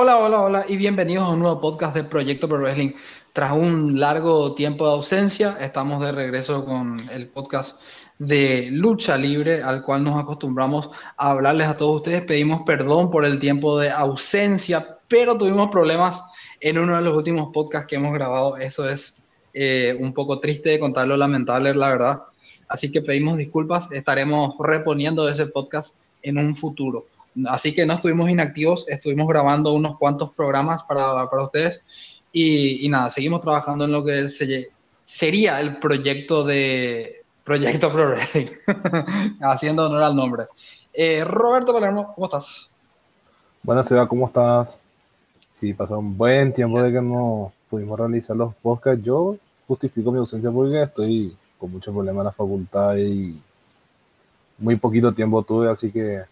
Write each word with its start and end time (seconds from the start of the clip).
Hola, 0.00 0.18
hola, 0.18 0.42
hola 0.42 0.64
y 0.68 0.76
bienvenidos 0.76 1.24
a 1.24 1.30
un 1.30 1.40
nuevo 1.40 1.60
podcast 1.60 1.92
de 1.92 2.04
Proyecto 2.04 2.48
Pro 2.48 2.58
Wrestling. 2.58 2.92
Tras 3.32 3.56
un 3.56 3.98
largo 3.98 4.54
tiempo 4.54 4.86
de 4.86 4.92
ausencia, 4.92 5.56
estamos 5.60 6.00
de 6.00 6.12
regreso 6.12 6.64
con 6.64 7.00
el 7.10 7.26
podcast 7.26 7.82
de 8.16 8.68
lucha 8.70 9.16
libre 9.16 9.60
al 9.60 9.82
cual 9.82 10.04
nos 10.04 10.16
acostumbramos 10.16 10.88
a 11.16 11.32
hablarles 11.32 11.66
a 11.66 11.76
todos 11.76 11.96
ustedes. 11.96 12.22
Pedimos 12.22 12.62
perdón 12.64 13.10
por 13.10 13.24
el 13.24 13.40
tiempo 13.40 13.76
de 13.76 13.90
ausencia, 13.90 15.00
pero 15.08 15.36
tuvimos 15.36 15.66
problemas 15.66 16.22
en 16.60 16.78
uno 16.78 16.94
de 16.94 17.02
los 17.02 17.16
últimos 17.16 17.48
podcasts 17.52 17.88
que 17.88 17.96
hemos 17.96 18.12
grabado. 18.12 18.56
Eso 18.56 18.88
es 18.88 19.16
eh, 19.52 19.96
un 19.98 20.14
poco 20.14 20.38
triste 20.38 20.70
de 20.70 20.78
contarlo, 20.78 21.16
lamentable, 21.16 21.74
la 21.74 21.88
verdad. 21.88 22.22
Así 22.68 22.92
que 22.92 23.02
pedimos 23.02 23.36
disculpas. 23.36 23.90
Estaremos 23.90 24.54
reponiendo 24.60 25.28
ese 25.28 25.46
podcast 25.46 25.96
en 26.22 26.38
un 26.38 26.54
futuro. 26.54 27.06
Así 27.46 27.74
que 27.74 27.86
no 27.86 27.94
estuvimos 27.94 28.28
inactivos, 28.30 28.86
estuvimos 28.88 29.28
grabando 29.28 29.72
unos 29.72 29.98
cuantos 29.98 30.32
programas 30.32 30.82
para, 30.82 31.28
para 31.28 31.44
ustedes 31.44 31.82
y, 32.32 32.88
nada, 32.88 33.10
seguimos 33.10 33.40
trabajando 33.40 33.84
en 33.84 33.92
lo 33.92 34.04
que 34.04 34.28
se, 34.28 34.68
sería 35.02 35.60
el 35.60 35.78
proyecto 35.78 36.44
de 36.44 37.24
Proyecto 37.44 37.90
Pro 37.90 38.14
haciendo 39.40 39.86
honor 39.86 40.02
al 40.02 40.16
nombre. 40.16 40.44
Eh, 40.92 41.24
Roberto 41.24 41.72
Palermo, 41.72 42.12
¿cómo 42.14 42.26
estás? 42.26 42.70
Buenas, 43.62 43.88
Seba, 43.88 44.06
¿cómo 44.06 44.26
estás? 44.26 44.82
Sí, 45.50 45.72
pasó 45.72 45.98
un 45.98 46.16
buen 46.16 46.52
tiempo 46.52 46.82
de 46.82 46.92
que 46.92 47.00
no 47.00 47.52
pudimos 47.70 47.98
realizar 47.98 48.36
los 48.36 48.54
podcasts. 48.56 49.02
Yo 49.02 49.36
justifico 49.66 50.12
mi 50.12 50.18
ausencia 50.18 50.50
porque 50.50 50.82
estoy 50.82 51.36
con 51.58 51.72
muchos 51.72 51.92
problemas 51.94 52.20
en 52.20 52.26
la 52.26 52.32
facultad 52.32 52.96
y 52.96 53.40
muy 54.58 54.76
poquito 54.76 55.12
tiempo 55.12 55.42
tuve, 55.42 55.70
así 55.70 55.90
que 55.90 56.22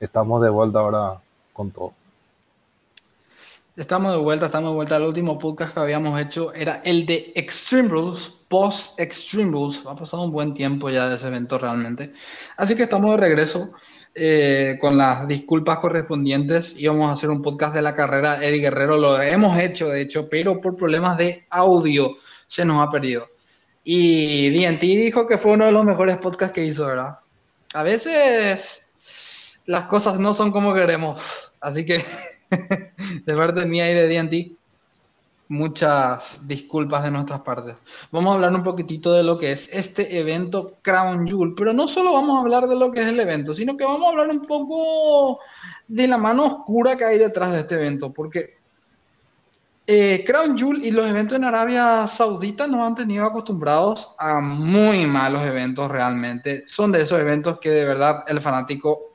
estamos 0.00 0.40
de 0.40 0.48
vuelta 0.48 0.80
ahora 0.80 1.20
con 1.52 1.70
todo. 1.70 1.92
Estamos 3.76 4.12
de 4.12 4.18
vuelta, 4.18 4.46
estamos 4.46 4.72
de 4.72 4.74
vuelta. 4.74 4.96
El 4.96 5.04
último 5.04 5.38
podcast 5.38 5.74
que 5.74 5.80
habíamos 5.80 6.20
hecho 6.20 6.52
era 6.52 6.82
el 6.84 7.06
de 7.06 7.32
Extreme 7.36 7.88
Rules, 7.88 8.28
post 8.48 8.98
Extreme 8.98 9.52
Rules. 9.52 9.82
Ha 9.86 9.94
pasado 9.94 10.24
un 10.24 10.32
buen 10.32 10.52
tiempo 10.52 10.90
ya 10.90 11.08
de 11.08 11.14
ese 11.14 11.28
evento 11.28 11.56
realmente. 11.56 12.12
Así 12.56 12.74
que 12.74 12.82
estamos 12.82 13.12
de 13.12 13.16
regreso 13.18 13.72
eh, 14.14 14.76
con 14.80 14.98
las 14.98 15.26
disculpas 15.28 15.78
correspondientes. 15.78 16.74
Íbamos 16.78 17.08
a 17.08 17.12
hacer 17.12 17.30
un 17.30 17.40
podcast 17.40 17.74
de 17.74 17.82
la 17.82 17.94
carrera 17.94 18.44
Eddie 18.44 18.60
Guerrero. 18.60 18.98
Lo 18.98 19.20
hemos 19.22 19.58
hecho, 19.58 19.88
de 19.88 20.02
hecho, 20.02 20.28
pero 20.28 20.60
por 20.60 20.76
problemas 20.76 21.16
de 21.16 21.46
audio 21.50 22.16
se 22.46 22.64
nos 22.64 22.86
ha 22.86 22.90
perdido. 22.90 23.28
Y 23.84 24.50
DNT 24.50 24.80
dijo 24.80 25.26
que 25.26 25.38
fue 25.38 25.52
uno 25.52 25.66
de 25.66 25.72
los 25.72 25.84
mejores 25.84 26.18
podcasts 26.18 26.54
que 26.54 26.64
hizo, 26.64 26.86
¿verdad? 26.86 27.20
A 27.72 27.82
veces 27.82 28.89
las 29.66 29.84
cosas 29.86 30.18
no 30.18 30.32
son 30.32 30.50
como 30.50 30.74
queremos. 30.74 31.54
Así 31.60 31.84
que, 31.84 32.04
de 33.26 33.36
parte 33.36 33.66
mía 33.66 33.90
y 33.90 33.94
de 33.94 34.06
D&D, 34.06 34.56
muchas 35.50 36.46
disculpas 36.46 37.02
de 37.02 37.10
nuestras 37.10 37.40
partes. 37.40 37.76
Vamos 38.12 38.30
a 38.30 38.34
hablar 38.36 38.54
un 38.54 38.62
poquitito 38.62 39.12
de 39.12 39.24
lo 39.24 39.36
que 39.36 39.50
es 39.50 39.68
este 39.72 40.18
evento 40.18 40.76
Crown 40.80 41.26
Jewel, 41.26 41.54
pero 41.56 41.72
no 41.72 41.88
solo 41.88 42.12
vamos 42.12 42.36
a 42.36 42.40
hablar 42.40 42.68
de 42.68 42.76
lo 42.76 42.92
que 42.92 43.00
es 43.00 43.06
el 43.08 43.18
evento, 43.18 43.52
sino 43.52 43.76
que 43.76 43.84
vamos 43.84 44.04
a 44.04 44.08
hablar 44.10 44.28
un 44.28 44.46
poco 44.46 45.40
de 45.88 46.06
la 46.06 46.18
mano 46.18 46.46
oscura 46.46 46.96
que 46.96 47.04
hay 47.04 47.18
detrás 47.18 47.52
de 47.52 47.58
este 47.58 47.74
evento, 47.74 48.12
porque 48.12 48.60
eh, 49.88 50.22
Crown 50.24 50.56
Jewel 50.56 50.84
y 50.84 50.92
los 50.92 51.04
eventos 51.04 51.36
en 51.36 51.42
Arabia 51.42 52.06
Saudita 52.06 52.68
nos 52.68 52.86
han 52.86 52.94
tenido 52.94 53.24
acostumbrados 53.24 54.14
a 54.20 54.38
muy 54.38 55.04
malos 55.04 55.44
eventos 55.44 55.88
realmente. 55.88 56.62
Son 56.68 56.92
de 56.92 57.02
esos 57.02 57.18
eventos 57.18 57.58
que 57.58 57.70
de 57.70 57.84
verdad 57.86 58.22
el 58.28 58.40
fanático 58.40 59.09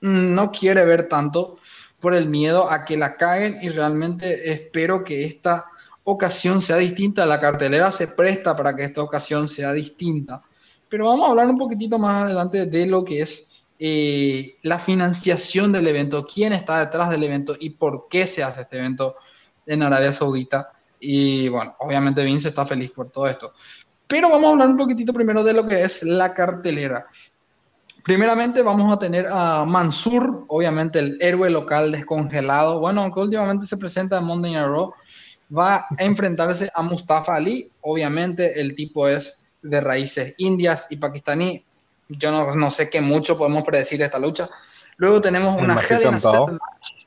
no 0.00 0.50
quiere 0.50 0.84
ver 0.84 1.08
tanto 1.08 1.58
por 2.00 2.14
el 2.14 2.26
miedo 2.26 2.70
a 2.70 2.84
que 2.84 2.96
la 2.96 3.16
caguen 3.16 3.58
y 3.62 3.68
realmente 3.68 4.52
espero 4.52 5.02
que 5.02 5.24
esta 5.24 5.66
ocasión 6.04 6.62
sea 6.62 6.76
distinta. 6.76 7.26
La 7.26 7.40
cartelera 7.40 7.90
se 7.90 8.08
presta 8.08 8.56
para 8.56 8.74
que 8.74 8.84
esta 8.84 9.02
ocasión 9.02 9.48
sea 9.48 9.72
distinta. 9.72 10.42
Pero 10.88 11.06
vamos 11.06 11.26
a 11.26 11.30
hablar 11.30 11.48
un 11.48 11.58
poquitito 11.58 11.98
más 11.98 12.24
adelante 12.24 12.66
de 12.66 12.86
lo 12.86 13.04
que 13.04 13.20
es 13.20 13.66
eh, 13.78 14.56
la 14.62 14.78
financiación 14.78 15.70
del 15.70 15.86
evento, 15.86 16.26
quién 16.26 16.52
está 16.52 16.80
detrás 16.80 17.10
del 17.10 17.22
evento 17.22 17.54
y 17.58 17.70
por 17.70 18.08
qué 18.08 18.26
se 18.26 18.42
hace 18.42 18.62
este 18.62 18.78
evento 18.78 19.16
en 19.66 19.82
Arabia 19.82 20.12
Saudita. 20.12 20.72
Y 21.00 21.48
bueno, 21.48 21.76
obviamente 21.80 22.24
Vince 22.24 22.48
está 22.48 22.64
feliz 22.64 22.90
por 22.90 23.10
todo 23.10 23.26
esto. 23.26 23.52
Pero 24.06 24.30
vamos 24.30 24.46
a 24.46 24.52
hablar 24.52 24.68
un 24.68 24.76
poquitito 24.78 25.12
primero 25.12 25.44
de 25.44 25.52
lo 25.52 25.66
que 25.66 25.82
es 25.82 26.02
la 26.02 26.32
cartelera. 26.32 27.06
Primeramente 28.08 28.62
vamos 28.62 28.90
a 28.90 28.98
tener 28.98 29.26
a 29.30 29.66
Mansur, 29.66 30.46
obviamente 30.48 30.98
el 30.98 31.18
héroe 31.20 31.50
local 31.50 31.92
descongelado. 31.92 32.80
Bueno, 32.80 33.02
aunque 33.02 33.20
últimamente 33.20 33.66
se 33.66 33.76
presenta 33.76 34.16
en 34.16 34.24
Monday 34.24 34.52
Night 34.52 34.66
Raw, 34.66 34.94
va 35.54 35.76
a 35.76 35.86
enfrentarse 35.98 36.70
a 36.74 36.80
Mustafa 36.80 37.34
Ali. 37.34 37.70
Obviamente 37.82 38.62
el 38.62 38.74
tipo 38.74 39.06
es 39.06 39.44
de 39.60 39.82
raíces 39.82 40.34
indias 40.38 40.86
y 40.88 40.96
pakistaní. 40.96 41.62
Yo 42.08 42.30
no, 42.32 42.70
sé 42.70 42.88
qué 42.88 43.02
mucho 43.02 43.36
podemos 43.36 43.62
predecir 43.62 43.98
de 43.98 44.06
esta 44.06 44.18
lucha. 44.18 44.48
Luego 44.96 45.20
tenemos 45.20 45.60
una 45.60 45.74
Hell, 45.78 46.00
in 46.00 46.14
a 46.14 46.18
Cell 46.18 46.52
match, 46.52 47.06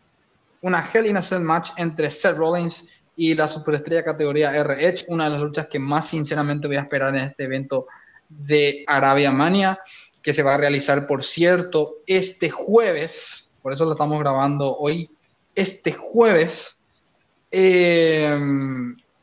una 0.61 0.87
Hell 0.93 1.07
in 1.07 1.17
a 1.17 1.21
Cell 1.23 1.41
match 1.41 1.71
entre 1.77 2.11
Seth 2.11 2.37
Rollins 2.37 2.87
y 3.15 3.33
la 3.33 3.47
superestrella 3.47 4.03
categoría 4.03 4.55
RH, 4.55 5.05
una 5.07 5.23
de 5.23 5.31
las 5.31 5.39
luchas 5.39 5.65
que 5.65 5.79
más 5.79 6.07
sinceramente 6.07 6.67
voy 6.67 6.75
a 6.75 6.81
esperar 6.81 7.15
en 7.15 7.23
este 7.23 7.45
evento 7.45 7.87
de 8.29 8.85
Arabia 8.87 9.31
Mania 9.31 9.79
que 10.21 10.33
se 10.33 10.43
va 10.43 10.55
a 10.55 10.57
realizar, 10.57 11.07
por 11.07 11.23
cierto, 11.23 11.97
este 12.05 12.49
jueves, 12.49 13.49
por 13.61 13.73
eso 13.73 13.85
lo 13.85 13.93
estamos 13.93 14.19
grabando 14.19 14.75
hoy, 14.77 15.09
este 15.55 15.91
jueves, 15.91 16.81
eh, 17.51 18.39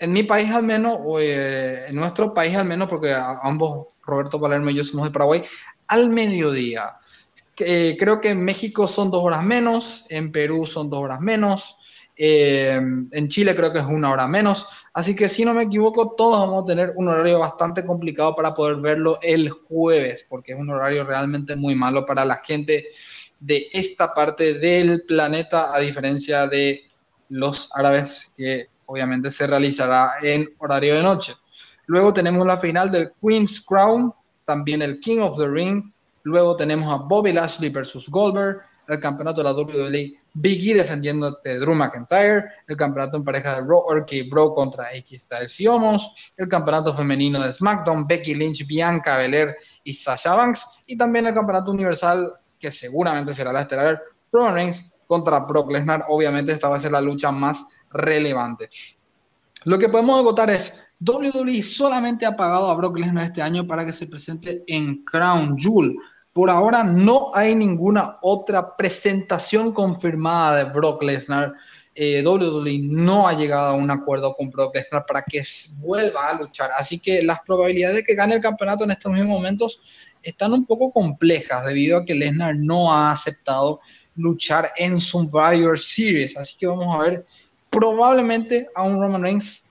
en 0.01 0.13
mi 0.13 0.23
país 0.23 0.51
al 0.51 0.63
menos, 0.63 0.99
o 1.01 1.21
eh, 1.21 1.89
en 1.89 1.97
nuestro 1.97 2.35
país 2.35 2.57
al 2.57 2.67
menos, 2.67 2.89
porque 2.89 3.15
ambos, 3.43 3.89
Roberto 4.03 4.41
Palermo 4.41 4.71
y 4.71 4.75
yo 4.75 4.85
somos 4.85 5.07
de 5.07 5.13
Paraguay, 5.13 5.43
al 5.87 6.11
mediodía. 6.11 6.99
Eh, 7.59 7.97
creo 7.99 8.21
que 8.21 8.31
en 8.31 8.45
México 8.45 8.87
son 8.87 9.11
dos 9.11 9.23
horas 9.23 9.43
menos, 9.43 10.07
en 10.11 10.31
Perú 10.31 10.67
son 10.67 10.91
dos 10.91 11.01
horas 11.01 11.21
menos, 11.21 11.77
en 12.19 13.29
Chile 13.29 13.55
creo 13.55 13.73
que 13.73 13.79
es 13.79 13.85
una 13.85 14.11
hora 14.11 14.27
menos. 14.27 14.67
Así 14.93 15.15
que 15.15 15.29
si 15.29 15.45
no 15.45 15.55
me 15.55 15.63
equivoco, 15.65 16.15
todos 16.17 16.41
vamos 16.41 16.65
a 16.65 16.67
tener 16.67 16.93
un 16.97 17.09
horario 17.09 17.39
bastante 17.39 17.87
complicado 17.87 18.35
para 18.35 18.55
poder 18.55 18.77
verlo 18.77 19.19
el 19.23 19.51
jueves, 19.51 20.27
porque 20.29 20.53
es 20.53 20.59
un 20.59 20.71
horario 20.71 21.05
realmente 21.05 21.55
muy 21.55 21.75
malo 21.75 22.05
para 22.05 22.25
la 22.25 22.37
gente 22.37 22.87
de 23.39 23.69
esta 23.73 24.13
parte 24.13 24.55
del 24.55 25.05
planeta, 25.07 25.73
a 25.73 25.79
diferencia 25.79 26.49
de 26.49 26.83
los 27.29 27.71
árabes, 27.75 28.33
que 28.37 28.67
obviamente 28.87 29.31
se 29.31 29.47
realizará 29.47 30.15
en 30.23 30.49
horario 30.59 30.97
de 30.97 31.03
noche. 31.03 31.35
Luego 31.87 32.13
tenemos 32.13 32.45
la 32.47 32.57
final 32.57 32.91
del 32.91 33.13
Queen's 33.23 33.61
Crown, 33.61 34.13
también 34.45 34.83
el 34.83 34.99
King 34.99 35.21
of 35.21 35.39
the 35.39 35.47
Ring. 35.47 35.93
Luego 36.25 36.57
tenemos 36.57 36.93
a 36.93 36.97
Bobby 36.97 37.33
Lashley 37.33 37.71
versus 37.71 38.09
Goldberg, 38.09 38.61
el 38.89 38.99
campeonato 38.99 39.43
de 39.43 39.45
la 39.45 39.53
WWE 39.53 40.19
Biggie 40.41 40.75
defendiéndote 40.75 41.59
Drew 41.59 41.75
McIntyre, 41.75 42.45
el 42.67 42.77
campeonato 42.77 43.17
en 43.17 43.25
pareja 43.25 43.57
de 43.57 43.67
Raw 43.67 43.83
RK 43.91 44.31
Bro 44.31 44.55
contra 44.55 44.95
X 44.95 45.25
Styles 45.25 45.61
y 45.61 45.67
Homos, 45.67 46.33
el 46.37 46.47
campeonato 46.49 46.95
femenino 46.95 47.41
de 47.41 47.53
SmackDown, 47.53 48.07
Becky 48.07 48.35
Lynch, 48.35 48.65
Bianca 48.67 49.17
Belair 49.17 49.57
y 49.83 49.95
Sasha 49.95 50.35
Banks, 50.35 50.83
y 50.87 50.97
también 50.97 51.27
el 51.27 51.35
campeonato 51.35 51.73
universal, 51.73 52.33
que 52.59 52.71
seguramente 52.71 53.35
será 53.35 53.53
la 53.53 53.63
estelar, 53.63 54.01
Roman 54.31 54.55
Reigns 54.55 54.91
contra 55.09 55.41
Brock 55.41 55.73
Lesnar. 55.73 56.05
Obviamente 56.09 56.53
esta 56.53 56.69
va 56.69 56.77
a 56.77 56.81
ser 56.81 56.93
la 56.93 57.01
lucha 57.01 57.33
más 57.33 57.67
relevante. 57.91 58.69
Lo 59.65 59.79
que 59.79 59.89
podemos 59.89 60.21
agotar 60.21 60.51
es 60.51 60.73
WWE 61.01 61.63
solamente 61.63 62.27
ha 62.27 62.37
pagado 62.37 62.71
a 62.71 62.75
Brock 62.75 62.99
Lesnar 62.99 63.25
este 63.25 63.43
año 63.43 63.67
para 63.67 63.85
que 63.85 63.93
se 63.93 64.07
presente 64.07 64.63
en 64.69 65.05
Crown 65.05 65.57
Jewel. 65.59 65.97
Por 66.39 66.51
ahora 66.51 66.85
no 66.85 67.33
hay 67.35 67.57
ninguna 67.57 68.19
otra 68.23 68.77
presentación 68.77 69.73
confirmada 69.73 70.59
de 70.59 70.71
Brock 70.71 71.03
Lesnar. 71.03 71.53
Eh, 71.93 72.23
WWE 72.25 72.79
no 72.79 73.27
ha 73.27 73.33
llegado 73.33 73.71
a 73.71 73.73
un 73.73 73.91
acuerdo 73.91 74.33
con 74.35 74.49
Brock 74.49 74.77
Lesnar 74.77 75.05
para 75.05 75.23
que 75.23 75.43
vuelva 75.81 76.29
a 76.29 76.35
luchar. 76.35 76.71
Así 76.79 77.01
que 77.01 77.25
las 77.25 77.41
probabilidades 77.41 77.97
de 77.97 78.05
que 78.05 78.15
gane 78.15 78.37
el 78.37 78.41
campeonato 78.41 78.85
en 78.85 78.93
estos 78.93 79.11
mismos 79.11 79.31
momentos 79.31 79.81
están 80.23 80.53
un 80.53 80.65
poco 80.65 80.93
complejas 80.93 81.67
debido 81.67 81.99
a 81.99 82.05
que 82.05 82.15
Lesnar 82.15 82.55
no 82.55 82.93
ha 82.93 83.11
aceptado 83.11 83.81
luchar 84.15 84.71
en 84.77 84.97
Survivor 84.97 85.77
Series. 85.77 86.37
Así 86.37 86.57
que 86.57 86.69
vamos 86.69 86.95
a 86.95 86.99
ver 86.99 87.27
probablemente 87.69 88.69
a 88.77 88.83
un 88.83 89.03
Roman 89.03 89.23
Reigns 89.23 89.65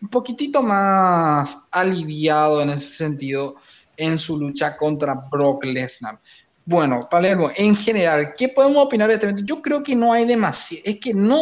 un 0.00 0.08
poquitito 0.08 0.62
más 0.62 1.58
aliviado 1.72 2.62
en 2.62 2.70
ese 2.70 2.94
sentido 2.94 3.56
en 3.96 4.18
su 4.18 4.38
lucha 4.38 4.76
contra 4.76 5.14
Brock 5.14 5.64
Lesnar. 5.64 6.18
Bueno, 6.64 7.08
Palermo, 7.10 7.50
en 7.56 7.74
general, 7.74 8.34
¿qué 8.36 8.48
podemos 8.48 8.84
opinar 8.84 9.08
de 9.08 9.14
este 9.14 9.26
evento? 9.26 9.44
Yo 9.44 9.60
creo 9.60 9.82
que 9.82 9.96
no 9.96 10.12
hay 10.12 10.24
demasiado, 10.24 10.82
es 10.86 11.00
que 11.00 11.12
no, 11.12 11.40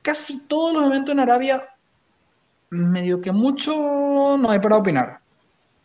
casi 0.00 0.46
todos 0.46 0.72
los 0.72 0.86
eventos 0.86 1.12
en 1.12 1.20
Arabia, 1.20 1.62
medio 2.70 3.20
que 3.20 3.32
mucho 3.32 4.36
no 4.38 4.50
hay 4.50 4.58
para 4.58 4.76
opinar. 4.76 5.20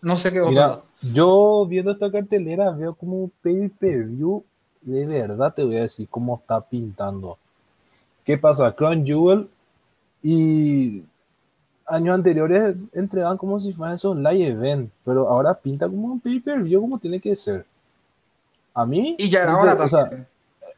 No 0.02 0.16
sé 0.16 0.32
qué 0.32 0.42
Mira, 0.42 0.82
yo 1.02 1.66
viendo 1.68 1.92
esta 1.92 2.12
cartelera 2.12 2.72
veo 2.72 2.94
como 2.94 3.24
un 3.24 3.32
pay-per-view, 3.42 4.44
de 4.82 5.06
verdad 5.06 5.54
te 5.54 5.64
voy 5.64 5.78
a 5.78 5.84
decir 5.84 6.08
cómo 6.10 6.38
está 6.42 6.62
pintando. 6.62 7.38
¿Qué 8.24 8.38
pasa? 8.38 8.74
Crown 8.74 9.06
Jewel 9.06 9.50
y 10.22 11.04
años 11.86 12.16
anteriores 12.16 12.76
entregaban 12.94 13.38
como 13.38 13.60
si 13.60 13.74
fuera 13.74 13.94
esos 13.94 14.16
live 14.18 14.48
event, 14.48 14.92
pero 15.04 15.28
ahora 15.28 15.54
pinta 15.54 15.88
como 15.88 16.08
un 16.08 16.20
pay-per-view 16.20 16.82
como 16.82 16.98
tiene 16.98 17.20
que 17.20 17.36
ser. 17.36 17.66
A 18.74 18.86
mí... 18.86 19.16
Y 19.20 19.30
ya 19.30 19.52
ahora 19.52 19.78
también. 19.78 20.28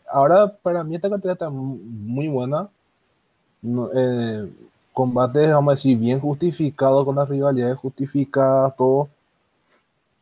ahora 0.10 0.48
para 0.48 0.84
mí 0.84 0.96
esta 0.96 1.10
cartera 1.10 1.34
está 1.34 1.50
muy 1.50 2.28
buena. 2.28 2.70
Eh, 3.96 4.52
combates, 4.94 5.52
vamos 5.52 5.72
a 5.72 5.76
decir, 5.76 5.98
bien 5.98 6.20
justificados 6.20 7.06
con 7.06 7.16
las 7.16 7.30
rivalidades 7.30 7.78
justificadas, 7.78 8.76
todo. 8.76 9.10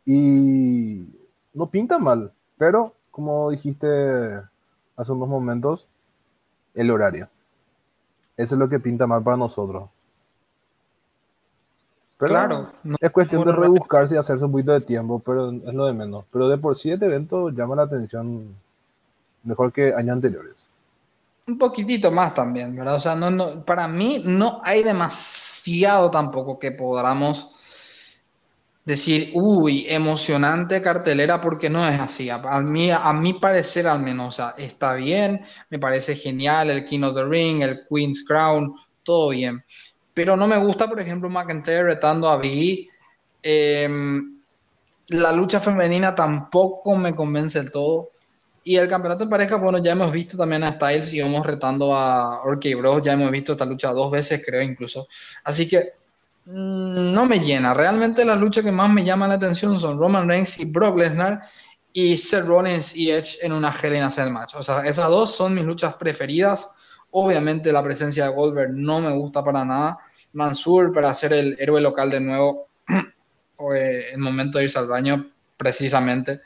Y 0.06 1.06
no 1.54 1.68
pinta 1.68 2.00
mal, 2.00 2.32
pero 2.58 2.94
como 3.12 3.52
dijiste 3.52 3.88
hace 4.96 5.12
unos 5.12 5.30
momentos, 5.30 5.88
el 6.74 6.92
horario. 6.92 7.30
Eso 8.36 8.56
es 8.56 8.60
lo 8.60 8.70
que 8.70 8.80
pinta 8.80 9.08
mal 9.08 9.24
para 9.24 9.38
nosotros. 9.38 9.90
Claro. 12.30 12.72
es 13.00 13.12
cuestión 13.12 13.46
de 13.46 13.52
rebuscarse 13.52 14.16
y 14.16 14.18
hacerse 14.18 14.46
un 14.46 14.52
poquito 14.52 14.74
de 14.74 14.82
tiempo, 14.82 15.20
pero 15.20 15.52
es 15.52 15.74
lo 15.74 15.86
de 15.86 15.94
menos. 15.94 16.26
Pero 16.32 16.48
de 16.48 16.58
por 16.58 16.78
sí 16.78 16.92
este 16.92 17.06
evento 17.06 17.50
llama 17.50 17.76
la 17.76 17.84
atención 17.84 18.56
mejor 19.44 19.72
que 19.72 19.94
años 19.94 20.14
anteriores. 20.14 20.56
Un 21.46 21.58
poquitito 21.58 22.12
más 22.12 22.34
también, 22.34 22.76
¿verdad? 22.76 22.96
O 22.96 23.00
sea, 23.00 23.16
no, 23.16 23.30
no, 23.30 23.66
para 23.66 23.88
mí 23.88 24.22
no 24.26 24.62
hay 24.64 24.84
demasiado 24.84 26.10
tampoco 26.10 26.58
que 26.58 26.72
podamos 26.72 27.50
decir, 28.86 29.32
uy, 29.34 29.86
emocionante 29.90 30.82
cartelera, 30.82 31.40
porque 31.40 31.70
no 31.70 31.88
es 31.88 32.00
así. 32.00 32.30
A, 32.30 32.40
mí, 32.62 32.92
a 32.92 33.14
mi 33.14 33.34
parecer 33.34 33.88
al 33.88 34.02
menos, 34.02 34.28
o 34.28 34.32
sea, 34.32 34.56
está 34.58 34.96
bien, 34.96 35.42
me 35.70 35.80
parece 35.80 36.16
genial 36.16 36.70
el 36.70 36.86
King 36.86 37.04
of 37.04 37.16
the 37.16 37.24
Ring, 37.24 37.62
el 37.62 37.82
Queen's 37.90 38.24
Crown, 38.26 38.74
todo 39.04 39.30
bien. 39.30 39.64
Pero 40.14 40.36
no 40.36 40.48
me 40.48 40.58
gusta, 40.58 40.88
por 40.88 41.00
ejemplo, 41.00 41.30
McIntyre 41.30 41.84
retando 41.84 42.30
a 42.30 42.38
Biggie. 42.38 42.90
Em, 43.42 44.42
la 45.10 45.32
lucha 45.32 45.60
femenina 45.60 46.16
tampoco 46.16 46.96
me 46.96 47.16
convence 47.16 47.60
del 47.60 47.72
todo. 47.72 48.10
Y 48.64 48.78
el 48.78 48.88
campeonato 48.88 49.26
de 49.26 49.30
pareja, 49.30 49.58
bueno, 49.58 49.80
ya 49.80 49.92
hemos 49.92 50.12
visto 50.12 50.38
también 50.38 50.64
a 50.64 50.72
Styles 50.72 51.14
y 51.14 51.22
vamos 51.22 51.46
retando 51.46 51.94
a 51.96 52.44
OK 52.44 52.66
Bros. 52.78 53.02
Ya 53.04 53.14
hemos 53.14 53.30
visto 53.32 53.54
esta 53.54 53.66
lucha 53.66 53.92
dos 53.92 54.10
veces, 54.12 54.42
creo, 54.46 54.62
incluso. 54.62 55.08
Así 55.44 55.68
que 55.68 56.04
Mm, 56.46 57.14
no 57.14 57.26
me 57.26 57.40
llena. 57.40 57.74
Realmente 57.74 58.26
las 58.26 58.40
luchas 58.40 58.64
que 58.64 58.72
más 58.72 58.90
me 58.90 59.04
llaman 59.04 59.30
la 59.30 59.36
atención 59.36 59.80
son 59.80 59.98
Roman 59.98 60.28
Reigns 60.28 60.60
y 60.60 60.66
Brock 60.66 60.98
Lesnar 60.98 61.42
y 61.94 62.18
Seth 62.18 62.46
Rollins 62.46 62.96
y 62.96 63.12
Edge 63.12 63.38
en 63.42 63.54
una 63.54 63.74
Hell 63.82 63.96
in 63.96 64.04
a 64.04 64.30
match. 64.30 64.56
O 64.56 64.64
sea, 64.64 64.86
esas 64.86 65.10
dos 65.10 65.36
son 65.36 65.54
mis 65.54 65.64
luchas 65.64 65.96
preferidas. 65.96 66.70
Obviamente 67.16 67.72
la 67.72 67.84
presencia 67.84 68.26
de 68.26 68.34
Goldberg 68.34 68.74
no 68.74 69.00
me 69.00 69.12
gusta 69.12 69.44
para 69.44 69.64
nada. 69.64 70.00
Mansur 70.34 70.92
para 70.94 71.14
ser 71.14 71.34
el 71.34 71.56
héroe 71.60 71.80
local 71.80 72.10
de 72.10 72.20
nuevo 72.20 72.68
el 73.76 74.18
momento 74.18 74.58
de 74.58 74.66
irse 74.66 74.80
al 74.80 74.88
baño 74.88 75.32
precisamente. 75.58 76.42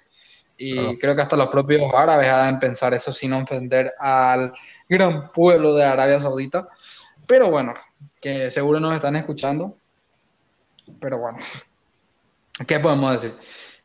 Y 0.57 0.97
creo 0.97 1.15
que 1.15 1.21
hasta 1.21 1.35
los 1.35 1.47
propios 1.49 1.93
árabes 1.93 2.27
deben 2.27 2.59
pensar 2.59 2.93
eso 2.93 3.13
sin 3.13 3.31
ofender 3.33 3.93
al 3.99 4.51
gran 4.89 5.31
pueblo 5.31 5.73
de 5.75 5.83
Arabia 5.83 6.19
Saudita. 6.19 6.67
Pero 7.27 7.51
bueno, 7.51 7.73
que 8.19 8.49
seguro 8.49 8.79
nos 8.79 8.95
están 8.95 9.15
escuchando. 9.15 9.77
Pero 10.99 11.19
bueno, 11.19 11.37
¿qué 12.65 12.79
podemos 12.79 13.21
decir? 13.21 13.37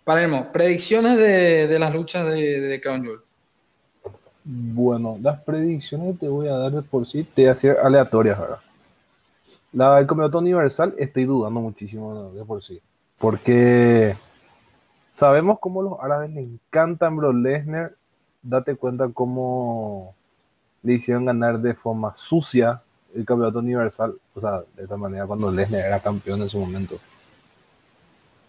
Palermo, 0.04 0.50
predicciones 0.50 1.16
de, 1.16 1.78
las 1.78 1.92
luchas 1.92 2.26
de, 2.26 2.80
Crown 2.82 3.04
Jewel. 3.04 3.20
Bueno, 4.44 5.18
las 5.20 5.40
predicciones 5.40 6.18
te 6.18 6.28
voy 6.28 6.48
a 6.48 6.56
dar 6.56 6.72
de 6.72 6.82
por 6.82 7.06
sí, 7.06 7.22
te 7.22 7.42
voy 7.42 7.48
a 7.48 7.52
hacer 7.52 7.78
aleatorias 7.82 8.38
ahora. 8.38 8.60
La 9.72 9.96
del 9.96 10.06
campeonato 10.06 10.38
universal 10.38 10.94
estoy 10.98 11.24
dudando 11.24 11.60
muchísimo 11.60 12.32
de 12.32 12.44
por 12.44 12.62
sí. 12.62 12.80
Porque 13.18 14.16
sabemos 15.12 15.58
cómo 15.60 15.82
los 15.82 16.00
árabes 16.00 16.30
le 16.30 16.42
encantan 16.42 17.16
Bro 17.16 17.32
Lesnar. 17.32 17.94
Date 18.42 18.74
cuenta 18.74 19.08
cómo 19.08 20.14
le 20.82 20.94
hicieron 20.94 21.24
ganar 21.24 21.60
de 21.60 21.74
forma 21.74 22.12
sucia 22.16 22.82
el 23.14 23.24
campeonato 23.24 23.60
universal, 23.60 24.14
o 24.34 24.40
sea, 24.40 24.62
de 24.74 24.82
esta 24.82 24.96
manera 24.96 25.26
cuando 25.26 25.52
Lesnar 25.52 25.84
era 25.84 26.00
campeón 26.00 26.42
en 26.42 26.48
su 26.48 26.58
momento. 26.58 26.98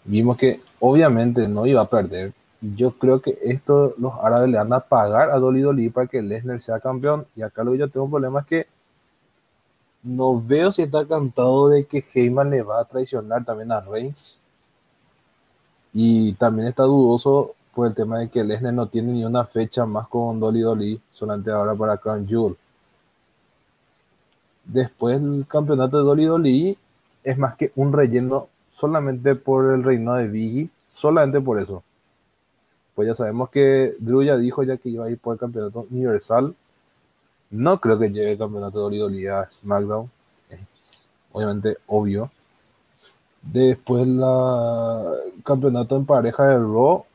Vimos 0.06 0.38
que 0.38 0.60
obviamente 0.80 1.48
no 1.48 1.66
iba 1.66 1.82
a 1.82 1.90
perder. 1.90 2.34
Yo 2.64 2.98
creo 2.98 3.22
que 3.22 3.38
esto 3.42 3.94
los 3.98 4.14
árabes 4.24 4.50
le 4.50 4.58
van 4.58 4.72
a 4.72 4.80
pagar 4.80 5.32
a 5.32 5.38
Dolly 5.38 5.60
Dolly 5.62 5.90
para 5.90 6.08
que 6.08 6.22
Lesnar 6.22 6.62
sea 6.62 6.80
campeón. 6.80 7.26
Y 7.36 7.42
acá 7.42 7.62
lo 7.62 7.74
que 7.74 7.80
yo 7.80 7.90
tengo 7.90 8.06
un 8.06 8.12
problema 8.12 8.40
es 8.40 8.46
que 8.46 8.68
no 10.02 10.42
veo 10.42 10.72
si 10.72 10.84
está 10.84 11.06
cantado 11.06 11.68
de 11.68 11.86
que 11.86 12.04
Heyman 12.14 12.50
le 12.50 12.62
va 12.62 12.80
a 12.80 12.86
traicionar 12.86 13.44
también 13.44 13.72
a 13.74 13.82
Reigns. 13.82 14.38
Y 15.94 16.34
también 16.34 16.70
está 16.70 16.84
dudoso 16.84 17.54
por 17.76 17.88
el 17.88 17.94
tema 17.94 18.20
de 18.20 18.30
que 18.30 18.44
Lesnar 18.44 18.74
no 18.74 18.88
tiene 18.88 19.12
ni 19.12 19.26
una 19.26 19.44
fecha 19.44 19.86
más 19.86 20.08
con 20.08 20.40
Dolly 20.40 20.62
Dolly, 20.62 21.02
solamente 21.12 21.52
ahora 21.52 21.76
para 21.76 21.98
Crown 21.98 22.26
Jewel. 22.26 22.56
Después 24.64 25.22
el 25.22 25.46
campeonato 25.50 25.98
de 25.98 26.04
Dolly 26.04 26.26
Dolly 26.26 26.78
es 27.26 27.38
más 27.38 27.56
que 27.58 27.74
un 27.76 27.92
relleno 27.92 28.48
solamente 28.72 29.36
por 29.36 29.74
el 29.74 29.84
reino 29.84 30.16
de 30.16 30.28
Biggie, 30.30 30.70
solamente 30.90 31.42
por 31.42 31.60
eso. 31.62 31.84
Pues 32.96 33.08
ya 33.08 33.14
sabemos 33.14 33.50
que 33.50 33.96
Drew 34.00 34.24
ya 34.24 34.38
dijo 34.38 34.64
ya 34.64 34.78
que 34.78 34.90
iba 34.90 35.06
a 35.06 35.10
ir 35.10 35.18
por 35.18 35.34
el 35.34 35.40
campeonato 35.40 35.88
universal. 35.90 36.56
No 37.50 37.80
creo 37.80 37.98
que 38.00 38.10
llegue 38.10 38.34
el 38.34 38.38
campeonato 38.38 38.90
de 38.90 38.98
Dolly 38.98 39.28
a 39.28 39.50
SmackDown. 39.50 40.10
Es 40.50 41.08
obviamente 41.32 41.78
obvio. 41.88 42.32
Después 43.42 44.08
la 44.08 45.04
campeonato 45.44 45.98
en 45.98 46.06
pareja 46.06 46.48
de 46.48 46.58
Raw 46.58 47.06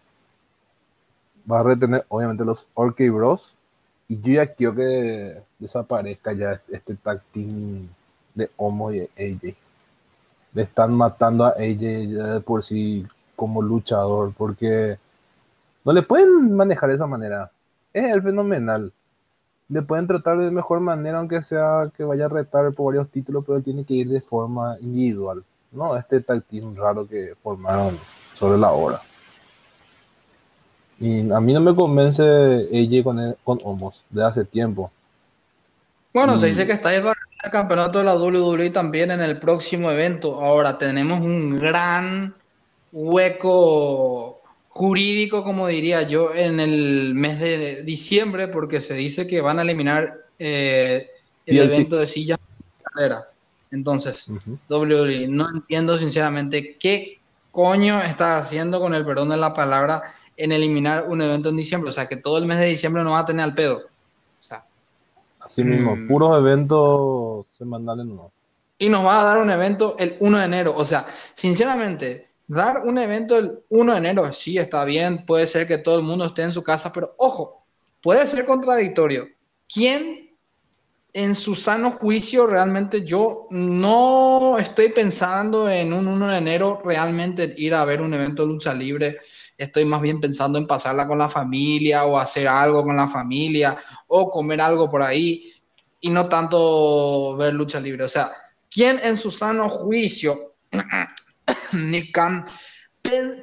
va 1.50 1.60
a 1.60 1.62
retener 1.62 2.04
obviamente 2.08 2.44
los 2.44 2.66
Orky 2.74 3.08
Bros. 3.08 3.54
Y 4.08 4.20
yo 4.20 4.34
ya 4.34 4.46
quiero 4.46 4.74
que 4.74 5.40
desaparezca 5.58 6.32
ya 6.32 6.60
este 6.70 6.94
tag 6.94 7.22
team 7.32 7.88
de 8.34 8.50
Homo 8.56 8.92
y 8.92 9.00
AJ. 9.00 9.54
Le 10.54 10.62
están 10.62 10.94
matando 10.94 11.44
a 11.44 11.50
AJ 11.50 12.42
por 12.44 12.64
sí 12.64 13.06
como 13.36 13.62
luchador, 13.62 14.32
porque 14.36 14.98
no 15.88 15.94
le 15.94 16.02
pueden 16.02 16.54
manejar 16.54 16.90
de 16.90 16.96
esa 16.96 17.06
manera. 17.06 17.50
Es 17.94 18.12
el 18.12 18.22
fenomenal. 18.22 18.92
Le 19.70 19.80
pueden 19.80 20.06
tratar 20.06 20.36
de 20.36 20.50
mejor 20.50 20.80
manera, 20.80 21.16
aunque 21.16 21.40
sea 21.40 21.90
que 21.96 22.04
vaya 22.04 22.26
a 22.26 22.28
retar 22.28 22.70
por 22.74 22.92
varios 22.92 23.08
títulos, 23.08 23.42
pero 23.46 23.62
tiene 23.62 23.86
que 23.86 23.94
ir 23.94 24.06
de 24.10 24.20
forma 24.20 24.76
individual. 24.82 25.42
No, 25.72 25.96
este 25.96 26.20
tag 26.20 26.42
team 26.42 26.76
raro 26.76 27.08
que 27.08 27.32
formaron 27.42 27.98
sobre 28.34 28.58
la 28.58 28.70
hora. 28.70 29.00
Y 31.00 31.32
a 31.32 31.40
mí 31.40 31.54
no 31.54 31.60
me 31.60 31.74
convence 31.74 32.68
ella 32.70 33.02
con, 33.02 33.36
con 33.42 33.58
Homos 33.64 34.04
de 34.10 34.22
hace 34.22 34.44
tiempo. 34.44 34.90
Bueno, 36.12 36.36
se 36.36 36.48
dice 36.48 36.66
que 36.66 36.72
está 36.72 36.94
el 36.94 37.06
campeonato 37.50 38.00
de 38.00 38.04
la 38.04 38.16
WWE 38.16 38.68
también 38.68 39.10
en 39.10 39.22
el 39.22 39.38
próximo 39.38 39.90
evento. 39.90 40.38
Ahora 40.38 40.76
tenemos 40.76 41.20
un 41.20 41.58
gran 41.58 42.34
hueco 42.92 44.37
jurídico, 44.78 45.42
como 45.42 45.66
diría 45.66 46.02
yo, 46.02 46.32
en 46.32 46.60
el 46.60 47.12
mes 47.12 47.40
de 47.40 47.82
diciembre, 47.82 48.46
porque 48.46 48.80
se 48.80 48.94
dice 48.94 49.26
que 49.26 49.40
van 49.40 49.58
a 49.58 49.62
eliminar 49.62 50.26
eh, 50.38 51.10
el 51.46 51.58
evento 51.58 51.96
de 51.96 52.06
sillas 52.06 52.38
Entonces, 53.72 54.28
WWE, 54.68 55.26
no 55.26 55.50
entiendo 55.50 55.98
sinceramente 55.98 56.76
qué 56.78 57.18
coño 57.50 58.00
está 58.00 58.38
haciendo 58.38 58.78
con 58.78 58.94
el 58.94 59.04
perdón 59.04 59.30
de 59.30 59.36
la 59.36 59.52
palabra 59.52 60.00
en 60.36 60.52
eliminar 60.52 61.08
un 61.08 61.22
evento 61.22 61.48
en 61.48 61.56
diciembre. 61.56 61.90
O 61.90 61.92
sea, 61.92 62.06
que 62.06 62.16
todo 62.16 62.38
el 62.38 62.46
mes 62.46 62.60
de 62.60 62.66
diciembre 62.66 63.02
no 63.02 63.10
va 63.10 63.18
a 63.18 63.26
tener 63.26 63.42
al 63.42 63.56
pedo. 63.56 63.78
O 63.78 64.44
sea, 64.44 64.64
Así 65.40 65.64
mismo, 65.64 65.96
mm. 65.96 66.06
puros 66.06 66.38
eventos 66.38 67.46
semanales 67.58 68.06
no. 68.06 68.30
Y 68.78 68.88
nos 68.88 69.04
va 69.04 69.22
a 69.22 69.24
dar 69.24 69.38
un 69.38 69.50
evento 69.50 69.96
el 69.98 70.16
1 70.20 70.38
de 70.38 70.44
enero. 70.44 70.74
O 70.76 70.84
sea, 70.84 71.04
sinceramente, 71.34 72.27
dar 72.48 72.82
un 72.84 72.98
evento 72.98 73.36
el 73.36 73.60
1 73.68 73.92
de 73.92 73.98
enero, 73.98 74.32
sí 74.32 74.58
está 74.58 74.84
bien, 74.84 75.24
puede 75.26 75.46
ser 75.46 75.66
que 75.66 75.78
todo 75.78 75.96
el 75.96 76.02
mundo 76.02 76.24
esté 76.24 76.42
en 76.42 76.52
su 76.52 76.62
casa, 76.62 76.92
pero 76.92 77.14
ojo, 77.18 77.64
puede 78.02 78.26
ser 78.26 78.44
contradictorio. 78.44 79.28
¿Quién 79.72 80.36
en 81.12 81.34
su 81.34 81.54
sano 81.54 81.92
juicio 81.92 82.46
realmente 82.46 83.04
yo 83.04 83.46
no 83.50 84.58
estoy 84.58 84.88
pensando 84.88 85.70
en 85.70 85.92
un 85.92 86.08
1 86.08 86.28
de 86.28 86.38
enero 86.38 86.82
realmente 86.84 87.54
ir 87.56 87.74
a 87.74 87.84
ver 87.84 88.00
un 88.00 88.14
evento 88.14 88.42
de 88.42 88.48
lucha 88.48 88.74
libre? 88.74 89.18
estoy 89.58 89.84
más 89.84 90.00
bien 90.00 90.20
pensando 90.20 90.56
en 90.56 90.66
pasarla 90.66 91.06
con 91.06 91.18
la 91.18 91.28
familia 91.28 92.04
o 92.04 92.16
hacer 92.16 92.46
algo 92.46 92.84
con 92.84 92.96
la 92.96 93.08
familia 93.08 93.76
o 94.06 94.30
comer 94.30 94.60
algo 94.60 94.88
por 94.88 95.02
ahí 95.02 95.52
y 96.00 96.10
no 96.10 96.28
tanto 96.28 97.36
ver 97.36 97.52
lucha 97.54 97.80
libre. 97.80 98.04
O 98.04 98.08
sea, 98.08 98.30
¿quién 98.70 99.00
en 99.02 99.16
su 99.16 99.32
sano 99.32 99.68
juicio, 99.68 100.54
Nick 101.72 102.18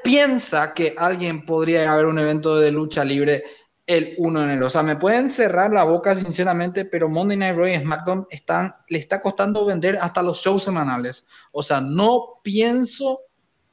piensa 0.04 0.74
que 0.74 0.96
alguien 0.98 1.46
podría 1.46 1.92
haber 1.92 2.06
un 2.06 2.20
evento 2.20 2.58
de 2.58 2.72
lucha 2.72 3.04
libre 3.04 3.44
el 3.88 4.16
1 4.18 4.40
de 4.40 4.46
enero. 4.46 4.68
O 4.68 4.70
sea, 4.70 4.84
me 4.84 4.96
pueden 4.96 5.30
cerrar 5.30 5.72
la 5.72 5.84
boca 5.84 6.16
sinceramente, 6.16 6.86
pero 6.86 7.10
Monday 7.10 7.38
Night 7.38 7.56
Raw 7.56 7.68
y 7.68 7.76
SmackDown 7.76 8.28
están, 8.30 8.76
le 8.90 8.98
está 8.98 9.22
costando 9.22 9.66
vender 9.66 9.98
hasta 10.02 10.24
los 10.24 10.40
shows 10.40 10.64
semanales. 10.64 11.26
O 11.52 11.62
sea, 11.62 11.82
no 11.82 12.40
pienso 12.44 13.22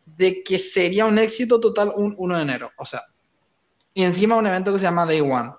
de 0.05 0.43
que 0.43 0.59
sería 0.59 1.07
un 1.07 1.19
éxito 1.19 1.61
total 1.61 1.93
un 1.97 2.15
1 2.17 2.37
de 2.37 2.43
enero. 2.43 2.71
O 2.77 2.85
sea, 2.85 3.03
y 3.95 4.03
encima 4.03 4.37
un 4.37 4.47
evento 4.47 4.73
que 4.73 4.79
se 4.79 4.85
llama 4.85 5.07
Day 5.07 5.21
One. 5.21 5.53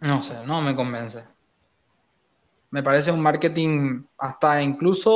No 0.00 0.22
sé, 0.22 0.44
no 0.46 0.60
me 0.60 0.74
convence. 0.74 1.24
Me 2.70 2.82
parece 2.82 3.12
un 3.12 3.20
marketing 3.20 4.04
hasta 4.18 4.62
incluso 4.62 5.10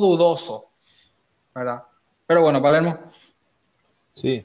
dudoso. 0.00 0.63
Pero 2.26 2.42
bueno, 2.42 2.60
Palermo. 2.60 2.98
Sí, 4.12 4.44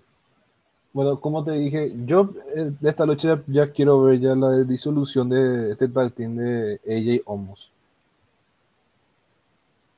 bueno, 0.92 1.20
como 1.20 1.44
te 1.44 1.52
dije, 1.52 1.94
yo 2.06 2.32
eh, 2.56 2.72
de 2.80 2.90
esta 2.90 3.06
lucha 3.06 3.42
ya, 3.48 3.72
quiero 3.72 4.02
ver 4.04 4.20
ya 4.20 4.36
la 4.36 4.52
disolución 4.64 5.30
de 5.30 5.72
este 5.72 5.88
tag 5.88 6.12
team 6.12 6.36
de 6.36 6.80
AJ 6.88 7.22
Omos. 7.26 7.72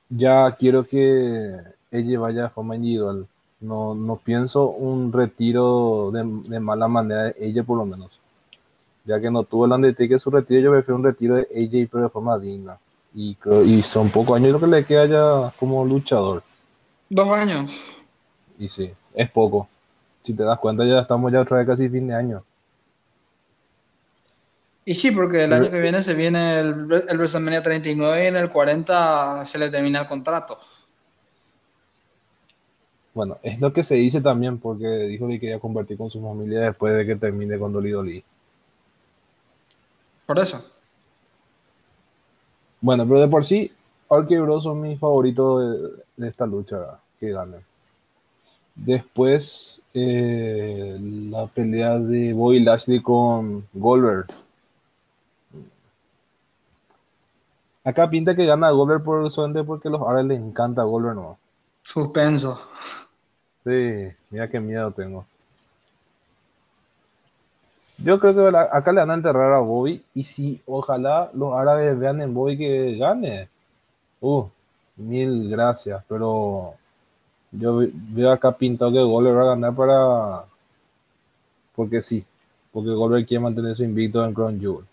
Ya 0.10 0.52
quiero 0.52 0.86
que 0.86 1.58
ella 1.90 2.20
vaya 2.20 2.46
a 2.46 2.50
forma 2.50 2.76
individual. 2.76 3.26
No, 3.62 3.96
no 3.96 4.18
pienso 4.18 4.68
un 4.70 5.14
retiro 5.14 6.12
de, 6.12 6.60
mala 6.60 6.88
manera 6.88 7.24
de 7.26 7.36
ella 7.40 7.64
por 7.64 7.78
lo 7.78 7.86
menos. 7.86 8.20
Ya 9.06 9.20
que 9.20 9.32
no 9.32 9.44
tuvo 9.44 9.66
el 9.66 9.72
Undertaker 9.72 10.20
su 10.20 10.30
retiro, 10.30 10.62
yo 10.62 10.72
prefiero 10.72 10.98
un 10.98 11.04
retiro 11.04 11.36
de 11.36 11.44
AJ 11.44 11.90
pero 11.92 12.04
de 12.04 12.10
forma 12.10 12.38
digna. 12.38 12.78
Y, 13.14 13.38
y 13.66 13.82
son 13.84 14.10
pocos 14.10 14.36
años 14.38 14.54
lo 14.54 14.60
que 14.60 14.68
le 14.68 14.86
queda 14.86 15.06
ya 15.06 15.54
como 15.58 15.86
luchador. 15.86 16.44
Dos 17.14 17.30
años. 17.30 17.98
Y 18.58 18.70
sí, 18.70 18.90
es 19.14 19.30
poco 19.30 19.68
si 20.24 20.34
te 20.34 20.44
das 20.44 20.60
cuenta, 20.60 20.86
ya 20.86 21.00
estamos 21.00 21.32
ya 21.32 21.42
otra 21.42 21.58
vez 21.58 21.68
casi 21.68 21.90
fin 21.90 22.08
de 22.08 22.16
año. 22.16 22.44
Y 24.86 24.94
sí, 24.94 25.12
porque 25.12 25.44
el 25.44 25.54
año 25.54 25.70
que 25.70 25.80
viene 25.80 26.02
se 26.02 26.14
viene 26.14 26.60
el, 26.60 26.70
el 26.70 27.18
WrestleMania 27.18 27.62
39 27.62 28.24
y 28.24 28.28
en 28.28 28.36
el 28.36 28.50
40 28.50 29.46
se 29.46 29.60
le 29.60 29.70
termina 29.70 30.02
el 30.02 30.08
contrato. 30.08 30.60
Bueno, 33.14 33.38
es 33.44 33.60
lo 33.60 33.74
que 33.74 33.84
se 33.84 33.96
dice 33.96 34.22
también 34.22 34.58
porque 34.58 34.88
dijo 34.88 35.28
que 35.28 35.40
quería 35.40 35.60
convertir 35.60 35.98
con 35.98 36.10
su 36.10 36.22
familia 36.22 36.62
después 36.62 36.96
de 36.96 37.06
que 37.06 37.16
termine 37.16 37.60
con 37.60 37.74
Dolly 37.74 37.92
Dolly. 37.92 38.24
Por 40.26 40.40
eso. 40.40 40.66
Bueno, 42.80 43.06
pero 43.06 43.22
de 43.22 43.28
por 43.28 43.44
sí, 43.44 43.72
Arky 44.10 44.38
Bros 44.38 44.64
son 44.64 44.82
mis 44.82 45.00
favoritos 45.00 46.04
de, 46.16 46.28
esta 46.28 46.46
lucha 46.46 47.01
que 47.22 47.32
ganen. 47.32 47.64
Después, 48.76 49.80
eh, 49.94 50.98
la 51.30 51.46
pelea 51.46 52.00
de 52.00 52.34
Bobby 52.34 52.60
Lashley 52.62 53.02
con 53.02 53.68
Goldberg. 53.74 54.26
Acá 57.84 58.10
pinta 58.10 58.36
que 58.36 58.46
gana 58.46 58.72
Goldberg 58.72 59.04
por 59.04 59.32
solamente 59.32 59.64
porque 59.64 59.88
a 59.88 59.92
los 59.92 60.02
árabes 60.02 60.26
les 60.26 60.40
encanta 60.40 60.84
Goldberg, 60.84 61.16
¿no? 61.16 61.38
Suspenso. 61.84 62.60
Sí, 63.64 64.10
mira 64.32 64.50
qué 64.50 64.60
miedo 64.60 64.92
tengo. 64.92 65.26
Yo 68.00 68.20
creo 68.20 68.34
que 68.34 68.58
acá 68.58 68.92
le 68.92 69.02
van 69.02 69.12
a 69.12 69.16
enterrar 69.16 69.54
a 69.54 69.60
Bobby 69.60 70.04
y 70.16 70.24
si 70.24 70.60
ojalá 70.66 71.30
los 71.36 71.54
árabes 71.54 72.00
vean 72.00 72.20
en 72.22 72.34
Bobby 72.34 72.58
que 72.58 72.98
gane. 72.98 73.48
Uh, 74.22 74.48
mil 74.96 75.50
gracias, 75.50 76.04
pero 76.08 76.76
yo 77.52 77.82
veo 77.94 78.32
acá 78.32 78.56
pintado 78.58 78.94
que 78.94 79.02
Goldberg 79.02 79.38
va 79.38 79.42
a 79.44 79.56
ganar 79.56 79.76
para. 79.76 80.46
Porque 81.76 82.02
sí. 82.02 82.26
Porque 82.72 82.92
Goldberg 82.92 83.26
quiere 83.26 83.44
mantener 83.44 83.76
su 83.76 83.84
invicto 83.84 84.24
en 84.24 84.34
Crown 84.34 84.60
Jewel. 84.60 84.86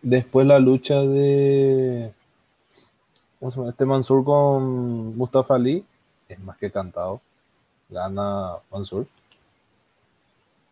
Después 0.00 0.46
la 0.46 0.58
lucha 0.58 1.00
de. 1.02 2.12
Este 3.68 3.84
Mansur 3.84 4.24
con 4.24 5.16
Mustafa 5.16 5.56
Ali. 5.56 5.84
Es 6.26 6.40
más 6.40 6.56
que 6.56 6.70
cantado. 6.70 7.20
Gana 7.90 8.56
Mansur. 8.72 9.06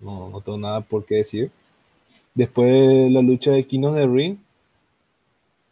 No, 0.00 0.30
no 0.30 0.40
tengo 0.40 0.58
nada 0.58 0.80
por 0.80 1.04
qué 1.04 1.16
decir. 1.16 1.50
Después 2.34 3.12
la 3.12 3.20
lucha 3.20 3.50
de 3.52 3.64
Kino 3.64 3.92
de 3.92 4.06
Ring. 4.06 4.38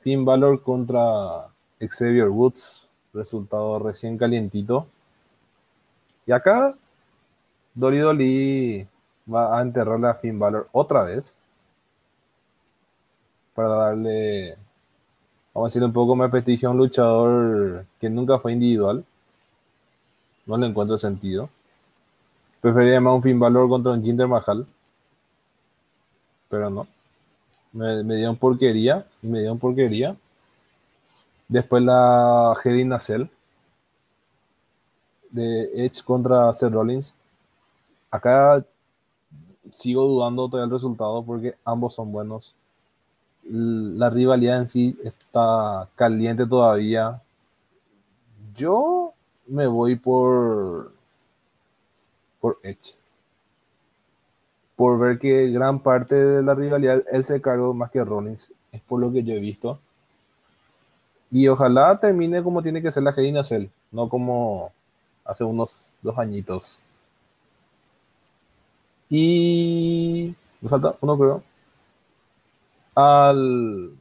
Finn 0.01 0.25
Balor 0.25 0.63
contra 0.63 1.49
Xavier 1.79 2.29
Woods 2.29 2.90
resultado 3.13 3.79
recién 3.79 4.19
calientito. 4.19 4.87
Y 6.27 6.33
acá, 6.33 6.75
Dolly 7.75 7.99
Dolly 7.99 8.89
va 9.33 9.59
a 9.59 9.63
enterrarle 9.63 10.09
a 10.09 10.15
Finn 10.15 10.39
Balor 10.39 10.69
otra 10.73 11.05
vez. 11.05 11.37
Para 13.55 13.69
darle, 13.69 14.57
vamos 15.53 15.67
a 15.67 15.71
decir, 15.71 15.85
un 15.85 15.93
poco 15.93 16.15
más 16.17 16.31
prestigio 16.31 16.69
a 16.69 16.73
un 16.73 16.79
luchador 16.79 17.87
que 18.01 18.09
nunca 18.11 18.39
fue 18.39 18.53
individual. 18.53 19.05
No 20.47 20.57
le 20.57 20.67
encuentro 20.67 20.99
sentido. 20.99 21.49
Prefería 22.61 23.01
más 23.01 23.15
un 23.15 23.23
Finn 23.23 23.39
Balor 23.39 23.69
contra 23.69 23.93
un 23.93 24.03
Jinder 24.03 24.29
Mahal. 24.29 24.67
Pero 26.49 26.71
no. 26.71 26.87
Me, 27.73 28.03
me 28.03 28.17
dieron 28.17 28.37
porquería. 28.37 29.07
Y 29.23 29.29
me 29.29 29.41
dieron 29.41 29.59
porquería. 29.59 30.17
Después 31.51 31.83
la 31.83 32.55
Hell 32.65 33.01
Cell 33.01 33.25
de 35.31 35.85
Edge 35.85 36.01
contra 36.05 36.53
Seth 36.53 36.73
Rollins. 36.73 37.17
Acá 38.09 38.65
sigo 39.73 40.05
dudando 40.05 40.49
todavía 40.49 40.67
el 40.67 40.71
resultado 40.71 41.25
porque 41.25 41.57
ambos 41.65 41.97
son 41.97 42.13
buenos. 42.13 42.55
La 43.43 44.11
rivalidad 44.11 44.61
en 44.61 44.69
sí 44.69 44.97
está 45.03 45.89
caliente 45.97 46.47
todavía. 46.47 47.21
Yo 48.55 49.13
me 49.49 49.67
voy 49.67 49.97
por 49.97 50.93
por 52.41 52.61
Edge. 52.63 52.95
Por 54.77 55.01
ver 55.01 55.19
que 55.19 55.51
gran 55.51 55.81
parte 55.81 56.15
de 56.15 56.43
la 56.45 56.55
rivalidad 56.55 57.03
él 57.11 57.25
se 57.25 57.41
cargó 57.41 57.75
más 57.75 57.91
que 57.91 58.05
Rollins. 58.05 58.53
Es 58.71 58.81
por 58.83 59.01
lo 59.01 59.11
que 59.11 59.25
yo 59.25 59.35
he 59.35 59.41
visto. 59.41 59.81
Y 61.31 61.47
ojalá 61.49 61.99
termine 61.99 62.43
como 62.43 62.63
tiene 62.63 62.83
que 62.83 62.91
ser 62.91 63.03
la 63.03 63.13
Gina 63.13 63.45
Cell, 63.45 63.67
no 63.93 64.09
como 64.09 64.73
hace 65.25 65.45
unos 65.45 65.93
dos 66.03 66.19
añitos. 66.19 66.79
Y. 69.09 70.35
Me 70.61 70.69
falta 70.69 70.97
uno, 71.01 71.19
creo. 71.19 71.43
Al. 72.95 73.93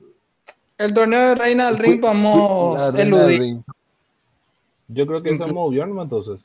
El 0.78 0.94
torneo 0.94 1.20
de 1.20 1.36
Reina 1.36 1.68
del 1.68 1.78
Ring 1.78 2.02
vamos 2.02 2.80
a 2.80 3.02
eludir. 3.02 3.62
Yo 4.88 5.06
creo 5.06 5.22
que 5.22 5.38
se 5.38 5.46
movió, 5.46 5.86
¿no? 5.86 6.02
Entonces. 6.02 6.40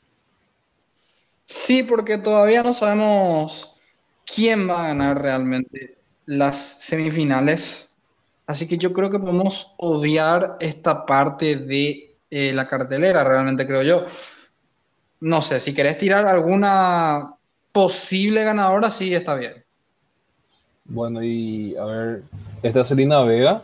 Sí, 1.47 1.83
porque 1.83 2.19
todavía 2.19 2.63
no 2.63 2.75
sabemos 2.75 3.75
quién 4.27 4.69
va 4.69 4.85
a 4.85 4.89
ganar 4.89 5.21
realmente 5.21 5.97
las 6.27 6.57
semifinales 6.57 7.94
Así 8.47 8.69
que 8.69 8.77
yo 8.77 8.93
creo 8.93 9.11
que 9.11 9.19
podemos 9.19 9.75
odiar 9.79 10.57
esta 10.61 11.07
parte 11.07 11.57
de 11.57 12.17
eh, 12.31 12.53
la 12.53 12.69
cartelera, 12.69 13.25
realmente 13.25 13.67
creo 13.67 13.83
yo. 13.83 14.05
No 15.21 15.41
sé, 15.41 15.61
si 15.61 15.73
querés 15.73 15.97
tirar 15.97 16.27
alguna 16.27 17.35
posible 17.73 18.45
ganadora, 18.45 18.91
sí 18.91 19.15
está 19.15 19.35
bien. 19.35 19.65
Bueno, 20.85 21.23
y 21.23 21.75
a 21.77 21.85
ver, 21.85 22.23
esta 22.63 22.85
Selena 22.85 23.23
Vega 23.23 23.63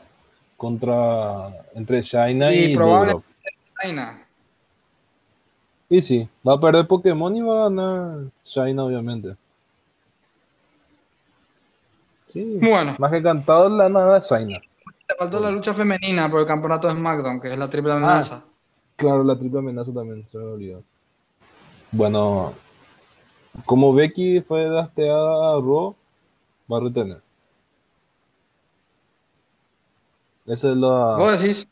contra 0.57 1.49
entre 1.75 2.03
China 2.03 2.53
y 2.53 2.75
probablemente 2.75 3.27
China. 3.83 4.27
Y 5.91 6.01
sí, 6.01 6.29
va 6.47 6.55
a 6.55 6.61
perder 6.61 6.87
Pokémon 6.87 7.35
y 7.35 7.43
va 7.43 7.67
a 7.67 7.69
ganar 7.69 8.19
China, 8.45 8.85
obviamente. 8.85 9.37
Sí, 12.27 12.59
bueno. 12.61 12.95
Más 12.99 13.11
que 13.11 13.23
cantado 13.23 13.69
la 13.69 13.89
nada. 13.89 14.21
Te 14.21 14.61
faltó 15.21 15.39
la 15.39 15.51
lucha 15.51 15.75
femenina 15.75 16.31
por 16.31 16.41
el 16.41 16.47
campeonato 16.47 16.89
de 16.89 16.95
SmackDown, 16.95 17.43
que 17.43 17.53
es 17.53 17.59
la 17.59 17.69
triple 17.69 17.93
amenaza. 17.93 18.43
Ah, 18.43 18.51
claro, 18.97 19.23
la 19.23 19.39
triple 19.39 19.59
amenaza 19.59 19.93
también, 19.93 20.27
se 20.27 20.39
me 20.39 20.45
olvidó. 20.45 20.83
Bueno, 21.93 22.55
como 23.67 23.93
Becky 23.93 24.41
fue 24.41 24.65
dasteada 24.71 25.19
a 25.19 25.61
Raw, 25.61 25.95
va 26.73 26.79
a 26.79 26.81
retener. 26.81 27.21
Esa 30.47 30.71
es 30.71 30.77
la. 30.79 31.17
¿Vos 31.19 31.39
decís? 31.39 31.69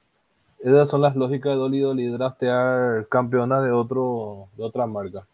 Esas 0.58 0.90
son 0.90 1.00
las 1.00 1.16
lógicas 1.16 1.52
de 1.52 1.56
Dolly 1.56 1.80
Dolly, 1.80 2.06
draftear 2.08 3.08
campeona 3.08 3.62
de 3.62 3.72
otro 3.72 4.48
de 4.58 4.64
otra 4.64 4.86
marca. 4.86 5.26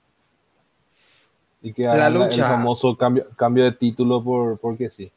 Y 1.62 1.72
que 1.72 1.82
la 1.82 2.10
lucha. 2.10 2.46
el 2.46 2.56
famoso 2.56 2.96
cambio, 2.96 3.26
cambio 3.34 3.64
de 3.64 3.72
título 3.72 4.22
por 4.22 4.56
porque 4.58 4.88
sí 4.88 5.10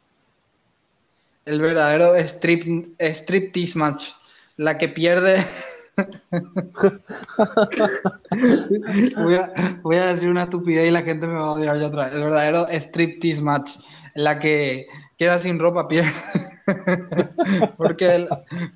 el 1.47 1.61
verdadero 1.61 2.15
strip, 2.15 2.95
striptease 2.99 3.77
match. 3.77 4.09
La 4.57 4.77
que 4.77 4.89
pierde 4.89 5.37
voy, 9.83 9.95
a, 9.95 10.05
decir 10.07 10.29
una 10.29 10.43
estupidez 10.43 10.87
y 10.87 10.91
la 10.91 11.01
gente 11.01 11.27
me 11.27 11.33
va 11.33 11.47
a 11.47 11.53
odiar 11.53 11.79
ya 11.79 11.87
otra 11.87 12.05
vez. 12.05 12.13
El 12.13 12.23
verdadero 12.23 12.67
striptease 12.69 13.41
match, 13.41 13.71
la 14.13 14.39
que 14.39 14.85
queda 15.17 15.39
sin 15.39 15.59
ropa 15.59 15.87
pierde. 15.87 16.13
porque, 17.77 18.27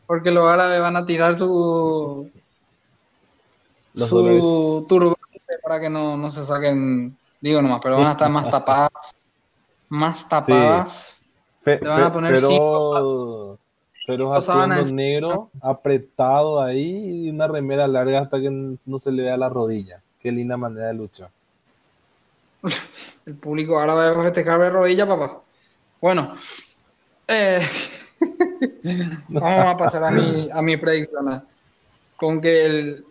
porque 0.07 0.31
los 0.31 0.49
árabes 0.49 0.79
van 0.79 0.95
a 0.95 1.05
tirar 1.05 1.37
su, 1.37 2.31
su 3.93 4.85
turbante 4.87 5.19
para 5.61 5.79
que 5.79 5.89
no, 5.89 6.17
no, 6.17 6.31
se 6.31 6.43
saquen, 6.43 7.15
digo 7.39 7.61
nomás, 7.61 7.81
pero 7.83 7.97
van 7.97 8.07
a 8.07 8.11
estar 8.11 8.31
más 8.31 8.49
tapadas. 8.49 9.13
Más 9.89 10.27
tapadas. 10.27 10.93
Sí. 10.93 11.10
Van 11.65 12.03
a 12.03 12.13
poner 12.13 12.33
pero, 12.33 13.57
pero 14.07 14.33
atuendo 14.33 14.83
negro, 14.93 15.49
apretado 15.61 16.61
ahí 16.61 17.25
y 17.25 17.29
una 17.29 17.47
remera 17.47 17.87
larga 17.87 18.21
hasta 18.21 18.39
que 18.39 18.49
no 18.49 18.99
se 18.99 19.11
le 19.11 19.23
vea 19.23 19.37
la 19.37 19.49
rodilla. 19.49 20.01
Qué 20.19 20.31
linda 20.31 20.57
manera 20.57 20.87
de 20.87 20.93
luchar. 20.93 21.29
El 23.25 23.35
público 23.35 23.79
ahora 23.79 23.93
va 23.93 24.09
a 24.09 24.23
festejar 24.23 24.59
de 24.59 24.69
rodilla, 24.69 25.07
papá. 25.07 25.41
Bueno, 26.01 26.35
eh, 27.27 27.61
vamos 29.27 29.65
a 29.67 29.77
pasar 29.77 30.03
a 30.03 30.11
mi, 30.11 30.49
a 30.51 30.61
mi 30.61 30.77
predicción. 30.77 31.43
Con 32.15 32.41
que 32.41 32.65
el, 32.65 33.05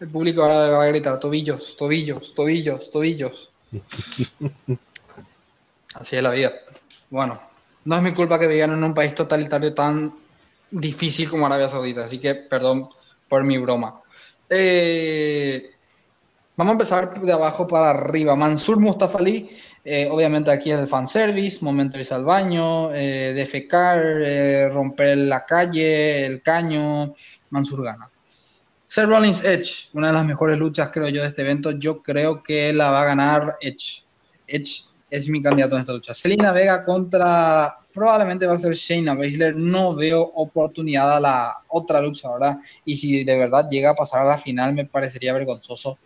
el 0.00 0.08
público 0.08 0.42
ahora 0.42 0.68
va 0.70 0.84
a 0.84 0.88
gritar 0.88 1.18
tobillos, 1.18 1.76
tobillos, 1.76 2.34
tobillos, 2.34 2.90
tobillos. 2.90 3.50
Así 5.94 6.16
es 6.16 6.22
la 6.22 6.30
vida. 6.30 6.52
Bueno, 7.10 7.40
no 7.84 7.96
es 7.96 8.02
mi 8.02 8.12
culpa 8.12 8.38
que 8.38 8.46
vivan 8.46 8.72
en 8.72 8.84
un 8.84 8.94
país 8.94 9.14
totalitario 9.14 9.74
tan 9.74 10.14
difícil 10.70 11.28
como 11.28 11.46
Arabia 11.46 11.68
Saudita, 11.68 12.04
así 12.04 12.18
que 12.18 12.34
perdón 12.34 12.88
por 13.28 13.44
mi 13.44 13.58
broma. 13.58 14.00
Eh, 14.48 15.70
vamos 16.56 16.72
a 16.72 16.74
empezar 16.74 17.20
de 17.20 17.32
abajo 17.32 17.66
para 17.66 17.90
arriba. 17.90 18.34
Mansur 18.36 18.80
Mustafa 18.80 19.18
Ali, 19.18 19.50
eh, 19.84 20.08
obviamente 20.10 20.50
aquí 20.50 20.70
es 20.70 20.78
el 20.78 20.88
fanservice, 20.88 21.64
momento 21.64 21.94
de 21.94 22.00
irse 22.00 22.14
al 22.14 22.24
baño, 22.24 22.92
eh, 22.92 23.32
defecar, 23.34 24.72
romper 24.72 25.18
la 25.18 25.44
calle, 25.44 26.26
el 26.26 26.42
caño, 26.42 27.14
Mansur 27.50 27.84
gana. 27.84 28.10
Seth 28.86 29.06
Rollins 29.06 29.44
Edge, 29.44 29.88
una 29.94 30.08
de 30.08 30.12
las 30.12 30.24
mejores 30.24 30.56
luchas 30.56 30.90
creo 30.92 31.08
yo 31.08 31.22
de 31.22 31.28
este 31.28 31.42
evento, 31.42 31.72
yo 31.72 32.02
creo 32.02 32.42
que 32.42 32.72
la 32.72 32.90
va 32.90 33.02
a 33.02 33.06
ganar 33.06 33.56
Edge. 33.60 34.04
Edge 34.46 34.93
es 35.10 35.28
mi 35.28 35.42
candidato 35.42 35.74
en 35.74 35.82
esta 35.82 35.92
lucha. 35.92 36.14
Selina 36.14 36.52
Vega 36.52 36.84
contra 36.84 37.78
probablemente 37.92 38.46
va 38.46 38.54
a 38.54 38.58
ser 38.58 38.74
Shayna 38.74 39.14
Baszler. 39.14 39.56
No 39.56 39.94
veo 39.94 40.20
oportunidad 40.20 41.16
a 41.16 41.20
la 41.20 41.58
otra 41.68 42.00
lucha, 42.00 42.32
¿verdad? 42.32 42.58
Y 42.84 42.96
si 42.96 43.24
de 43.24 43.38
verdad 43.38 43.68
llega 43.70 43.90
a 43.90 43.94
pasar 43.94 44.22
a 44.22 44.28
la 44.30 44.38
final, 44.38 44.74
me 44.74 44.86
parecería 44.86 45.32
vergonzoso. 45.32 45.98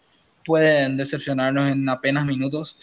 Pueden 0.45 0.97
decepcionarnos 0.97 1.71
en 1.71 1.88
apenas 1.88 2.26
minutos. 2.26 2.76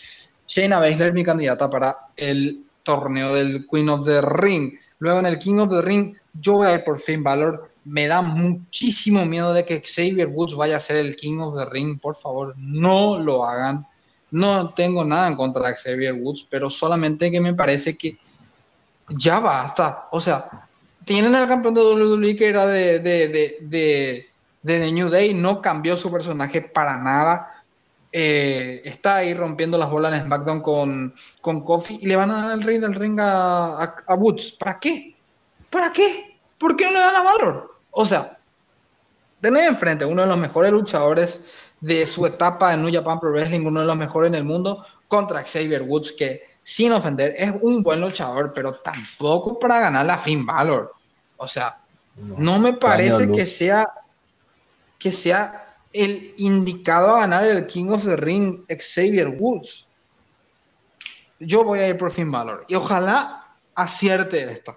Shayna 0.47 0.79
Baszler 0.79 1.09
es 1.09 1.13
mi 1.13 1.23
candidata 1.23 1.69
para 1.69 1.95
el 2.15 2.63
torneo 2.83 3.33
del 3.33 3.67
Queen 3.67 3.89
of 3.89 4.05
the 4.05 4.21
Ring. 4.21 4.73
Luego 4.99 5.19
en 5.19 5.25
el 5.27 5.37
King 5.37 5.59
of 5.59 5.69
the 5.69 5.81
Ring, 5.81 6.15
yo 6.33 6.53
voy 6.53 6.67
a 6.67 6.73
ir 6.73 6.83
por 6.83 6.99
Finn 6.99 7.23
Balor. 7.23 7.69
Me 7.83 8.07
da 8.07 8.21
muchísimo 8.21 9.25
miedo 9.25 9.53
de 9.53 9.63
que 9.63 9.81
Xavier 9.81 10.27
Woods 10.27 10.55
vaya 10.55 10.77
a 10.77 10.79
ser 10.79 10.97
el 10.97 11.15
King 11.15 11.39
of 11.39 11.57
the 11.57 11.65
Ring. 11.69 11.99
Por 11.99 12.15
favor, 12.15 12.55
no 12.57 13.19
lo 13.19 13.45
hagan 13.45 13.85
no 14.31 14.69
tengo 14.69 15.03
nada 15.03 15.27
en 15.27 15.35
contra 15.35 15.67
de 15.67 15.75
Xavier 15.75 16.13
Woods, 16.13 16.45
pero 16.49 16.69
solamente 16.69 17.31
que 17.31 17.39
me 17.39 17.53
parece 17.53 17.97
que 17.97 18.17
ya 19.09 19.39
basta. 19.39 20.07
O 20.11 20.19
sea, 20.19 20.67
tienen 21.03 21.35
el 21.35 21.47
campeón 21.47 21.73
de 21.73 21.81
WWE 21.81 22.35
que 22.35 22.49
era 22.49 22.65
de, 22.65 22.99
de, 22.99 23.57
de, 23.61 24.29
de, 24.61 24.91
New 24.91 25.09
Day, 25.09 25.33
no 25.33 25.61
cambió 25.61 25.95
su 25.95 26.11
personaje 26.11 26.61
para 26.61 26.97
nada. 26.97 27.63
Eh, 28.11 28.81
está 28.85 29.17
ahí 29.17 29.33
rompiendo 29.33 29.77
las 29.77 29.89
bolas 29.89 30.13
en 30.13 30.25
SmackDown 30.25 30.61
con, 30.61 31.13
con 31.41 31.61
Kofi 31.61 31.99
y 32.01 32.07
le 32.07 32.15
van 32.15 32.31
a 32.31 32.41
dar 32.41 32.51
el 32.53 32.63
rey 32.63 32.77
del 32.79 32.95
ring 32.95 33.19
a, 33.19 33.83
a, 34.07 34.15
Woods. 34.15 34.53
¿Para 34.53 34.79
qué? 34.79 35.15
¿Para 35.69 35.91
qué? 35.91 36.39
¿Por 36.57 36.75
qué 36.75 36.85
no 36.85 36.91
le 36.93 36.99
dan 36.99 37.15
a 37.15 37.23
Valor? 37.23 37.75
O 37.91 38.05
sea, 38.05 38.39
tenés 39.41 39.67
enfrente 39.67 40.05
uno 40.05 40.21
de 40.21 40.27
los 40.29 40.37
mejores 40.37 40.71
luchadores 40.71 41.41
de 41.81 42.05
su 42.07 42.25
etapa 42.25 42.73
en 42.73 42.81
New 42.81 42.93
Japan 42.93 43.19
Pro 43.19 43.31
Wrestling, 43.31 43.65
uno 43.65 43.81
de 43.81 43.85
los 43.85 43.97
mejores 43.97 44.29
en 44.29 44.35
el 44.35 44.43
mundo, 44.43 44.85
contra 45.07 45.43
Xavier 45.43 45.83
Woods, 45.83 46.13
que 46.13 46.41
sin 46.63 46.91
ofender 46.91 47.35
es 47.37 47.51
un 47.61 47.83
buen 47.83 48.01
luchador, 48.01 48.51
pero 48.53 48.73
tampoco 48.73 49.59
para 49.59 49.79
ganar 49.79 50.05
la 50.05 50.17
Finn 50.17 50.45
Balor. 50.45 50.93
O 51.37 51.47
sea, 51.47 51.79
no, 52.15 52.59
me 52.59 52.73
parece 52.73 53.31
que 53.31 53.45
sea, 53.45 53.87
que 54.97 55.11
sea 55.11 55.75
el 55.93 56.33
indicado 56.37 57.15
a 57.15 57.21
ganar 57.21 57.45
el 57.45 57.67
King 57.67 57.89
of 57.89 58.03
the 58.03 58.15
Ring 58.15 58.65
Xavier 58.67 59.27
Woods. 59.27 59.87
Yo 61.39 61.63
voy 61.63 61.79
a 61.79 61.87
ir 61.87 61.97
por 61.97 62.11
Finn 62.11 62.31
Balor 62.31 62.65
y 62.67 62.75
ojalá 62.75 63.57
acierte 63.75 64.41
esto. 64.41 64.75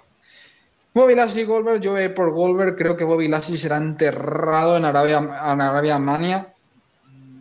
Bobby 0.92 1.14
Lashley 1.14 1.44
Goldberg, 1.44 1.80
yo 1.80 1.92
voy 1.92 2.02
a 2.02 2.04
ir 2.06 2.14
por 2.14 2.32
Goldberg. 2.32 2.76
Creo 2.76 2.96
que 2.96 3.04
Bobby 3.04 3.28
Lashley 3.28 3.56
será 3.56 3.76
enterrado 3.76 4.76
en 4.76 4.84
Arabia, 4.84 5.18
en 5.18 5.60
Arabia 5.60 5.98
Mania 5.98 6.54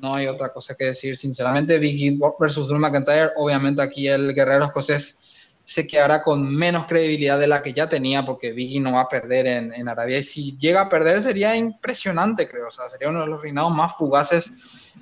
no 0.02 0.16
hay 0.16 0.28
otra 0.28 0.50
cosa 0.54 0.76
que 0.76 0.86
decir, 0.86 1.16
sinceramente. 1.16 1.78
Biggie 1.80 2.18
versus 2.40 2.68
Drew 2.68 2.80
McIntyre, 2.80 3.32
obviamente 3.36 3.82
aquí 3.82 4.08
el 4.08 4.34
guerrero 4.34 4.66
escocés 4.66 5.28
se 5.64 5.86
quedará 5.86 6.24
con 6.24 6.56
menos 6.56 6.86
credibilidad 6.86 7.38
de 7.38 7.48
la 7.48 7.62
que 7.62 7.74
ya 7.74 7.90
tenía, 7.90 8.24
porque 8.24 8.54
Biggie 8.54 8.80
no 8.80 8.94
va 8.94 9.02
a 9.02 9.10
perder 9.10 9.48
en, 9.48 9.90
Arabia. 9.90 10.18
Y 10.20 10.24
si 10.24 10.58
llega 10.58 10.82
a 10.82 10.90
perder, 10.90 11.22
sería 11.22 11.56
impresionante, 11.58 12.48
creo. 12.48 12.70
O 12.70 12.72
sea, 12.72 12.86
sería 12.86 13.10
uno 13.10 13.22
de 13.22 13.28
los 13.28 13.42
reinados 13.42 13.74
más 13.74 13.98
fugaces 13.98 14.50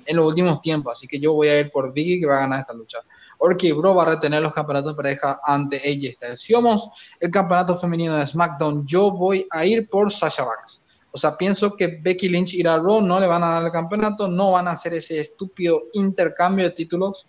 en 0.04 0.16
los 0.16 0.26
últimos 0.26 0.60
tiempos. 0.60 0.94
Así 0.94 1.06
que 1.06 1.20
yo 1.20 1.34
voy 1.34 1.48
a 1.48 1.60
ir 1.60 1.70
por 1.70 1.92
Biggie, 1.92 2.18
que 2.18 2.26
va 2.26 2.38
a 2.38 2.40
ganar 2.40 2.60
esta 2.60 2.74
lucha. 2.74 2.98
Orky 3.38 3.72
Bro 3.72 3.94
va 3.94 4.02
a 4.02 4.06
retener 4.06 4.42
los 4.42 4.52
campeonatos 4.52 4.92
de 4.92 4.96
pareja 4.96 5.40
ante 5.44 5.76
AJ 5.76 6.14
Styles. 6.14 6.40
Si 6.40 6.52
vamos 6.52 6.88
el 7.20 7.30
campeonato 7.30 7.76
femenino 7.76 8.16
de 8.16 8.26
SmackDown, 8.26 8.86
yo 8.86 9.10
voy 9.10 9.46
a 9.50 9.64
ir 9.64 9.88
por 9.88 10.12
Sasha 10.12 10.44
Banks. 10.44 10.82
O 11.16 11.18
sea, 11.18 11.34
pienso 11.34 11.74
que 11.74 11.98
Becky 12.02 12.28
Lynch 12.28 12.52
irá 12.52 12.74
a 12.74 12.78
Raw, 12.78 13.00
no 13.00 13.18
le 13.18 13.26
van 13.26 13.42
a 13.42 13.48
dar 13.48 13.64
el 13.64 13.72
campeonato, 13.72 14.28
no 14.28 14.52
van 14.52 14.68
a 14.68 14.72
hacer 14.72 14.92
ese 14.92 15.18
estúpido 15.18 15.84
intercambio 15.94 16.66
de 16.66 16.72
títulos. 16.72 17.26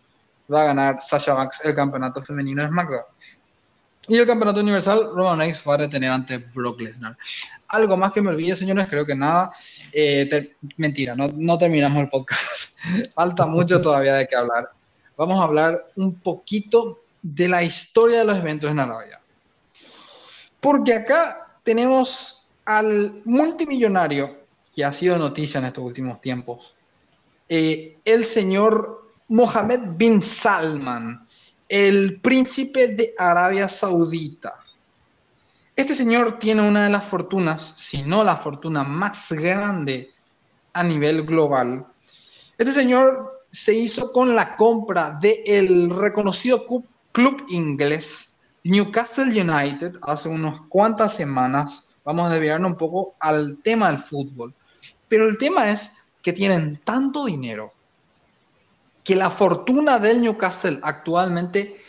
Va 0.54 0.64
a 0.64 0.66
ganar 0.66 1.02
Sasha 1.02 1.34
Banks 1.34 1.64
el 1.64 1.74
campeonato 1.74 2.22
femenino 2.22 2.62
de 2.62 2.68
SmackDown. 2.68 3.04
Y 4.10 4.18
el 4.18 4.28
campeonato 4.28 4.60
universal, 4.60 5.10
Roman 5.14 5.40
Reigns 5.40 5.64
va 5.66 5.76
a 5.76 5.78
retener 5.78 6.12
ante 6.12 6.38
Brock 6.38 6.82
Lesnar. 6.82 7.18
Algo 7.70 7.96
más 7.96 8.12
que 8.12 8.22
me 8.22 8.28
olvide, 8.28 8.58
señores, 8.58 8.88
creo 8.88 9.06
que 9.06 9.16
nada. 9.16 9.54
Eh, 9.94 10.54
mentira, 10.76 11.16
no, 11.16 11.30
no 11.34 11.58
terminamos 11.58 12.04
el 12.04 12.10
podcast. 12.10 12.78
Falta 13.16 13.46
mucho 13.46 13.80
todavía 13.80 14.16
de 14.16 14.28
qué 14.28 14.36
hablar. 14.36 14.70
Vamos 15.16 15.40
a 15.40 15.44
hablar 15.44 15.92
un 15.96 16.14
poquito 16.20 17.04
de 17.22 17.48
la 17.48 17.64
historia 17.64 18.20
de 18.20 18.26
los 18.26 18.36
eventos 18.36 18.70
en 18.70 18.82
Arabia. 18.82 19.22
Porque 20.60 20.94
acá 20.94 21.54
tenemos 21.64 22.38
al 22.68 23.22
multimillonario 23.24 24.42
que 24.76 24.84
ha 24.84 24.92
sido 24.92 25.18
noticia 25.18 25.60
en 25.60 25.66
estos 25.66 25.84
últimos 25.84 26.20
tiempos, 26.20 26.76
eh, 27.48 27.98
el 28.04 28.26
señor 28.26 29.14
Mohammed 29.30 29.80
bin 29.96 30.22
Salman, 30.22 31.26
el 31.70 32.20
príncipe 32.20 32.90
de 32.90 33.14
Arabia 33.18 33.70
Saudita. 33.70 34.54
Este 35.76 35.96
señor 35.96 36.40
tiene 36.40 36.68
una 36.68 36.84
de 36.84 36.92
las 36.92 37.06
fortunas, 37.06 37.62
si 37.78 38.02
no 38.04 38.24
la 38.24 38.36
fortuna 38.36 38.84
más 38.84 39.32
grande 39.32 40.12
a 40.74 40.84
nivel 40.84 41.26
global. 41.26 41.86
Este 42.58 42.74
señor 42.74 43.44
se 43.52 43.74
hizo 43.74 44.12
con 44.12 44.36
la 44.36 44.58
compra 44.58 45.18
del 45.22 45.90
reconocido 45.90 46.66
club 47.14 47.46
inglés 47.48 48.38
Newcastle 48.68 49.30
United 49.42 49.94
hace 50.02 50.28
unas 50.28 50.60
cuantas 50.68 51.14
semanas 51.14 51.87
vamos 52.08 52.32
a 52.32 52.34
desviarnos 52.36 52.72
un 52.72 52.78
poco 52.78 53.16
al 53.20 53.58
tema 53.62 53.90
del 53.90 54.00
fútbol. 54.00 54.54
Pero 55.10 55.28
el 55.28 55.38
tema 55.38 55.70
es 55.70 55.92
que 56.22 56.32
tienen 56.32 56.80
tanto 56.86 57.26
dinero 57.26 57.74
que 59.04 59.14
la 59.14 59.30
fortuna 59.30 60.00
del 60.00 60.22
Newcastle 60.22 60.80
actualmente 60.84 61.82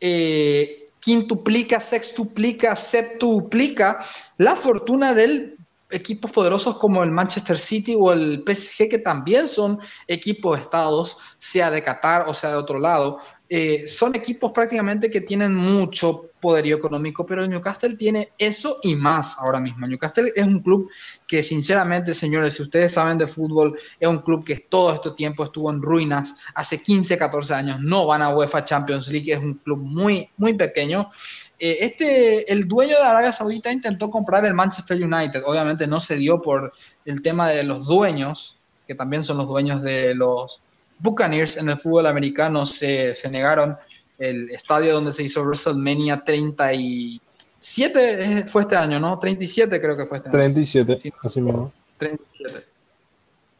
eh, 0.00 0.90
quintuplica, 1.00 1.80
sextuplica, 1.80 2.76
septuplica 2.76 4.04
la 4.38 4.54
fortuna 4.54 5.12
del 5.12 5.58
equipos 5.90 6.30
poderosos 6.30 6.78
como 6.78 7.02
el 7.02 7.10
Manchester 7.10 7.58
City 7.58 7.96
o 7.98 8.12
el 8.12 8.44
PSG, 8.46 8.88
que 8.88 8.98
también 8.98 9.48
son 9.48 9.80
equipos 10.06 10.58
estados, 10.58 11.18
sea 11.38 11.70
de 11.70 11.82
Qatar 11.82 12.24
o 12.28 12.34
sea 12.34 12.50
de 12.50 12.56
otro 12.56 12.78
lado, 12.78 13.18
eh, 13.48 13.86
son 13.88 14.14
equipos 14.14 14.52
prácticamente 14.52 15.10
que 15.10 15.20
tienen 15.20 15.54
mucho 15.54 16.30
poderío 16.44 16.76
económico, 16.76 17.24
pero 17.24 17.42
el 17.42 17.48
Newcastle 17.48 17.96
tiene 17.96 18.32
eso 18.36 18.76
y 18.82 18.94
más 18.94 19.38
ahora 19.38 19.60
mismo. 19.60 19.86
Newcastle 19.86 20.30
es 20.36 20.46
un 20.46 20.60
club 20.60 20.90
que 21.26 21.42
sinceramente, 21.42 22.12
señores, 22.12 22.52
si 22.52 22.62
ustedes 22.62 22.92
saben 22.92 23.16
de 23.16 23.26
fútbol, 23.26 23.78
es 23.98 24.06
un 24.06 24.18
club 24.18 24.44
que 24.44 24.56
todo 24.68 24.92
este 24.92 25.12
tiempo 25.12 25.44
estuvo 25.44 25.70
en 25.70 25.80
ruinas, 25.80 26.34
hace 26.54 26.82
15, 26.82 27.16
14 27.16 27.54
años, 27.54 27.80
no 27.80 28.06
van 28.06 28.20
a 28.20 28.28
UEFA 28.28 28.62
Champions 28.62 29.08
League, 29.08 29.32
es 29.32 29.38
un 29.38 29.54
club 29.54 29.78
muy, 29.78 30.28
muy 30.36 30.52
pequeño 30.52 31.10
Eh, 31.58 31.78
este, 31.80 32.52
el 32.52 32.66
dueño 32.66 32.96
de 32.96 33.04
Arabia 33.04 33.32
Saudita 33.32 33.72
intentó 33.72 34.10
comprar 34.10 34.44
el 34.44 34.54
Manchester 34.54 35.02
United. 35.02 35.42
Obviamente 35.46 35.86
no 35.86 35.98
se 36.00 36.16
dio 36.16 36.42
por 36.42 36.72
el 37.06 37.22
tema 37.22 37.48
de 37.48 37.62
los 37.62 37.86
dueños, 37.86 38.58
que 38.86 38.94
también 38.94 39.22
son 39.22 39.38
los 39.38 39.46
dueños 39.46 39.80
de 39.80 40.14
los 40.14 40.62
Buccaneers 40.98 41.56
en 41.56 41.68
el 41.70 41.78
fútbol 41.78 42.06
americano. 42.06 42.66
Se, 42.66 43.14
se 43.14 43.30
negaron 43.30 43.78
el 44.18 44.50
estadio 44.50 44.94
donde 44.94 45.12
se 45.12 45.22
hizo 45.24 45.42
WrestleMania 45.42 46.22
37 46.24 48.44
fue 48.46 48.62
este 48.62 48.76
año, 48.76 49.00
¿no? 49.00 49.18
37 49.18 49.80
creo 49.80 49.96
que 49.96 50.06
fue 50.06 50.18
este 50.18 50.28
año. 50.28 50.38
37, 50.38 51.12
así 51.22 51.40
mismo. 51.40 51.72
37. 51.98 52.64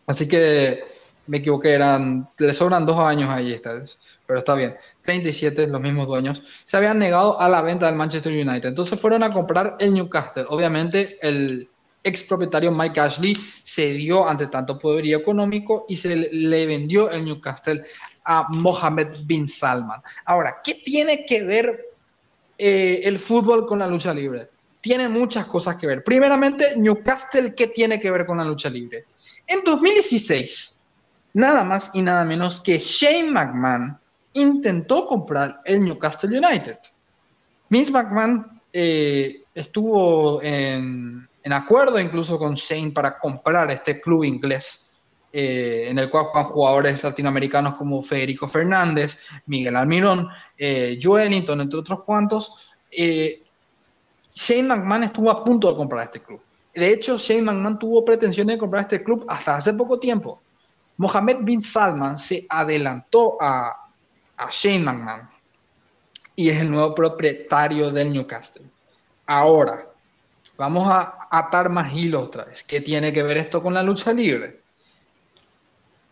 Así 0.06 0.28
que 0.28 0.84
me 1.26 1.38
equivoqué, 1.38 1.70
eran, 1.70 2.28
le 2.38 2.52
sobran 2.52 2.84
dos 2.84 2.98
años 2.98 3.30
ahí, 3.30 3.58
pero 4.26 4.38
está 4.38 4.54
bien. 4.54 4.76
37, 5.02 5.66
los 5.68 5.80
mismos 5.80 6.06
dueños, 6.06 6.42
se 6.64 6.76
habían 6.76 6.98
negado 6.98 7.40
a 7.40 7.48
la 7.48 7.62
venta 7.62 7.86
del 7.86 7.94
Manchester 7.94 8.32
United. 8.32 8.68
Entonces 8.68 9.00
fueron 9.00 9.22
a 9.22 9.32
comprar 9.32 9.76
el 9.80 9.94
Newcastle. 9.94 10.44
Obviamente 10.48 11.18
el 11.22 11.68
ex 12.02 12.24
propietario 12.24 12.70
Mike 12.70 13.00
Ashley 13.00 13.34
se 13.62 13.94
dio 13.94 14.28
ante 14.28 14.48
tanto 14.48 14.78
poderío 14.78 15.16
económico 15.16 15.86
y 15.88 15.96
se 15.96 16.28
le 16.30 16.66
vendió 16.66 17.10
el 17.10 17.24
Newcastle 17.24 17.82
a 18.24 18.46
Mohammed 18.48 19.08
bin 19.24 19.46
Salman. 19.46 20.00
Ahora, 20.24 20.56
¿qué 20.62 20.74
tiene 20.74 21.24
que 21.26 21.42
ver 21.42 21.86
eh, 22.58 23.00
el 23.04 23.18
fútbol 23.18 23.66
con 23.66 23.78
la 23.78 23.86
lucha 23.86 24.14
libre? 24.14 24.50
Tiene 24.80 25.08
muchas 25.08 25.46
cosas 25.46 25.76
que 25.76 25.86
ver. 25.86 26.02
Primeramente, 26.02 26.74
Newcastle, 26.76 27.54
¿qué 27.54 27.68
tiene 27.68 27.98
que 27.98 28.10
ver 28.10 28.26
con 28.26 28.38
la 28.38 28.44
lucha 28.44 28.68
libre? 28.68 29.06
En 29.46 29.62
2016, 29.64 30.78
nada 31.34 31.64
más 31.64 31.90
y 31.94 32.02
nada 32.02 32.24
menos 32.24 32.60
que 32.60 32.78
Shane 32.78 33.30
McMahon 33.30 33.98
intentó 34.34 35.06
comprar 35.06 35.60
el 35.64 35.84
Newcastle 35.84 36.38
United. 36.38 36.78
Vince 37.68 37.90
McMahon 37.90 38.50
eh, 38.72 39.44
estuvo 39.54 40.42
en, 40.42 41.28
en, 41.42 41.52
acuerdo 41.52 41.98
incluso 41.98 42.38
con 42.38 42.54
Shane 42.54 42.90
para 42.90 43.18
comprar 43.18 43.70
este 43.70 44.00
club 44.00 44.24
inglés, 44.24 44.83
eh, 45.36 45.88
en 45.88 45.98
el 45.98 46.08
cual 46.08 46.26
juegan 46.26 46.48
jugadores 46.48 47.02
latinoamericanos 47.02 47.74
como 47.74 48.00
Federico 48.04 48.46
Fernández, 48.46 49.18
Miguel 49.46 49.74
Almirón, 49.74 50.28
eh, 50.56 50.96
Joe 51.02 51.26
Ellington, 51.26 51.60
entre 51.60 51.80
otros 51.80 52.04
cuantos. 52.04 52.76
Eh, 52.92 53.42
Shane 54.32 54.62
McMahon 54.62 55.02
estuvo 55.02 55.28
a 55.32 55.42
punto 55.42 55.68
de 55.68 55.76
comprar 55.76 56.04
este 56.04 56.22
club. 56.22 56.40
De 56.72 56.88
hecho, 56.88 57.18
Shane 57.18 57.42
McMahon 57.42 57.80
tuvo 57.80 58.04
pretensiones 58.04 58.54
de 58.54 58.60
comprar 58.60 58.82
este 58.82 59.02
club 59.02 59.26
hasta 59.28 59.56
hace 59.56 59.74
poco 59.74 59.98
tiempo. 59.98 60.40
Mohammed 60.98 61.38
bin 61.40 61.60
Salman 61.60 62.16
se 62.16 62.46
adelantó 62.48 63.36
a, 63.40 63.90
a 64.36 64.48
Shane 64.52 64.84
McMahon 64.84 65.28
y 66.36 66.48
es 66.48 66.60
el 66.60 66.70
nuevo 66.70 66.94
propietario 66.94 67.90
del 67.90 68.12
Newcastle. 68.12 68.66
Ahora, 69.26 69.84
vamos 70.56 70.88
a 70.88 71.26
atar 71.28 71.70
más 71.70 71.92
hilos 71.92 72.22
otra 72.22 72.44
vez. 72.44 72.62
¿Qué 72.62 72.80
tiene 72.80 73.12
que 73.12 73.24
ver 73.24 73.38
esto 73.38 73.60
con 73.60 73.74
la 73.74 73.82
lucha 73.82 74.12
libre? 74.12 74.62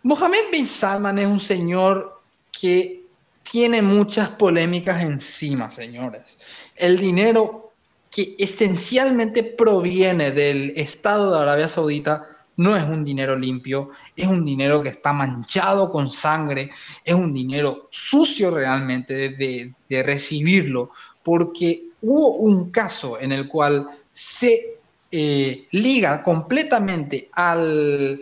Mohammed 0.04 0.50
bin 0.50 0.66
Salman 0.66 1.18
es 1.18 1.26
un 1.26 1.38
señor 1.38 2.20
que 2.50 3.02
tiene 3.42 3.82
muchas 3.82 4.30
polémicas 4.30 5.02
encima, 5.02 5.70
señores. 5.70 6.38
El 6.76 6.98
dinero 6.98 7.72
que 8.10 8.34
esencialmente 8.38 9.42
proviene 9.42 10.32
del 10.32 10.72
Estado 10.76 11.32
de 11.32 11.42
Arabia 11.42 11.68
Saudita 11.68 12.26
no 12.56 12.76
es 12.76 12.82
un 12.82 13.04
dinero 13.04 13.36
limpio, 13.36 13.90
es 14.14 14.26
un 14.26 14.44
dinero 14.44 14.82
que 14.82 14.90
está 14.90 15.12
manchado 15.12 15.90
con 15.90 16.10
sangre, 16.10 16.70
es 17.04 17.14
un 17.14 17.32
dinero 17.32 17.88
sucio 17.90 18.50
realmente 18.50 19.30
de, 19.30 19.74
recibirlo, 20.02 20.90
porque 21.22 21.84
hubo 22.02 22.36
un 22.36 22.70
caso 22.70 23.18
en 23.20 23.32
el 23.32 23.48
cual 23.48 23.86
se 24.10 24.78
eh, 25.10 25.66
liga 25.70 26.22
completamente 26.22 27.30
al 27.32 28.20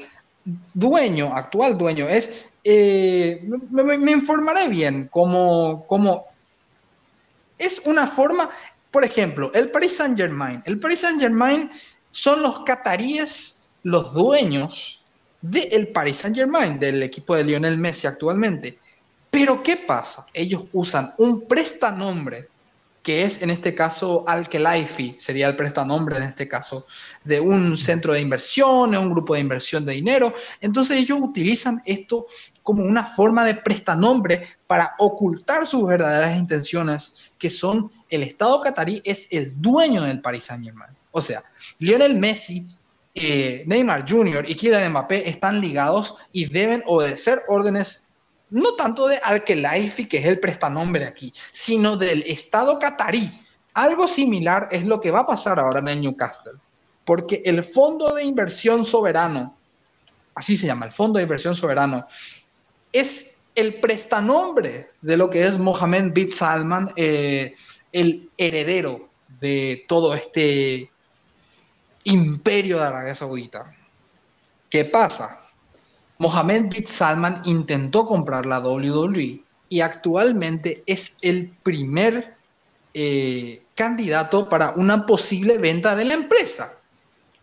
dueño, 0.74 1.34
actual 1.34 1.76
dueño, 1.78 2.08
es, 2.08 2.48
eh, 2.64 3.42
me, 3.70 4.12
informaré 4.12 4.68
bien 4.68 5.08
cómo, 5.10 5.84
cómo 5.86 6.26
es 7.58 7.82
una 7.86 8.06
forma, 8.06 8.50
por 8.90 9.04
ejemplo, 9.04 9.50
el 9.54 9.70
Paris 9.70 9.96
Saint 9.96 10.16
Germain. 10.16 10.62
El 10.64 10.78
Paris 10.80 11.00
Saint 11.00 11.20
Germain 11.20 11.70
son 12.10 12.42
los 12.42 12.60
cataríes 12.60 13.62
los 13.82 14.12
dueños 14.12 15.02
del 15.40 15.88
Paris 15.88 16.18
Saint 16.18 16.36
Germain, 16.36 16.78
del 16.78 17.02
equipo 17.02 17.34
de 17.34 17.44
Lionel 17.44 17.78
Messi 17.78 18.06
actualmente. 18.06 18.78
Pero 19.30 19.62
¿qué 19.62 19.76
pasa? 19.76 20.26
Ellos 20.34 20.64
usan 20.72 21.14
un 21.18 21.46
prestanombre, 21.46 22.48
que 23.02 23.22
es 23.22 23.42
en 23.42 23.50
este 23.50 23.74
caso 23.74 24.24
Al-Khelaifi, 24.26 25.16
sería 25.18 25.48
el 25.48 25.56
prestanombre 25.56 26.16
en 26.16 26.24
este 26.24 26.46
caso, 26.46 26.86
de 27.24 27.40
un 27.40 27.76
centro 27.76 28.12
de 28.12 28.20
inversión, 28.20 28.94
un 28.94 29.10
grupo 29.10 29.34
de 29.34 29.40
inversión 29.40 29.84
de 29.84 29.94
dinero. 29.94 30.32
Entonces 30.60 30.98
ellos 30.98 31.18
utilizan 31.20 31.80
esto 31.86 32.26
como 32.62 32.84
una 32.84 33.04
forma 33.04 33.44
de 33.44 33.54
prestanombre 33.54 34.46
para 34.66 34.94
ocultar 34.98 35.66
sus 35.66 35.86
verdaderas 35.86 36.36
intenciones, 36.36 37.32
que 37.38 37.50
son 37.50 37.90
el 38.08 38.22
Estado 38.22 38.60
catarí 38.60 39.00
es 39.04 39.28
el 39.30 39.60
dueño 39.60 40.02
del 40.02 40.20
Paris 40.20 40.44
Saint 40.44 40.64
Germain. 40.64 40.90
O 41.10 41.20
sea, 41.20 41.42
Lionel 41.78 42.18
Messi 42.18 42.76
eh, 43.14 43.64
Neymar 43.66 44.08
Jr. 44.08 44.48
y 44.48 44.54
Kylian 44.54 44.90
Mbappé 44.92 45.28
están 45.28 45.60
ligados 45.60 46.16
y 46.32 46.46
deben 46.46 46.82
obedecer 46.86 47.42
órdenes 47.48 48.09
no 48.50 48.74
tanto 48.74 49.06
de 49.06 49.18
Al-Khelaifi, 49.22 50.06
que 50.06 50.18
es 50.18 50.26
el 50.26 50.40
prestanombre 50.40 51.06
aquí, 51.06 51.32
sino 51.52 51.96
del 51.96 52.22
Estado 52.22 52.78
catarí. 52.78 53.30
Algo 53.74 54.08
similar 54.08 54.68
es 54.70 54.84
lo 54.84 55.00
que 55.00 55.10
va 55.10 55.20
a 55.20 55.26
pasar 55.26 55.58
ahora 55.58 55.80
en 55.80 55.88
el 55.88 56.00
Newcastle, 56.00 56.58
porque 57.04 57.42
el 57.44 57.62
Fondo 57.62 58.14
de 58.14 58.24
Inversión 58.24 58.84
Soberano, 58.84 59.56
así 60.34 60.56
se 60.56 60.66
llama, 60.66 60.86
el 60.86 60.92
Fondo 60.92 61.18
de 61.18 61.24
Inversión 61.24 61.54
Soberano, 61.54 62.06
es 62.92 63.38
el 63.54 63.80
prestanombre 63.80 64.90
de 65.00 65.16
lo 65.16 65.30
que 65.30 65.44
es 65.44 65.58
Mohammed 65.58 66.12
bin 66.12 66.32
Salman, 66.32 66.92
eh, 66.96 67.54
el 67.92 68.30
heredero 68.36 69.08
de 69.40 69.84
todo 69.88 70.14
este 70.14 70.90
imperio 72.04 72.78
de 72.78 72.84
Arabia 72.84 73.14
Saudita. 73.14 73.74
¿Qué 74.68 74.84
pasa? 74.84 75.39
Mohammed 76.20 76.66
bin 76.68 76.86
Salman 76.86 77.40
intentó 77.46 78.06
comprar 78.06 78.44
la 78.44 78.60
WWE 78.60 79.42
y 79.70 79.80
actualmente 79.80 80.82
es 80.84 81.16
el 81.22 81.56
primer 81.62 82.34
eh, 82.92 83.62
candidato 83.74 84.46
para 84.46 84.72
una 84.76 85.06
posible 85.06 85.56
venta 85.56 85.96
de 85.96 86.04
la 86.04 86.12
empresa. 86.12 86.72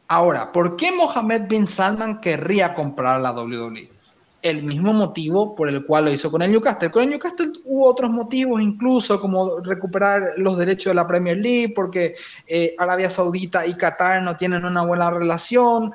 Ahora, 0.07 0.51
¿por 0.51 0.75
qué 0.75 0.91
Mohammed 0.91 1.47
bin 1.47 1.65
Salman 1.65 2.21
querría 2.21 2.75
comprar 2.75 3.19
la 3.19 3.31
WWE? 3.31 3.97
el 4.41 4.63
mismo 4.63 4.93
motivo 4.93 5.55
por 5.55 5.67
el 5.67 5.85
cual 5.85 6.05
lo 6.05 6.11
hizo 6.11 6.31
con 6.31 6.41
el 6.41 6.51
Newcastle. 6.51 6.91
Con 6.91 7.03
el 7.03 7.09
Newcastle 7.09 7.51
hubo 7.65 7.87
otros 7.87 8.09
motivos, 8.09 8.61
incluso 8.61 9.19
como 9.19 9.59
recuperar 9.59 10.33
los 10.37 10.57
derechos 10.57 10.91
de 10.91 10.95
la 10.95 11.07
Premier 11.07 11.37
League, 11.37 11.73
porque 11.75 12.15
eh, 12.45 12.73
Arabia 12.77 13.09
Saudita 13.09 13.65
y 13.65 13.73
Qatar 13.73 14.21
no 14.21 14.35
tienen 14.35 14.63
una 14.63 14.83
buena 14.83 15.09
relación. 15.11 15.91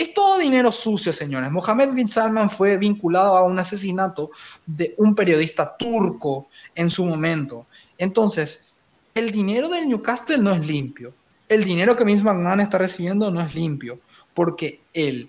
Es 0.00 0.14
todo 0.14 0.38
dinero 0.38 0.72
sucio, 0.72 1.12
señores. 1.12 1.50
Mohammed 1.50 1.90
bin 1.90 2.08
Salman 2.08 2.48
fue 2.48 2.78
vinculado 2.78 3.36
a 3.36 3.42
un 3.42 3.58
asesinato 3.58 4.30
de 4.64 4.94
un 4.96 5.14
periodista 5.14 5.76
turco 5.76 6.48
en 6.74 6.88
su 6.88 7.04
momento. 7.04 7.66
Entonces, 7.98 8.72
el 9.14 9.30
dinero 9.30 9.68
del 9.68 9.86
Newcastle 9.86 10.38
no 10.38 10.54
es 10.54 10.66
limpio. 10.66 11.12
El 11.50 11.64
dinero 11.64 11.98
que 11.98 12.04
Vince 12.04 12.24
McMahon 12.24 12.60
está 12.60 12.78
recibiendo 12.78 13.30
no 13.30 13.42
es 13.42 13.54
limpio, 13.54 14.00
porque 14.32 14.80
el 14.94 15.28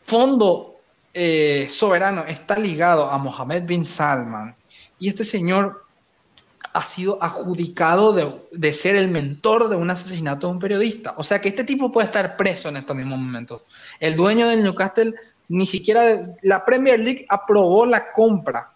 fondo 0.00 0.76
eh, 1.12 1.66
soberano 1.68 2.24
está 2.24 2.58
ligado 2.58 3.10
a 3.10 3.18
Mohammed 3.18 3.64
bin 3.64 3.84
Salman 3.84 4.56
y 4.98 5.08
este 5.08 5.26
señor 5.26 5.84
ha 6.72 6.82
sido 6.82 7.22
adjudicado 7.22 8.12
de, 8.52 8.72
ser 8.72 8.96
el 8.96 9.08
mentor 9.08 9.68
de 9.68 9.76
un 9.76 9.90
asesinato 9.90 10.46
de 10.46 10.52
un 10.54 10.58
periodista. 10.58 11.14
O 11.16 11.24
sea 11.24 11.40
que 11.40 11.48
este 11.48 11.64
tipo 11.64 11.90
puede 11.90 12.06
estar 12.06 12.36
preso 12.36 12.68
en 12.68 12.78
estos 12.78 12.96
mismos 12.96 13.18
momentos. 13.18 13.62
El 14.00 14.16
dueño 14.16 14.48
del 14.48 14.62
Newcastle, 14.62 15.14
ni 15.48 15.66
siquiera 15.66 16.02
la 16.42 16.64
Premier 16.64 17.00
League 17.00 17.26
aprobó 17.28 17.86
la 17.86 18.12
compra. 18.12 18.72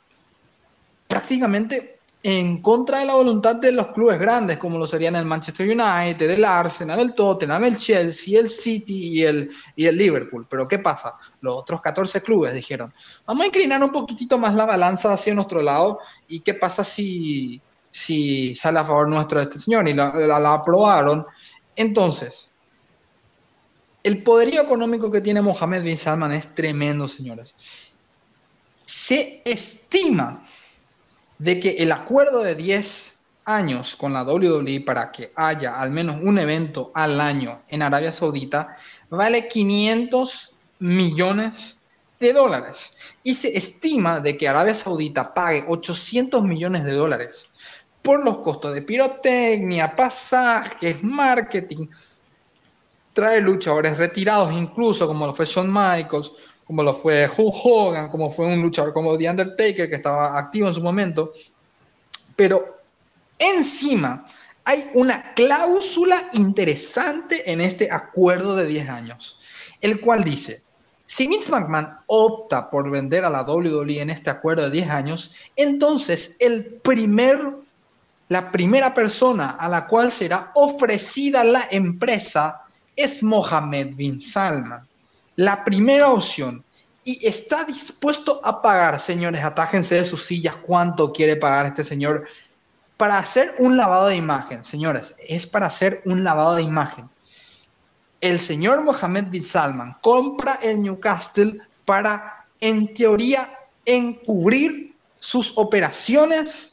Prácticamente 1.07 1.93
en 2.25 2.63
contra 2.63 3.01
de 3.01 3.07
la 3.07 3.15
voluntad 3.15 3.57
de 3.57 3.73
los 3.73 3.89
clubes 3.89 4.19
grandes, 4.19 4.57
como 4.57 4.79
lo 4.79 4.87
serían 4.87 5.17
el 5.17 5.25
Manchester 5.25 5.67
United, 5.67 6.31
el 6.31 6.45
Arsenal, 6.45 7.01
el 7.01 7.15
Tottenham, 7.15 7.65
el 7.65 7.77
Chelsea, 7.77 8.39
el 8.39 8.49
City 8.49 9.19
y 9.19 9.23
el, 9.25 9.51
y 9.75 9.87
el 9.87 9.97
Liverpool. 9.97 10.47
Pero 10.49 10.69
¿qué 10.69 10.79
pasa? 10.79 11.15
Los 11.41 11.59
otros 11.59 11.81
14 11.81 12.23
clubes 12.23 12.55
dijeron, 12.55 12.95
vamos 13.27 13.43
a 13.43 13.47
inclinar 13.47 13.83
un 13.83 13.91
poquitito 13.91 14.39
más 14.39 14.55
la 14.55 14.65
balanza 14.65 15.13
hacia 15.13 15.35
nuestro 15.35 15.63
lado 15.63 15.99
y 16.29 16.41
qué 16.41 16.55
pasa 16.55 16.85
si, 16.85 17.61
si 17.93 18.57
sale 18.57 18.79
a 18.81 18.85
favor 18.85 19.09
nuestro 19.09 19.39
de 19.39 19.45
este 19.45 19.59
señor 19.59 19.87
y 19.87 19.93
la, 19.93 20.55
aprobaron. 20.55 21.27
Entonces, 21.77 22.49
el 24.03 24.23
poderío 24.23 24.63
económico 24.63 25.11
que 25.11 25.21
tiene 25.21 25.43
Mohamed 25.43 25.85
bin 25.85 25.97
Salman 25.97 26.33
es 26.33 26.55
tremendo, 26.55 27.07
señores. 27.07 27.55
Se 28.85 29.43
estima 29.45 30.43
de 31.39 31.61
que 31.61 31.71
el 31.79 31.93
acuerdo 31.93 32.43
de 32.43 32.55
10 32.55 33.21
años 33.45 33.95
con 33.95 34.13
la 34.13 34.25
WWE 34.25 34.81
para 34.87 35.13
que 35.13 35.33
haya 35.37 35.81
al 35.81 35.91
menos 35.91 36.21
un 36.23 36.39
evento 36.39 36.93
al 36.95 37.21
año 37.21 37.63
en 37.69 37.83
Arabia 37.83 38.13
Saudita 38.13 38.77
vale 39.11 39.49
500 39.49 40.53
millones 40.79 41.81
de 42.21 42.33
dólares. 42.33 42.93
Y 43.23 43.35
se 43.35 43.57
estima 43.57 44.21
de 44.21 44.39
que 44.39 44.49
Arabia 44.49 44.75
Saudita 44.75 45.35
pague 45.35 45.65
800 45.67 46.43
millones 46.45 46.85
de 46.85 46.93
dólares 46.93 47.49
por 48.03 48.25
los 48.25 48.39
costos 48.39 48.75
de 48.75 48.83
pirotecnia, 48.83 49.95
pasajes, 49.95 51.03
marketing. 51.03 51.87
Trae 53.13 53.41
luchadores 53.41 53.99
retirados, 53.99 54.53
incluso 54.53 55.07
como 55.07 55.27
lo 55.27 55.33
fue 55.33 55.47
Shawn 55.47 55.73
Michaels, 55.73 56.33
como 56.67 56.83
lo 56.83 56.95
fue 56.95 57.29
Hulk 57.29 57.55
Hogan, 57.65 58.09
como 58.09 58.31
fue 58.31 58.47
un 58.47 58.61
luchador 58.61 58.93
como 58.93 59.17
The 59.17 59.31
Undertaker, 59.31 59.89
que 59.89 59.97
estaba 59.97 60.39
activo 60.39 60.69
en 60.69 60.75
su 60.75 60.83
momento. 60.83 61.33
Pero 62.35 62.81
encima 63.39 64.27
hay 64.65 64.89
una 64.95 65.35
cláusula 65.35 66.23
interesante 66.33 67.51
en 67.51 67.61
este 67.61 67.91
acuerdo 67.91 68.57
de 68.57 68.67
10 68.67 68.89
años, 68.89 69.39
el 69.81 70.01
cual 70.01 70.25
dice, 70.25 70.63
si 71.07 71.27
Vince 71.27 71.51
McMahon 71.51 71.89
opta 72.07 72.71
por 72.71 72.91
vender 72.91 73.25
a 73.25 73.31
la 73.31 73.43
WWE 73.43 74.01
en 74.01 74.11
este 74.11 74.31
acuerdo 74.31 74.65
de 74.65 74.71
10 74.71 74.91
años, 74.91 75.35
entonces 75.57 76.37
el 76.41 76.65
primer, 76.65 77.39
la 78.33 78.51
primera 78.51 78.93
persona 78.95 79.51
a 79.51 79.69
la 79.69 79.87
cual 79.87 80.11
será 80.11 80.51
ofrecida 80.55 81.45
la 81.45 81.69
empresa 81.71 82.63
es 82.97 83.23
Mohammed 83.23 83.95
bin 83.95 84.21
Salman. 84.21 84.87
La 85.37 85.65
primera 85.65 86.11
opción. 86.11 86.65
Y 87.05 87.27
está 87.27 87.65
dispuesto 87.65 88.41
a 88.45 88.63
pagar, 88.63 89.01
señores, 89.01 89.43
atájense 89.43 89.97
de 89.97 90.05
sus 90.05 90.25
sillas, 90.25 90.57
cuánto 90.57 91.13
quiere 91.13 91.37
pagar 91.37 91.67
este 91.67 91.83
señor 91.83 92.25
para 92.97 93.19
hacer 93.19 93.55
un 93.59 93.77
lavado 93.77 94.07
de 94.07 94.17
imagen. 94.17 94.63
Señores, 94.63 95.17
es 95.19 95.47
para 95.47 95.67
hacer 95.67 96.03
un 96.05 96.23
lavado 96.23 96.55
de 96.55 96.63
imagen 96.63 97.11
el 98.23 98.39
señor 98.39 98.83
Mohammed 98.85 99.27
bin 99.27 99.45
Salman 99.45 99.97
compra 100.01 100.61
el 100.63 100.81
Newcastle 100.81 101.59
para, 101.85 102.47
en 102.61 102.95
teoría, 102.95 103.51
encubrir 103.85 104.97
sus 105.19 105.53
operaciones 105.57 106.72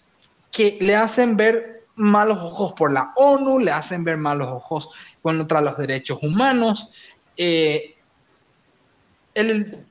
que 0.51 0.77
le 0.81 0.95
hacen 0.95 1.37
ver 1.37 1.87
malos 1.95 2.37
ojos 2.39 2.73
por 2.73 2.91
la 2.91 3.13
ONU, 3.15 3.59
le 3.59 3.71
hacen 3.71 4.03
ver 4.03 4.17
malos 4.17 4.47
ojos 4.47 4.89
contra 5.21 5.61
los 5.61 5.77
derechos 5.77 6.19
humanos. 6.21 6.91
Eh, 7.35 7.95
el, 9.33 9.85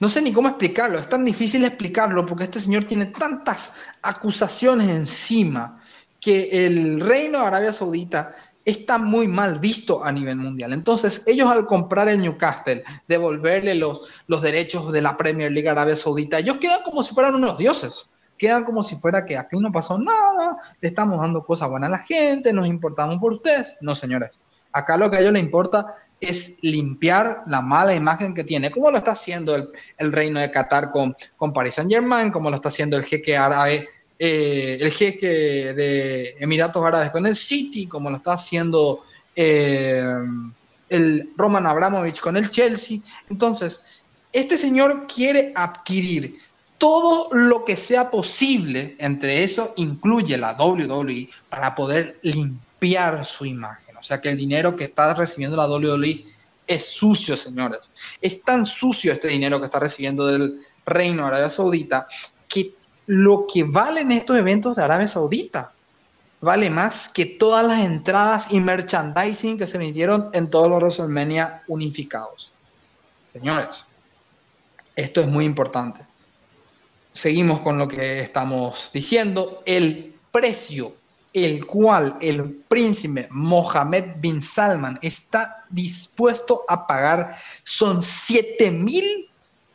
no 0.00 0.08
sé 0.08 0.22
ni 0.22 0.32
cómo 0.32 0.48
explicarlo, 0.48 0.98
es 0.98 1.08
tan 1.08 1.24
difícil 1.24 1.64
explicarlo 1.64 2.24
porque 2.26 2.44
este 2.44 2.60
señor 2.60 2.84
tiene 2.84 3.06
tantas 3.06 3.74
acusaciones 4.02 4.88
encima 4.88 5.82
que 6.18 6.66
el 6.66 7.00
reino 7.00 7.40
de 7.40 7.46
Arabia 7.46 7.72
Saudita 7.72 8.34
está 8.64 8.98
muy 8.98 9.26
mal 9.26 9.58
visto 9.58 10.04
a 10.04 10.12
nivel 10.12 10.36
mundial. 10.36 10.72
Entonces, 10.72 11.24
ellos 11.26 11.50
al 11.50 11.66
comprar 11.66 12.08
el 12.08 12.20
Newcastle, 12.20 12.84
devolverle 13.08 13.74
los, 13.74 14.02
los 14.26 14.42
derechos 14.42 14.92
de 14.92 15.02
la 15.02 15.16
Premier 15.16 15.50
League 15.50 15.68
Arabia 15.68 15.96
Saudita, 15.96 16.38
ellos 16.38 16.58
quedan 16.58 16.82
como 16.84 17.02
si 17.02 17.14
fueran 17.14 17.34
unos 17.34 17.58
dioses. 17.58 18.06
Quedan 18.36 18.64
como 18.64 18.82
si 18.82 18.96
fuera 18.96 19.26
que 19.26 19.36
aquí 19.36 19.58
no 19.58 19.70
pasó 19.70 19.98
nada, 19.98 20.56
le 20.80 20.88
estamos 20.88 21.20
dando 21.20 21.44
cosas 21.44 21.68
buenas 21.68 21.88
a 21.88 21.92
la 21.92 21.98
gente, 21.98 22.52
nos 22.52 22.66
importamos 22.66 23.18
por 23.18 23.32
ustedes. 23.32 23.76
No, 23.80 23.94
señores. 23.94 24.30
Acá 24.72 24.96
lo 24.96 25.10
que 25.10 25.16
a 25.16 25.20
ellos 25.20 25.32
les 25.32 25.42
importa 25.42 25.96
es 26.20 26.58
limpiar 26.62 27.42
la 27.46 27.60
mala 27.60 27.94
imagen 27.94 28.34
que 28.34 28.44
tiene, 28.44 28.70
como 28.70 28.90
lo 28.90 28.98
está 28.98 29.12
haciendo 29.12 29.54
el, 29.54 29.68
el 29.98 30.12
reino 30.12 30.38
de 30.40 30.50
Qatar 30.50 30.90
con, 30.90 31.14
con 31.36 31.52
Paris 31.52 31.74
Saint 31.74 31.90
Germain, 31.90 32.30
como 32.30 32.50
lo 32.50 32.56
está 32.56 32.68
haciendo 32.68 32.96
el 32.96 33.04
jeque 33.04 33.36
árabe 33.36 33.88
eh, 34.22 34.76
el 34.78 34.92
jeque 34.92 35.72
de 35.72 36.36
Emiratos 36.38 36.84
Árabes 36.84 37.10
con 37.10 37.24
el 37.24 37.34
City, 37.34 37.86
como 37.86 38.10
lo 38.10 38.18
está 38.18 38.34
haciendo 38.34 39.02
eh, 39.34 40.04
el 40.90 41.30
Roman 41.38 41.66
Abramovich 41.66 42.20
con 42.20 42.36
el 42.36 42.50
Chelsea. 42.50 42.98
Entonces, 43.30 44.02
este 44.30 44.58
señor 44.58 45.06
quiere 45.06 45.54
adquirir 45.56 46.38
todo 46.76 47.32
lo 47.32 47.64
que 47.64 47.76
sea 47.76 48.10
posible, 48.10 48.94
entre 48.98 49.42
eso 49.42 49.72
incluye 49.76 50.36
la 50.36 50.52
WWE, 50.52 51.30
para 51.48 51.74
poder 51.74 52.18
limpiar 52.20 53.24
su 53.24 53.46
imagen. 53.46 53.96
O 53.96 54.02
sea 54.02 54.20
que 54.20 54.28
el 54.28 54.36
dinero 54.36 54.76
que 54.76 54.84
está 54.84 55.14
recibiendo 55.14 55.56
la 55.56 55.66
WWE 55.66 56.26
es 56.66 56.86
sucio, 56.90 57.38
señores. 57.38 57.90
Es 58.20 58.42
tan 58.42 58.66
sucio 58.66 59.14
este 59.14 59.28
dinero 59.28 59.58
que 59.58 59.64
está 59.64 59.80
recibiendo 59.80 60.26
del 60.26 60.60
Reino 60.84 61.22
de 61.22 61.28
Arabia 61.28 61.48
Saudita 61.48 62.06
que 62.46 62.74
lo 63.10 63.44
que 63.52 63.64
valen 63.64 64.12
estos 64.12 64.36
eventos 64.36 64.76
de 64.76 64.84
Arabia 64.84 65.08
Saudita. 65.08 65.72
Vale 66.40 66.70
más 66.70 67.08
que 67.08 67.26
todas 67.26 67.66
las 67.66 67.80
entradas 67.80 68.52
y 68.52 68.60
merchandising 68.60 69.58
que 69.58 69.66
se 69.66 69.78
vendieron 69.78 70.30
en 70.32 70.48
todos 70.48 70.68
los 70.68 70.78
WrestleMania 70.78 71.64
unificados. 71.66 72.52
Señores, 73.32 73.84
esto 74.94 75.20
es 75.22 75.26
muy 75.26 75.44
importante. 75.44 76.06
Seguimos 77.12 77.58
con 77.58 77.78
lo 77.78 77.88
que 77.88 78.20
estamos 78.20 78.90
diciendo. 78.94 79.64
El 79.66 80.14
precio 80.30 80.94
el 81.32 81.66
cual 81.66 82.16
el 82.20 82.62
príncipe 82.68 83.26
Mohammed 83.32 84.18
bin 84.18 84.40
Salman 84.40 85.00
está 85.02 85.64
dispuesto 85.68 86.64
a 86.68 86.86
pagar 86.86 87.36
son 87.64 88.04
7 88.04 88.70
mil 88.70 89.28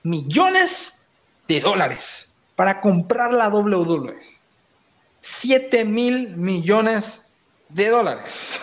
millones 0.03 1.07
de 1.49 1.59
dólares 1.59 2.24
para 2.55 2.81
comprar 2.81 3.33
la 3.33 3.49
WWE. 3.49 4.15
7 5.19 5.85
mil 5.85 6.35
millones 6.37 7.29
de 7.69 7.89
dólares. 7.89 8.61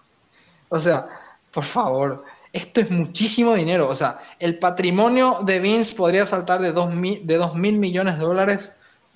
o 0.68 0.78
sea, 0.78 1.06
por 1.52 1.64
favor, 1.64 2.24
esto 2.52 2.80
es 2.80 2.90
muchísimo 2.90 3.54
dinero. 3.54 3.88
O 3.88 3.94
sea, 3.94 4.18
el 4.38 4.58
patrimonio 4.58 5.38
de 5.44 5.58
Vince 5.60 5.94
podría 5.94 6.24
saltar 6.24 6.60
de 6.60 6.72
2 6.72 6.94
mil, 6.94 7.26
de 7.26 7.38
mil 7.54 7.78
millones 7.78 8.18
de 8.18 8.24
dólares 8.24 8.72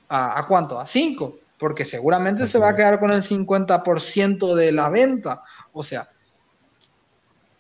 a, 0.09 0.39
a 0.39 0.47
cuánto? 0.47 0.79
A 0.79 0.87
5, 0.87 1.37
porque 1.59 1.85
seguramente 1.85 2.47
se 2.47 2.59
va 2.59 2.71
a 2.71 2.77
quedar 2.77 3.01
con 3.01 3.11
el 3.11 3.23
50% 3.23 4.55
de 4.55 4.73
la 4.73 4.89
venta. 4.91 5.43
O 5.73 5.83
sea, 5.83 6.09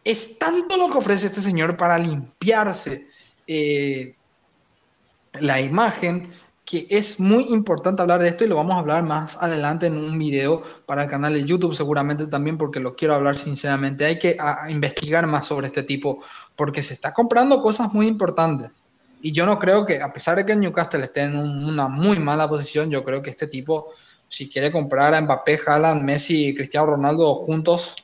es 0.04 0.38
tanto 0.38 0.76
lo 0.76 0.90
que 0.90 0.98
ofrece 0.98 1.26
este 1.26 1.40
señor 1.40 1.76
para 1.76 1.98
limpiarse 1.98 3.08
eh, 3.46 4.14
la 5.40 5.60
imagen 5.60 6.30
que 6.64 6.86
es 6.88 7.20
muy 7.20 7.44
importante 7.50 8.00
hablar 8.00 8.22
de 8.22 8.28
esto 8.28 8.44
y 8.44 8.48
lo 8.48 8.56
vamos 8.56 8.76
a 8.76 8.80
hablar 8.80 9.02
más 9.04 9.36
adelante 9.42 9.86
en 9.86 9.98
un 9.98 10.18
video 10.18 10.62
para 10.86 11.02
el 11.02 11.10
canal 11.10 11.34
de 11.34 11.44
YouTube 11.44 11.74
seguramente 11.74 12.26
también 12.26 12.56
porque 12.56 12.80
lo 12.80 12.96
quiero 12.96 13.14
hablar 13.14 13.36
sinceramente. 13.36 14.06
Hay 14.06 14.18
que 14.18 14.36
investigar 14.70 15.26
más 15.26 15.46
sobre 15.46 15.66
este 15.66 15.82
tipo 15.82 16.22
porque 16.56 16.82
se 16.82 16.94
está 16.94 17.12
comprando 17.12 17.60
cosas 17.60 17.92
muy 17.92 18.06
importantes. 18.06 18.82
Y 19.20 19.32
yo 19.32 19.46
no 19.46 19.58
creo 19.58 19.86
que, 19.86 20.00
a 20.02 20.12
pesar 20.12 20.36
de 20.36 20.44
que 20.44 20.56
Newcastle 20.56 21.04
esté 21.04 21.22
en 21.22 21.36
una 21.36 21.88
muy 21.88 22.18
mala 22.18 22.48
posición, 22.48 22.90
yo 22.90 23.02
creo 23.04 23.22
que 23.22 23.30
este 23.30 23.46
tipo, 23.46 23.90
si 24.28 24.50
quiere 24.50 24.70
comprar 24.70 25.14
a 25.14 25.20
Mbappé, 25.20 25.60
Haaland, 25.66 26.02
Messi 26.02 26.48
y 26.48 26.54
Cristiano 26.54 26.88
Ronaldo 26.88 27.34
juntos, 27.34 27.96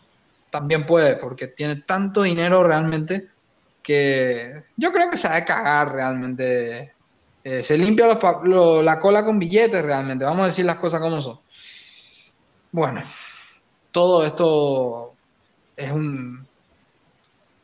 también 0.51 0.87
puede, 0.87 1.17
porque 1.17 1.49
tiene 1.49 1.77
tanto 1.77 2.23
dinero 2.23 2.63
realmente 2.63 3.29
que 3.83 4.65
yo 4.77 4.93
creo 4.93 5.11
que 5.11 5.17
se 5.17 5.29
va 5.29 5.37
a 5.37 5.45
cagar 5.45 5.93
realmente 5.93 6.95
eh, 7.43 7.63
se 7.63 7.79
limpia 7.79 8.07
la 8.07 9.01
cola 9.01 9.25
con 9.25 9.39
billetes 9.39 9.83
realmente, 9.83 10.25
vamos 10.25 10.43
a 10.43 10.47
decir 10.47 10.65
las 10.65 10.77
cosas 10.77 11.01
como 11.01 11.21
son. 11.21 11.41
Bueno, 12.73 13.03
todo 13.91 14.25
esto 14.25 15.15
es 15.77 15.91
un, 15.91 16.47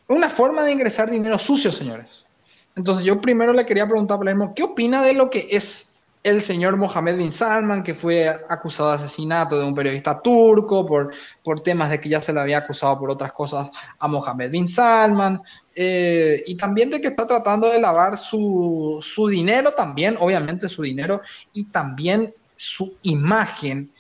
una 0.09 0.29
forma 0.29 0.63
de 0.63 0.73
ingresar 0.73 1.11
dinero 1.11 1.39
sucio, 1.39 1.71
señores. 1.71 2.27
Entonces 2.75 3.05
yo 3.05 3.21
primero 3.21 3.53
le 3.53 3.67
quería 3.67 3.87
preguntar 3.87 4.17
a 4.17 4.19
Palermo, 4.19 4.53
¿qué 4.55 4.63
opina 4.63 5.03
de 5.03 5.15
lo 5.15 5.31
que 5.31 5.47
es 5.51 5.86
el 6.27 6.43
señor 6.43 6.77
Mohamed 6.77 7.19
bin 7.19 7.31
Salman, 7.31 7.85
que 7.85 7.95
fue 7.95 8.29
acusado 8.29 8.89
de 8.89 8.97
asesinato 8.97 9.57
de 9.57 9.65
un 9.65 9.77
periodista 9.77 10.21
turco 10.21 10.85
por, 10.85 11.15
por 11.45 11.61
temas 11.61 11.89
de 11.89 12.01
que 12.01 12.09
ya 12.09 12.21
se 12.21 12.33
le 12.33 12.41
había 12.41 12.59
acusado 12.59 12.99
por 12.99 13.11
otras 13.11 13.33
cosas 13.33 13.71
a 13.97 14.09
Mohamed 14.09 14.51
bin 14.51 14.67
Salman, 14.67 15.41
eh, 15.77 16.43
y 16.45 16.57
también 16.57 16.91
de 16.91 17.01
que 17.01 17.07
está 17.09 17.29
tratando 17.29 17.69
de 17.71 17.81
lavar 17.81 18.19
su, 18.19 18.99
su, 19.01 19.29
dinero 19.29 19.71
también, 19.71 20.17
obviamente 20.19 20.69
su 20.69 20.83
dinero, 20.83 21.23
y 21.53 21.67
también 21.67 22.35
su 22.57 22.97
imagen 23.03 23.93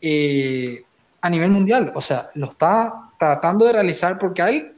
eh, 0.00 0.84
a 1.20 1.28
nivel 1.28 1.50
mundial. 1.50 1.90
O 1.96 2.00
sea, 2.00 2.30
lo 2.34 2.46
está 2.46 3.10
tratando 3.18 3.64
de 3.64 3.72
realizar 3.72 4.20
porque 4.20 4.42
a 4.42 4.50
él 4.50 4.71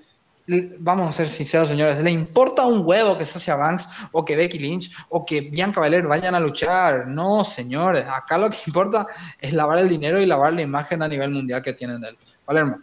vamos 0.78 1.08
a 1.08 1.12
ser 1.12 1.28
sinceros, 1.28 1.68
señores, 1.68 2.02
¿le 2.02 2.10
importa 2.10 2.66
un 2.66 2.86
huevo 2.86 3.16
que 3.16 3.24
Sasha 3.24 3.56
Banks 3.56 3.88
o 4.12 4.24
que 4.24 4.36
Becky 4.36 4.58
Lynch 4.58 4.90
o 5.08 5.24
que 5.24 5.40
Bianca 5.40 5.80
Belair 5.80 6.06
vayan 6.06 6.34
a 6.34 6.40
luchar? 6.40 7.08
No, 7.08 7.44
señores, 7.44 8.04
acá 8.06 8.36
lo 8.36 8.50
que 8.50 8.58
importa 8.66 9.06
es 9.40 9.52
lavar 9.52 9.78
el 9.78 9.88
dinero 9.88 10.20
y 10.20 10.26
lavar 10.26 10.52
la 10.52 10.62
imagen 10.62 11.02
a 11.02 11.08
nivel 11.08 11.30
mundial 11.30 11.62
que 11.62 11.72
tienen 11.72 12.00
de 12.00 12.08
él. 12.08 12.16
Palermo. 12.44 12.78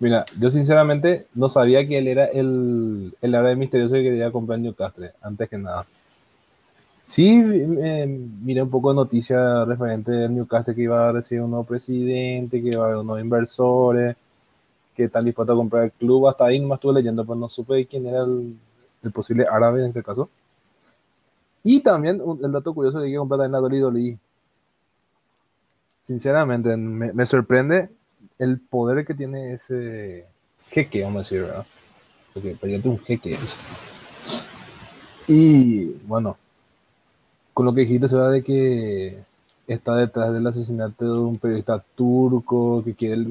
Mira, 0.00 0.24
yo 0.38 0.50
sinceramente 0.50 1.28
no 1.34 1.48
sabía 1.48 1.86
que 1.86 1.98
él 1.98 2.08
era 2.08 2.26
el, 2.26 3.14
el 3.22 3.34
área 3.34 3.54
misterioso 3.54 3.94
que 3.94 4.02
quería 4.02 4.30
comprar 4.30 4.58
Newcastle, 4.58 5.12
antes 5.22 5.48
que 5.48 5.56
nada. 5.56 5.86
Sí, 7.02 7.42
eh, 7.82 8.06
miré 8.06 8.62
un 8.62 8.70
poco 8.70 8.90
de 8.90 8.96
noticias 8.96 9.66
referente 9.68 10.10
del 10.10 10.34
Newcastle 10.34 10.74
que 10.74 10.82
iba 10.82 11.08
a 11.08 11.12
recibir 11.12 11.42
un 11.42 11.50
nuevo 11.50 11.64
presidente, 11.64 12.62
que 12.62 12.68
iba 12.68 12.82
a 12.82 12.86
haber 12.86 12.98
unos 12.98 13.20
inversores, 13.20 14.16
que 14.94 15.04
están 15.04 15.24
dispuestos 15.24 15.54
a 15.54 15.56
comprar 15.56 15.84
el 15.84 15.92
club. 15.92 16.28
Hasta 16.28 16.46
ahí 16.46 16.60
nomás 16.60 16.76
estuve 16.76 16.94
leyendo, 16.94 17.24
pero 17.24 17.36
no 17.36 17.48
supe 17.48 17.86
quién 17.86 18.06
era 18.06 18.22
el, 18.22 18.56
posible 19.12 19.46
árabe 19.50 19.80
en 19.82 19.88
este 19.88 20.02
caso. 20.02 20.28
Y 21.62 21.80
también 21.80 22.20
el 22.42 22.52
dato 22.52 22.74
curioso 22.74 23.00
de 23.00 23.10
que 23.10 23.16
comprar 23.16 23.44
en 23.46 23.52
la 23.52 23.58
Dolly. 23.58 24.18
Sinceramente, 26.02 26.76
me, 26.76 27.26
sorprende 27.26 27.88
el 28.38 28.60
poder 28.60 29.06
que 29.06 29.14
tiene 29.14 29.54
ese 29.54 30.26
jeque, 30.68 31.02
vamos 31.02 31.16
a 31.16 31.22
decir, 31.22 31.42
¿verdad? 31.42 31.66
Porque 32.34 32.56
para 32.60 32.72
un 32.90 32.98
jeque. 32.98 33.38
Y 35.26 35.84
bueno, 36.06 36.36
con 37.54 37.64
lo 37.64 37.72
que 37.72 37.82
dijiste 37.82 38.08
se 38.08 38.16
va 38.16 38.28
de 38.28 38.42
que 38.42 39.24
está 39.66 39.96
detrás 39.96 40.32
del 40.32 40.46
asesinato 40.46 41.04
de 41.04 41.18
un 41.18 41.38
periodista 41.38 41.82
turco 41.94 42.82
que 42.84 42.94
quiere 42.94 43.24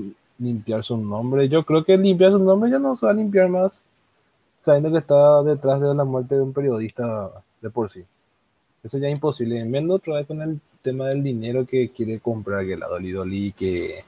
limpiar 0.44 0.84
su 0.84 0.98
nombre. 0.98 1.48
Yo 1.50 1.64
creo 1.64 1.84
que 1.84 1.98
limpiar 1.98 2.32
su 2.32 2.40
nombre 2.40 2.70
ya 2.70 2.80
no 2.80 2.96
se 2.96 3.06
va 3.06 3.12
a 3.12 3.16
limpiar 3.16 3.50
más 3.50 3.86
sabiendo 4.60 4.92
que 4.92 5.00
está 5.00 5.44
detrás 5.44 5.82
de 5.82 5.94
la 5.94 6.06
muerte 6.06 6.36
de 6.36 6.42
un 6.42 6.54
periodista 6.54 7.32
de 7.62 7.70
por 7.70 7.90
sí. 7.90 8.04
Eso 8.82 8.98
ya 8.98 9.08
es 9.08 9.14
imposible. 9.14 9.64
Menos 9.66 9.98
otra 9.98 10.16
vez 10.16 10.28
con 10.28 10.42
el 10.42 10.60
tema 10.82 11.08
del 11.08 11.24
dinero 11.24 11.66
que 11.66 11.90
quiere 11.90 12.20
comprar, 12.20 12.66
que 12.66 12.78
la 12.78 12.88
Dolly 12.88 13.52
que, 13.52 14.04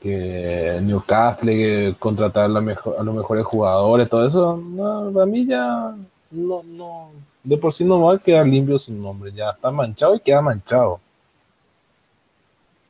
que 0.00 0.78
Newcastle, 0.82 1.52
que 1.52 1.94
contratar 1.98 2.44
a, 2.44 2.60
mejor, 2.60 2.96
a 2.98 3.02
los 3.02 3.14
mejores 3.14 3.44
jugadores, 3.44 4.08
todo 4.08 4.26
eso. 4.26 4.56
No, 4.56 5.10
para 5.12 5.26
mí 5.26 5.46
ya 5.46 5.94
no, 6.30 6.62
no, 6.62 7.10
de 7.42 7.56
por 7.58 7.72
sí 7.72 7.84
no 7.84 8.00
va 8.00 8.14
a 8.14 8.18
quedar 8.18 8.46
limpio 8.46 8.78
su 8.78 8.92
nombre, 8.92 9.32
ya 9.32 9.50
está 9.50 9.70
manchado 9.70 10.14
y 10.16 10.20
queda 10.20 10.40
manchado. 10.40 11.00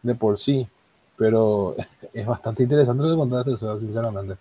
De 0.03 0.15
por 0.15 0.39
sí. 0.39 0.69
Pero 1.17 1.77
es 2.13 2.27
bastante 2.27 2.63
interesante 2.63 3.03
lo 3.03 3.11
que 3.11 3.17
contaste, 3.17 3.81
sinceramente. 3.81 4.37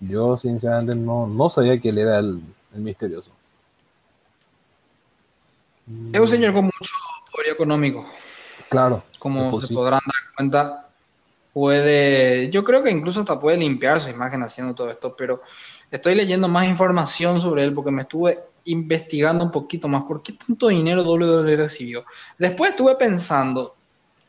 Yo, 0.00 0.36
sinceramente, 0.36 0.94
no, 0.94 1.26
no 1.26 1.48
sabía 1.48 1.80
que 1.80 1.88
él 1.88 1.98
era 1.98 2.18
el, 2.18 2.40
misterioso. 2.74 3.30
Es 6.12 6.20
un 6.20 6.28
señor 6.28 6.52
con 6.52 6.64
mucho 6.64 6.92
poder 7.30 7.52
económico. 7.52 8.04
Claro. 8.68 9.02
Como 9.18 9.60
se 9.60 9.72
podrán 9.72 10.00
dar 10.04 10.34
cuenta, 10.36 10.88
puede. 11.52 12.50
Yo 12.50 12.64
creo 12.64 12.82
que 12.82 12.90
incluso 12.90 13.20
hasta 13.20 13.38
puede 13.38 13.56
limpiar 13.58 14.00
su 14.00 14.10
imagen 14.10 14.42
haciendo 14.42 14.74
todo 14.74 14.90
esto, 14.90 15.14
pero 15.16 15.42
estoy 15.90 16.14
leyendo 16.14 16.48
más 16.48 16.66
información 16.66 17.40
sobre 17.40 17.62
él 17.62 17.72
porque 17.72 17.90
me 17.90 18.02
estuve 18.02 18.38
investigando 18.64 19.44
un 19.44 19.50
poquito 19.50 19.88
más 19.88 20.02
por 20.02 20.22
qué 20.22 20.32
tanto 20.32 20.68
dinero 20.68 21.02
WWE 21.02 21.56
recibió. 21.56 22.04
Después 22.38 22.70
estuve 22.70 22.96
pensando, 22.96 23.76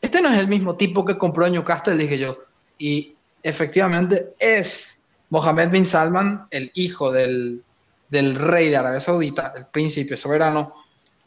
este 0.06 0.22
no 0.22 0.30
es 0.30 0.38
el 0.38 0.48
mismo 0.48 0.76
tipo 0.76 1.04
que 1.04 1.18
compró 1.18 1.48
Newcastle, 1.48 1.96
dije 1.96 2.18
yo, 2.18 2.38
y 2.78 3.14
efectivamente 3.42 4.34
es 4.38 5.02
Mohammed 5.30 5.70
bin 5.70 5.84
Salman, 5.84 6.46
el 6.50 6.70
hijo 6.74 7.12
del, 7.12 7.62
del 8.08 8.36
rey 8.36 8.70
de 8.70 8.76
Arabia 8.76 9.00
Saudita, 9.00 9.52
el 9.56 9.66
príncipe 9.66 10.16
soberano, 10.16 10.74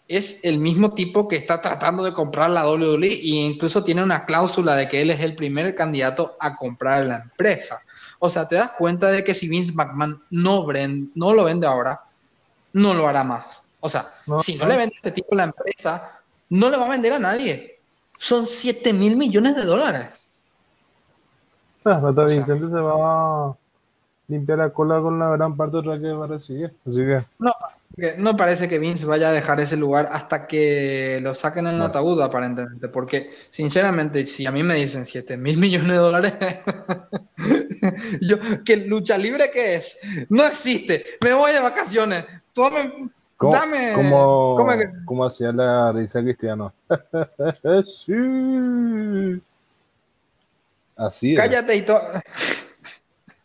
es 0.08 0.44
el 0.44 0.58
mismo 0.58 0.94
tipo 0.94 1.28
que 1.28 1.36
está 1.36 1.62
tratando 1.62 2.04
de 2.04 2.14
comprar 2.14 2.50
la 2.50 2.68
WWE 2.68 3.06
e 3.06 3.28
incluso 3.28 3.84
tiene 3.84 4.02
una 4.02 4.26
cláusula 4.26 4.76
de 4.76 4.88
que 4.88 5.02
él 5.02 5.12
es 5.12 5.20
el 5.20 5.36
primer 5.36 5.76
candidato 5.76 6.36
a 6.40 6.56
comprar 6.56 7.06
la 7.06 7.18
empresa. 7.18 7.82
O 8.18 8.28
sea, 8.28 8.48
te 8.48 8.56
das 8.56 8.72
cuenta 8.72 9.12
de 9.12 9.24
que 9.24 9.36
si 9.36 9.48
Vince 9.48 9.74
McMahon 9.74 10.24
no, 10.32 10.66
no 11.16 11.34
lo 11.34 11.44
vende 11.44 11.68
ahora, 11.68 12.02
no 12.74 12.94
lo 12.94 13.08
hará 13.08 13.24
más. 13.24 13.62
O 13.82 13.90
sea, 13.90 14.12
si 14.42 14.56
no, 14.56 14.66
le 14.66 14.78
vende 14.78 14.96
a 14.96 14.98
este 14.98 15.12
tipo 15.12 15.36
la 15.36 15.44
empresa, 15.44 16.20
no 16.50 16.70
le 16.70 16.78
va 16.78 16.86
a 16.86 16.90
vender 16.90 17.14
a 17.14 17.20
nadie. 17.20 17.79
Son 18.20 18.46
7 18.46 18.94
mil 18.94 19.16
millones 19.16 19.56
de 19.56 19.64
dólares. 19.64 20.28
Ah, 21.86 22.12
Vicente 22.28 22.70
se 22.70 22.76
va 22.76 23.48
a 23.48 23.58
limpiar 24.28 24.58
la 24.58 24.70
cola 24.72 25.02
con 25.02 25.18
la 25.18 25.30
gran 25.30 25.56
parte 25.56 25.78
otra 25.78 25.98
que 25.98 26.12
va 26.12 26.26
a 26.26 26.28
recibir. 26.28 26.76
Así 26.86 26.98
que. 26.98 27.22
No, 27.40 27.54
no 28.18 28.36
parece 28.36 28.68
que 28.68 28.78
Vince 28.78 29.06
vaya 29.06 29.30
a 29.30 29.32
dejar 29.32 29.62
ese 29.62 29.78
lugar 29.78 30.10
hasta 30.12 30.48
que 30.48 31.20
lo 31.24 31.34
saquen 31.34 31.68
en 31.68 31.76
el 31.76 31.82
ataúd, 31.82 32.22
aparentemente. 32.22 32.90
Porque, 32.90 33.32
sinceramente, 33.50 34.26
si 34.26 34.46
a 34.46 34.52
mí 34.52 34.64
me 34.64 34.76
dicen 34.76 35.06
7 35.06 35.38
mil 35.38 35.58
millones 35.58 35.88
de 35.88 35.96
dólares, 35.96 36.34
yo, 38.22 38.36
¿qué 38.66 38.78
lucha 38.78 39.18
libre 39.18 39.50
qué 39.52 39.76
es? 39.76 39.98
No 40.28 40.46
existe. 40.46 41.06
Me 41.22 41.32
voy 41.32 41.54
de 41.54 41.62
vacaciones. 41.62 42.26
¿Cómo, 43.40 43.54
dame. 43.54 43.94
Como, 45.06 45.24
hacía 45.24 45.54
la 45.54 45.94
risa 45.94 46.22
cristiano. 46.22 46.74
sí. 47.88 49.42
Así 50.98 51.32
es. 51.32 51.40
Cállate 51.40 51.78
y 51.78 51.82
todo. 51.84 52.02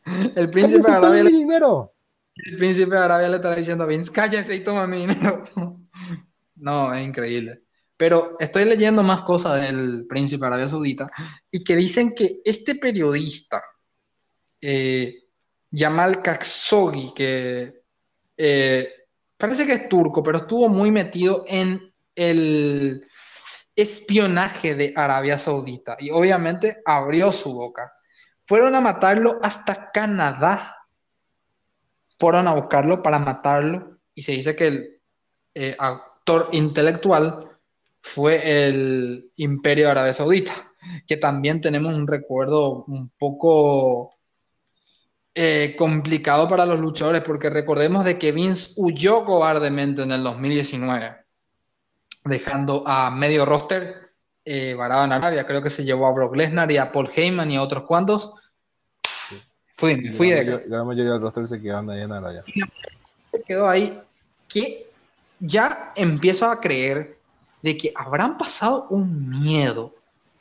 El 0.35 0.51
príncipe 0.51 0.83
de 0.83 0.97
Arabia. 0.97 1.23
Le... 1.23 1.31
dinero. 1.31 1.93
El 2.35 2.57
príncipe 2.57 2.91
de 2.91 2.99
Arabia 2.99 3.29
le 3.29 3.37
está 3.37 3.55
diciendo 3.55 3.85
a 3.85 3.87
Vince, 3.87 4.11
cállese 4.11 4.57
y 4.57 4.65
toma 4.65 4.89
mi 4.89 5.07
dinero. 5.07 5.45
No, 6.57 6.95
es 6.95 7.05
increíble. 7.05 7.63
Pero 7.97 8.37
estoy 8.41 8.65
leyendo 8.65 9.03
más 9.03 9.21
cosas 9.21 9.61
del 9.61 10.07
príncipe 10.09 10.41
de 10.41 10.47
Arabia 10.47 10.69
Saudita 10.69 11.07
y 11.51 11.63
que 11.63 11.77
dicen 11.77 12.15
que 12.15 12.41
este 12.45 12.77
periodista, 12.77 13.63
eh, 14.61 15.25
Yamal 15.71 16.23
Khashoggi, 16.23 17.13
que 17.13 17.83
eh, 18.37 19.04
parece 19.45 19.67
que 19.67 19.75
es 19.75 19.89
turco, 19.91 20.23
pero 20.23 20.39
estuvo 20.39 20.71
muy 20.71 20.91
metido 20.91 21.45
en 21.47 21.93
el 22.15 23.07
espionaje 23.77 24.75
de 24.75 24.95
Arabia 24.97 25.37
Saudita 25.37 25.99
y 26.01 26.09
obviamente 26.09 26.81
abrió 26.87 27.31
su 27.31 27.53
boca. 27.53 27.93
Fueron 28.47 28.75
a 28.75 28.81
matarlo 28.81 29.39
hasta 29.43 29.91
Canadá. 29.93 30.79
Fueron 32.19 32.49
a 32.49 32.55
buscarlo 32.55 33.03
para 33.03 33.19
matarlo 33.19 33.99
y 34.15 34.23
se 34.23 34.33
dice 34.33 34.57
que 34.57 34.67
el 34.67 35.03
eh, 35.55 35.77
actor 35.79 36.49
intelectual 36.53 37.51
fue 38.01 38.67
el 38.67 39.31
imperio 39.37 39.91
Arabia 39.91 40.15
Saudita, 40.15 40.55
que 41.07 41.19
también 41.19 41.61
tenemos 41.61 41.95
un 41.95 42.07
recuerdo 42.07 42.87
un 42.87 43.11
poco 43.19 44.14
eh, 45.35 45.75
complicado 45.77 46.49
para 46.49 46.65
los 46.65 46.79
luchadores, 46.79 47.23
porque 47.23 47.51
recordemos 47.51 48.05
de 48.05 48.19
que 48.19 48.31
Vince 48.31 48.73
huyó 48.77 49.25
cobardemente 49.25 50.03
en 50.03 50.13
el 50.13 50.23
2019, 50.23 51.17
dejando 52.25 52.85
a 52.87 53.11
medio 53.11 53.45
roster 53.45 54.13
eh, 54.45 54.75
varado 54.75 55.05
en 55.05 55.13
Arabia. 55.13 55.47
Creo 55.47 55.63
que 55.63 55.71
se 55.71 55.85
llevó 55.85 56.07
a 56.07 56.13
Brock 56.13 56.37
Lesnar 56.37 56.71
y 56.71 56.77
a 56.77 56.93
Paul 56.93 57.11
Heyman 57.15 57.51
y 57.51 57.57
a 57.57 57.63
otros 57.63 57.85
cuantos. 57.85 58.33
Fui, 59.73 60.09
fui 60.13 60.31
de 60.31 60.41
acá. 60.41 60.63
La 60.69 60.85
mayoría 60.85 61.13
del 61.13 61.21
roster 61.21 61.49
se 61.49 61.61
quedó 61.61 61.79
ahí 61.91 62.03
en 62.03 62.13
Arabia. 62.13 62.45
Se 63.33 63.43
quedó 63.43 63.69
ahí. 63.69 64.01
Que 64.49 64.89
ya 65.41 65.93
empiezo 65.97 66.47
a 66.47 66.61
creer 66.61 67.19
de 67.61 67.77
que 67.77 67.93
habrán 67.97 68.39
pasado 68.39 68.87
un 68.91 69.31
miedo 69.31 69.95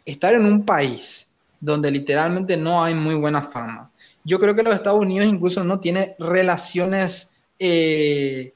estar 0.06 0.34
en 0.34 0.46
un 0.46 0.66
país 0.66 1.32
donde 1.60 1.90
literalmente 1.90 2.58
no 2.58 2.84
hay 2.84 2.94
muy 2.94 3.16
buena 3.16 3.42
fama, 3.42 3.90
yo 4.24 4.40
creo 4.40 4.56
que 4.56 4.64
los 4.64 4.74
Estados 4.74 5.00
Unidos 5.00 5.28
incluso 5.28 5.64
no 5.64 5.80
tiene 5.80 6.16
relaciones, 6.18 7.40
eh, 7.60 8.54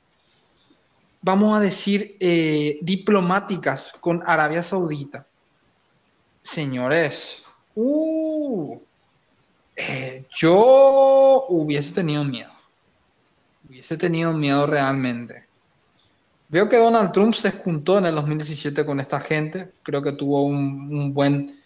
vamos 1.22 1.58
a 1.58 1.62
decir, 1.62 2.16
eh, 2.20 2.80
diplomáticas 2.82 3.94
con 4.00 4.24
Arabia 4.26 4.64
Saudita. 4.64 5.28
Señores, 6.42 7.44
uh, 7.76 8.80
eh, 9.76 10.26
yo 10.34 11.46
hubiese 11.50 11.94
tenido 11.94 12.24
miedo. 12.24 12.52
Hubiese 13.68 13.98
tenido 13.98 14.34
miedo 14.34 14.66
realmente. 14.66 15.46
Veo 16.48 16.70
que 16.70 16.78
Donald 16.78 17.12
Trump 17.12 17.34
se 17.34 17.52
juntó 17.52 17.98
en 17.98 18.06
el 18.06 18.16
2017 18.16 18.86
con 18.86 19.02
esta 19.02 19.20
gente. 19.20 19.74
Creo 19.84 20.02
que 20.02 20.14
tuvo 20.14 20.44
un 20.44 21.14
buen, 21.14 21.62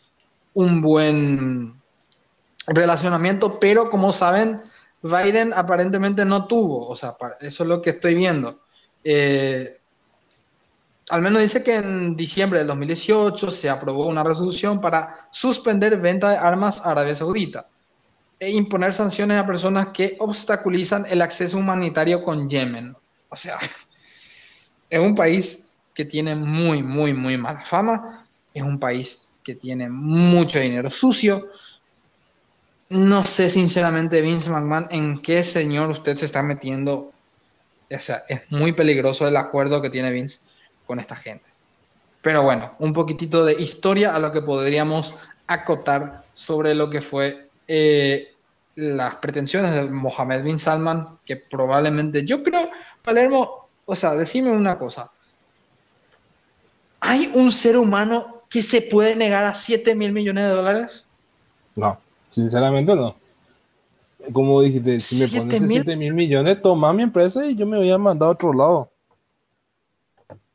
un 0.56 0.82
buen 0.82 1.81
relacionamiento, 2.68 3.60
pero 3.60 3.90
como 3.90 4.12
saben, 4.12 4.62
Biden 5.02 5.54
aparentemente 5.54 6.26
no 6.26 6.46
tuvo, 6.46 6.88
o 6.88 6.96
sea, 6.96 7.16
eso 7.40 7.64
es 7.64 7.70
lo 7.70 7.82
que 7.82 7.92
estoy 7.92 8.16
viendo. 8.16 8.62
Eh, 9.04 9.78
al 11.10 11.22
menos 11.22 11.42
dice 11.42 11.64
que 11.64 11.76
en 11.76 12.16
diciembre 12.16 12.60
del 12.60 12.68
2018 12.68 13.52
se 13.52 13.70
aprobó 13.70 14.08
una 14.08 14.24
resolución 14.24 14.80
para 14.80 15.28
suspender 15.32 15.98
venta 16.00 16.30
de 16.30 16.38
armas 16.38 16.82
a 16.86 16.92
Arabia 16.92 17.16
Saudita 17.16 17.68
e 18.40 18.50
imponer 18.52 18.94
sanciones 18.94 19.38
a 19.38 19.46
personas 19.46 19.90
que 19.90 20.16
obstaculizan 20.20 21.06
el 21.10 21.22
acceso 21.22 21.58
humanitario 21.58 22.24
con 22.24 22.48
Yemen. 22.48 22.96
O 23.30 23.36
sea, 23.36 23.58
es 24.90 25.00
un 25.00 25.16
país 25.16 25.66
que 25.94 26.06
tiene 26.06 26.36
muy, 26.36 26.82
muy, 26.82 27.14
muy 27.14 27.38
mala 27.38 27.62
fama, 27.62 28.26
es 28.54 28.64
un 28.64 28.80
país 28.80 29.32
que 29.44 29.56
tiene 29.56 29.90
mucho 29.90 30.60
dinero 30.60 30.90
sucio, 30.90 31.50
no 32.92 33.26
sé 33.26 33.50
sinceramente, 33.50 34.22
Vince 34.22 34.50
McMahon, 34.50 34.88
en 34.92 35.22
qué 35.22 35.44
señor 35.44 35.90
usted 35.90 36.18
se 36.18 36.26
está 36.26 36.44
metiendo. 36.44 37.14
O 37.90 38.00
sea, 38.00 38.24
es 38.28 38.42
muy 38.50 38.74
peligroso 38.74 39.28
el 39.28 39.38
acuerdo 39.38 39.82
que 39.82 39.90
tiene 39.90 40.12
Vince. 40.12 40.40
con 40.86 41.00
esta 41.00 41.16
gente. 41.16 41.46
Pero 42.22 42.44
bueno, 42.44 42.76
un 42.80 42.92
poquitito 42.92 43.46
de 43.46 43.54
historia 43.54 44.14
a 44.14 44.20
lo 44.20 44.34
que 44.34 44.42
podríamos 44.42 45.16
acotar 45.48 46.26
sobre 46.34 46.76
lo 46.76 46.90
que 46.90 47.02
fue 47.02 47.50
eh, 47.68 48.36
las 48.76 49.16
pretensiones 49.16 49.74
de 49.74 49.84
Mohammed 49.84 50.44
bin 50.44 50.60
Salman, 50.60 51.18
que 51.26 51.38
probablemente, 51.38 52.26
yo 52.26 52.44
creo, 52.44 52.70
Palermo, 53.02 53.70
o 53.86 53.96
sea, 53.96 54.16
decime 54.16 54.52
una 54.52 54.78
cosa. 54.78 55.10
¿Hay 57.00 57.32
un 57.36 57.54
ser 57.54 57.78
humano 57.78 58.44
que 58.50 58.62
se 58.62 58.82
puede 58.82 59.16
negar 59.16 59.46
a 59.46 59.56
7 59.56 59.96
mil 59.96 60.12
millones 60.12 60.44
de 60.44 60.50
dólares? 60.50 61.06
No, 61.76 61.98
sinceramente 62.32 62.96
no. 62.96 63.16
Como 64.34 64.62
dijiste, 64.62 65.00
si 65.00 65.20
me 65.20 65.28
pones 65.28 65.64
7 65.68 65.96
mil 65.96 66.14
millones, 66.14 66.62
toma 66.62 66.94
mi 66.94 67.04
empresa 67.04 67.46
y 67.46 67.56
yo 67.56 67.66
me 67.66 67.78
voy 67.78 67.92
a 67.92 67.98
mandar 67.98 68.28
a 68.28 68.32
otro 68.32 68.54
lado. 68.54 68.92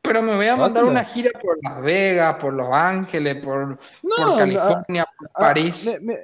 Pero 0.01 0.21
me 0.21 0.35
voy 0.35 0.47
a 0.47 0.55
mandar 0.55 0.85
una 0.85 1.03
gira 1.03 1.31
por 1.41 1.57
Las 1.61 1.81
Vegas, 1.81 2.35
por 2.35 2.53
Los 2.53 2.69
Ángeles, 2.71 3.35
por, 3.43 3.77
California, 4.37 5.05
por 5.17 5.29
París. 5.31 5.99
me, 6.01 6.17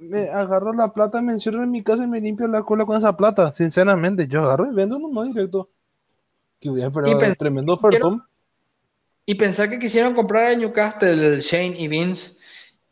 me, 0.00 0.28
agarro 0.28 0.74
la 0.74 0.92
plata, 0.92 1.22
me 1.22 1.32
encierro 1.32 1.62
en 1.62 1.70
mi 1.70 1.82
casa 1.82 2.04
y 2.04 2.08
me 2.08 2.20
limpio 2.20 2.46
la 2.46 2.62
cola 2.62 2.84
con 2.84 2.98
esa 2.98 3.16
plata. 3.16 3.52
Sinceramente, 3.52 4.28
yo 4.28 4.44
agarro 4.44 4.70
y 4.70 4.74
vendo 4.74 4.98
uno 4.98 5.22
directo. 5.24 5.70
Que 6.60 6.68
voy 6.68 6.82
a 6.82 6.88
esperar 6.88 7.36
tremendo 7.36 7.72
ofertón. 7.72 8.22
Y 9.24 9.34
pensar 9.34 9.70
que 9.70 9.78
quisieron 9.78 10.14
comprar 10.14 10.52
a 10.52 10.54
Newcastle 10.54 11.40
Shane 11.40 11.74
y 11.78 11.88
Vince 11.88 12.41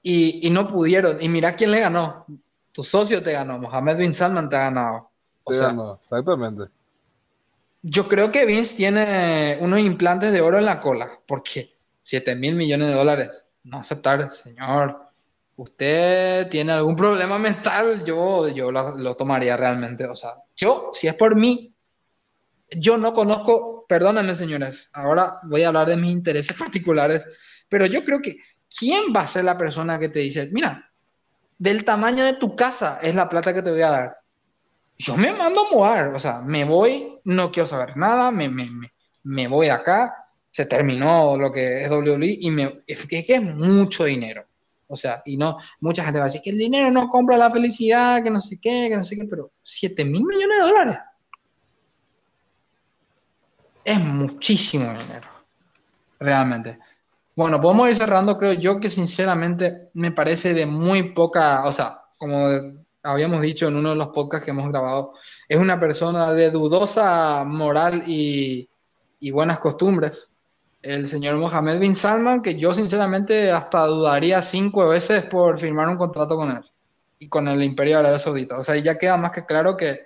y, 0.02 0.46
y, 0.46 0.50
no 0.50 0.66
pudieron. 0.66 1.20
Y 1.20 1.28
mira 1.28 1.54
quién 1.54 1.70
le 1.70 1.80
ganó. 1.80 2.26
Tu 2.72 2.84
socio 2.84 3.22
te 3.22 3.32
ganó, 3.32 3.58
Mohamed 3.58 3.98
Bin 3.98 4.14
Salman 4.14 4.48
te 4.48 4.56
ha 4.56 4.60
ganado. 4.60 5.10
O 5.44 5.52
sea, 5.52 5.74
exactamente. 5.96 6.64
Yo 7.82 8.06
creo 8.08 8.30
que 8.30 8.44
Vince 8.44 8.76
tiene 8.76 9.56
unos 9.60 9.80
implantes 9.80 10.32
de 10.32 10.40
oro 10.40 10.58
en 10.58 10.66
la 10.66 10.80
cola, 10.80 11.18
porque 11.26 11.74
7 12.02 12.36
mil 12.36 12.54
millones 12.54 12.88
de 12.88 12.94
dólares, 12.94 13.46
no 13.64 13.78
aceptar, 13.78 14.30
señor. 14.30 14.98
Usted 15.56 16.48
tiene 16.48 16.72
algún 16.72 16.96
problema 16.96 17.38
mental, 17.38 18.04
yo, 18.04 18.48
yo 18.48 18.70
lo, 18.70 18.96
lo 18.96 19.14
tomaría 19.14 19.56
realmente. 19.56 20.06
O 20.06 20.14
sea, 20.14 20.34
yo, 20.56 20.90
si 20.92 21.08
es 21.08 21.14
por 21.14 21.36
mí, 21.36 21.74
yo 22.70 22.96
no 22.96 23.12
conozco, 23.12 23.84
perdónenme 23.88 24.34
señores, 24.36 24.90
ahora 24.92 25.34
voy 25.44 25.62
a 25.62 25.68
hablar 25.68 25.88
de 25.88 25.96
mis 25.96 26.10
intereses 26.10 26.56
particulares, 26.58 27.24
pero 27.68 27.86
yo 27.86 28.04
creo 28.04 28.20
que 28.20 28.36
¿quién 28.78 29.04
va 29.14 29.22
a 29.22 29.26
ser 29.26 29.44
la 29.44 29.58
persona 29.58 29.98
que 29.98 30.08
te 30.08 30.20
dice, 30.20 30.48
mira, 30.52 30.90
del 31.58 31.84
tamaño 31.84 32.24
de 32.24 32.34
tu 32.34 32.56
casa 32.56 32.98
es 33.02 33.14
la 33.14 33.28
plata 33.28 33.52
que 33.52 33.62
te 33.62 33.70
voy 33.70 33.82
a 33.82 33.90
dar? 33.90 34.16
Yo 34.98 35.16
me 35.16 35.32
mando 35.32 35.66
a 35.66 35.74
mover, 35.74 36.06
o 36.08 36.18
sea, 36.18 36.40
me 36.40 36.64
voy, 36.64 37.18
no 37.24 37.50
quiero 37.50 37.66
saber 37.66 37.96
nada, 37.96 38.30
me, 38.30 38.48
me, 38.48 38.70
me, 38.70 38.92
me 39.24 39.48
voy 39.48 39.66
de 39.66 39.72
acá, 39.72 40.28
se 40.50 40.66
terminó 40.66 41.36
lo 41.36 41.50
que 41.50 41.84
es 41.84 41.90
WWE 41.90 42.38
y 42.40 42.50
me, 42.50 42.82
es 42.86 43.06
que 43.06 43.24
es 43.26 43.42
mucho 43.42 44.04
dinero. 44.04 44.44
O 44.92 44.96
sea, 44.96 45.22
y 45.24 45.36
no, 45.36 45.56
mucha 45.80 46.04
gente 46.04 46.18
va 46.18 46.24
a 46.24 46.28
decir 46.28 46.42
que 46.42 46.50
el 46.50 46.58
dinero 46.58 46.90
no 46.90 47.08
compra 47.08 47.36
la 47.36 47.50
felicidad, 47.50 48.22
que 48.24 48.30
no 48.30 48.40
sé 48.40 48.60
qué, 48.60 48.88
que 48.88 48.96
no 48.96 49.04
sé 49.04 49.16
qué, 49.16 49.24
pero 49.24 49.52
7 49.62 50.04
mil 50.04 50.24
millones 50.24 50.58
de 50.58 50.64
dólares. 50.64 50.98
Es 53.84 54.00
muchísimo 54.00 54.90
dinero, 54.90 55.28
realmente. 56.18 56.78
Bueno, 57.40 57.58
podemos 57.58 57.88
ir 57.88 57.96
cerrando, 57.96 58.36
creo 58.36 58.52
yo 58.52 58.78
que 58.80 58.90
sinceramente 58.90 59.88
me 59.94 60.12
parece 60.12 60.52
de 60.52 60.66
muy 60.66 61.14
poca, 61.14 61.64
o 61.64 61.72
sea, 61.72 62.02
como 62.18 62.46
habíamos 63.02 63.40
dicho 63.40 63.66
en 63.66 63.76
uno 63.76 63.88
de 63.88 63.96
los 63.96 64.08
podcasts 64.08 64.44
que 64.44 64.50
hemos 64.50 64.68
grabado, 64.68 65.14
es 65.48 65.56
una 65.56 65.80
persona 65.80 66.34
de 66.34 66.50
dudosa 66.50 67.42
moral 67.46 68.02
y, 68.06 68.68
buenas 69.32 69.58
costumbres. 69.58 70.30
El 70.82 71.08
señor 71.08 71.36
Mohamed 71.36 71.80
bin 71.80 71.94
Salman, 71.94 72.42
que 72.42 72.56
yo 72.58 72.74
sinceramente 72.74 73.50
hasta 73.50 73.86
dudaría 73.86 74.42
cinco 74.42 74.88
veces 74.88 75.24
por 75.24 75.58
firmar 75.58 75.88
un 75.88 75.96
contrato 75.96 76.36
con 76.36 76.50
él 76.50 76.70
y 77.18 77.30
con 77.30 77.48
el 77.48 77.62
Imperio 77.62 78.00
Arabia 78.00 78.18
Saudita. 78.18 78.58
O 78.58 78.64
sea, 78.64 78.76
ya 78.76 78.98
queda 78.98 79.16
más 79.16 79.30
que 79.30 79.46
claro 79.46 79.78
que 79.78 80.00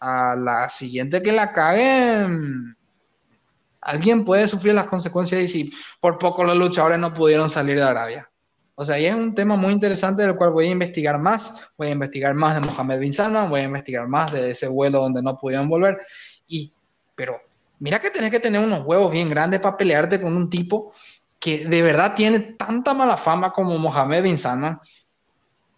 a 0.00 0.34
la 0.36 0.70
siguiente 0.70 1.22
que 1.22 1.32
la 1.32 1.52
caguen, 1.52 2.77
alguien 3.88 4.24
puede 4.24 4.46
sufrir 4.46 4.74
las 4.74 4.86
consecuencias 4.86 5.40
y 5.42 5.48
si 5.48 5.72
por 6.00 6.18
poco 6.18 6.44
los 6.44 6.56
luchadores 6.56 6.98
no 6.98 7.14
pudieron 7.14 7.48
salir 7.48 7.76
de 7.76 7.84
Arabia. 7.84 8.30
O 8.74 8.84
sea, 8.84 8.98
y 9.00 9.06
es 9.06 9.14
un 9.14 9.34
tema 9.34 9.56
muy 9.56 9.72
interesante 9.72 10.22
del 10.22 10.36
cual 10.36 10.50
voy 10.50 10.66
a 10.66 10.70
investigar 10.70 11.18
más. 11.18 11.68
Voy 11.76 11.88
a 11.88 11.90
investigar 11.90 12.34
más 12.34 12.54
de 12.54 12.60
Mohamed 12.60 13.00
bin 13.00 13.12
Salman, 13.12 13.48
voy 13.48 13.60
a 13.60 13.64
investigar 13.64 14.06
más 14.06 14.30
de 14.30 14.50
ese 14.50 14.68
vuelo 14.68 15.00
donde 15.00 15.22
no 15.22 15.36
pudieron 15.36 15.68
volver. 15.68 15.98
Y, 16.46 16.72
pero 17.16 17.40
mira 17.80 17.98
que 17.98 18.10
tenés 18.10 18.30
que 18.30 18.40
tener 18.40 18.60
unos 18.60 18.84
huevos 18.84 19.10
bien 19.10 19.30
grandes 19.30 19.58
para 19.60 19.76
pelearte 19.76 20.20
con 20.20 20.36
un 20.36 20.48
tipo 20.48 20.92
que 21.40 21.66
de 21.66 21.82
verdad 21.82 22.14
tiene 22.14 22.40
tanta 22.40 22.94
mala 22.94 23.16
fama 23.16 23.52
como 23.52 23.78
Mohamed 23.78 24.22
bin 24.22 24.38
Salman. 24.38 24.78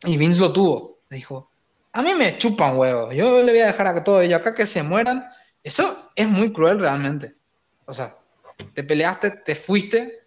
Y 0.04 0.16
Vince 0.16 0.40
lo 0.40 0.52
tuvo. 0.52 0.98
Dijo, 1.08 1.50
a 1.92 2.02
mí 2.02 2.14
me 2.14 2.36
chupan 2.38 2.76
huevos. 2.76 3.14
Yo 3.14 3.42
le 3.42 3.52
voy 3.52 3.60
a 3.60 3.66
dejar 3.66 3.86
a 3.86 4.04
todos 4.04 4.24
ellos 4.24 4.40
acá 4.40 4.54
que 4.54 4.66
se 4.66 4.82
mueran. 4.82 5.24
Eso 5.62 6.10
es 6.16 6.28
muy 6.28 6.52
cruel 6.52 6.80
realmente. 6.80 7.39
O 7.90 7.94
sea, 7.94 8.16
te 8.72 8.84
peleaste, 8.84 9.30
te 9.44 9.54
fuiste, 9.54 10.26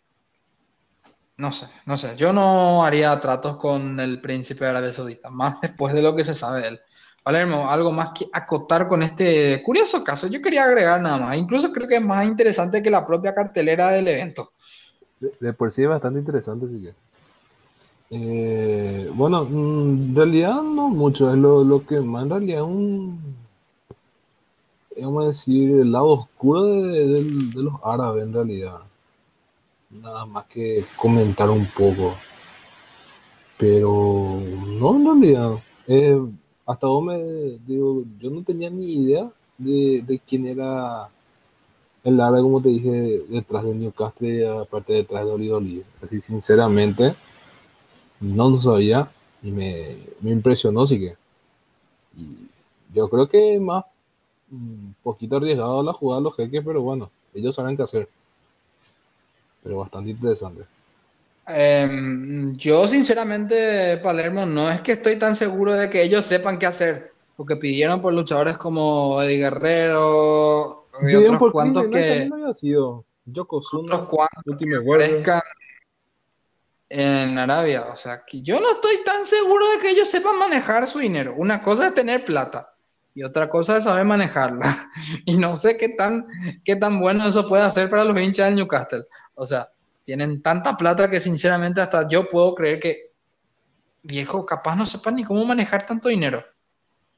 no 1.38 1.52
sé, 1.52 1.68
no 1.86 1.98
sé. 1.98 2.16
Yo 2.16 2.32
no 2.32 2.84
haría 2.84 3.20
tratos 3.20 3.58
con 3.58 4.00
el 4.00 4.22
príncipe 4.22 4.66
de 4.66 4.72
Arabia 4.72 4.94
Saudita, 4.94 5.30
más 5.30 5.60
después 5.62 5.94
de 5.94 6.02
lo 6.02 6.16
que 6.16 6.24
se 6.24 6.34
sabe 6.34 6.62
de 6.62 6.68
él. 6.68 6.80
Palermo, 7.24 7.70
algo 7.70 7.92
más 7.92 8.10
que 8.10 8.26
acotar 8.34 8.88
con 8.90 9.02
este 9.02 9.64
curioso 9.64 10.04
caso. 10.04 10.28
Yo 10.28 10.42
quería 10.42 10.66
agregar 10.66 11.02
nada 11.02 11.18
más. 11.18 11.38
Incluso 11.38 11.72
creo 11.72 11.88
que 11.88 11.96
es 11.96 12.02
más 12.02 12.26
interesante 12.26 12.84
que 12.84 12.92
la 12.92 13.06
propia 13.06 13.34
cartelera 13.34 13.92
del 13.92 14.10
evento. 14.10 14.52
De, 15.40 15.54
por 15.54 15.72
sí 15.72 15.84
es 15.84 15.88
bastante 15.88 16.20
interesante, 16.20 16.68
sí 16.68 16.82
que. 16.82 16.94
Eh, 18.10 19.10
bueno, 19.14 19.46
mm, 19.46 20.10
en 20.10 20.16
realidad 20.16 20.62
no 20.62 20.90
mucho. 20.90 21.32
Es 21.32 21.38
lo, 21.38 21.86
que 21.86 22.02
más 22.02 22.24
en 22.24 22.30
realidad 22.30 22.58
es 22.60 22.66
un. 22.66 23.43
Vamos 25.00 25.24
a 25.24 25.28
decir, 25.28 25.72
el 25.72 25.92
lado 25.92 26.10
oscuro 26.10 26.64
de 26.64 27.22
los 27.56 27.74
árabes, 27.84 28.24
en 28.24 28.34
realidad 28.34 28.80
nada 30.02 30.26
más 30.26 30.46
que 30.46 30.84
comentar 30.98 31.50
un 31.50 31.66
poco. 31.66 32.16
Pero 33.58 34.40
no, 34.80 34.96
en 34.96 35.06
realidad, 35.06 35.52
eh, 35.88 36.20
hasta 36.66 36.88
me 37.02 37.58
digo, 37.66 38.04
yo 38.20 38.30
no 38.30 38.44
tenía 38.44 38.70
ni 38.70 38.94
idea 39.04 39.30
de, 39.58 40.22
quién 40.28 40.48
era 40.48 41.10
el 42.04 42.20
área, 42.20 42.42
como 42.42 42.62
te 42.62 42.70
dije, 42.70 43.22
detrás 43.30 43.64
de 43.64 43.76
Newcastle, 43.76 44.48
aparte 44.62 44.94
detrás 44.94 45.26
de 45.26 45.32
Oli 45.32 45.84
Así, 46.02 46.20
sinceramente, 46.20 47.14
no 48.20 48.50
lo 48.50 48.60
sabía 48.60 49.10
y 49.42 49.52
me, 49.52 49.98
me 50.22 50.32
impresionó, 50.32 50.86
sí 50.86 51.00
que. 51.00 51.16
Y 52.18 52.50
yo 52.94 53.10
creo 53.10 53.28
que 53.28 53.60
más, 53.60 53.86
un 54.54 54.96
poquito 55.04 55.38
arriesgado 55.38 55.84
la 55.84 55.94
jugada 55.94 56.22
los 56.22 56.36
jeques, 56.36 56.62
pero 56.66 56.82
bueno, 56.82 57.12
ellos 57.34 57.56
saben 57.56 57.76
qué 57.76 57.84
hacer 57.84 58.08
pero 59.64 59.78
bastante 59.78 60.12
interesante. 60.12 60.64
Em, 61.48 62.54
yo 62.56 62.88
sinceramente, 62.88 63.98
Palermo, 63.98 64.46
no 64.46 64.70
es 64.70 64.82
que 64.82 64.94
estoy 64.94 65.16
tan 65.16 65.36
seguro 65.36 65.74
de 65.74 65.90
que 65.90 66.04
ellos 66.04 66.26
sepan 66.26 66.60
qué 66.60 66.66
hacer, 66.66 67.14
porque 67.36 67.56
pidieron 67.56 68.02
por 68.02 68.14
luchadores 68.14 68.58
como 68.58 69.22
Eddie 69.22 69.38
Guerrero 69.38 70.86
y 71.02 71.16
otros 71.16 71.52
cuantos 71.52 71.86
que... 71.86 72.30
Había 72.32 72.54
sido 72.54 73.06
otros 73.30 73.48
cuantos 73.48 74.58
en 76.90 77.38
Arabia. 77.38 77.88
O 77.92 77.96
sea, 77.96 78.24
que 78.26 78.42
yo 78.42 78.60
no 78.60 78.74
estoy 78.74 78.98
tan 79.06 79.26
seguro 79.26 79.70
de 79.72 79.80
que 79.80 79.90
ellos 79.90 80.10
sepan 80.10 80.38
manejar 80.38 80.88
su 80.88 81.00
dinero. 81.00 81.34
Una 81.36 81.64
cosa 81.64 81.88
es 81.88 81.94
tener 81.94 82.24
plata 82.24 82.73
y 83.16 83.24
otra 83.24 83.50
cosa 83.50 83.78
es 83.78 83.84
saber 83.84 84.06
manejarla. 84.06 84.90
y 85.26 85.38
no 85.38 85.58
sé 85.58 85.78
qué 85.78 85.90
tan, 85.90 86.26
qué 86.64 86.76
tan 86.76 87.00
bueno 87.00 87.28
eso 87.28 87.48
puede 87.48 87.64
hacer 87.64 87.90
para 87.90 88.04
los 88.04 88.20
hinchas 88.20 88.48
del 88.48 88.56
Newcastle. 88.56 89.06
O 89.36 89.46
sea, 89.46 89.70
tienen 90.04 90.42
tanta 90.42 90.76
plata 90.76 91.10
que 91.10 91.20
sinceramente 91.20 91.82
hasta 91.82 92.08
yo 92.08 92.28
puedo 92.28 92.56
creer 92.56 92.80
que 92.80 93.14
viejo 94.02 94.46
capaz 94.46 94.76
no 94.76 94.86
sepan 94.86 95.16
ni 95.16 95.24
cómo 95.24 95.46
manejar 95.46 95.86
tanto 95.86 96.10
dinero. 96.10 96.44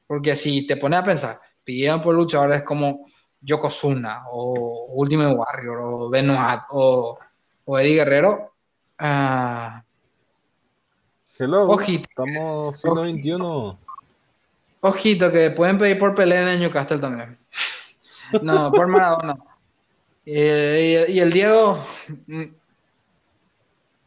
Porque 0.06 0.36
si 0.36 0.66
te 0.66 0.76
pones 0.76 1.00
a 1.00 1.04
pensar, 1.04 1.40
pidieron 1.64 2.00
por 2.00 2.14
luchadores 2.14 2.62
como 2.62 3.06
Yokozuna 3.40 4.24
o 4.30 4.86
Ultimate 4.94 5.34
Warrior 5.34 5.78
o 5.80 6.10
Benoit 6.10 6.60
o, 6.70 7.18
o 7.64 7.78
Eddie 7.78 7.96
Guerrero. 7.96 8.52
Uh, 9.00 9.80
Hello, 11.38 11.68
ojito, 11.68 12.08
estamos 12.08 12.80
siglo 12.80 13.04
XXI. 13.04 13.85
Ojito, 14.86 15.30
que 15.30 15.50
pueden 15.50 15.78
pedir 15.78 15.98
por 15.98 16.14
pelea 16.14 16.52
en 16.52 16.60
Newcastle 16.60 16.98
también. 16.98 17.38
No, 18.42 18.72
por 18.72 18.88
Maradona. 18.88 19.36
Eh, 20.24 21.06
y, 21.08 21.20
el 21.20 21.32
Diego, 21.32 21.78
mm, 22.26 22.44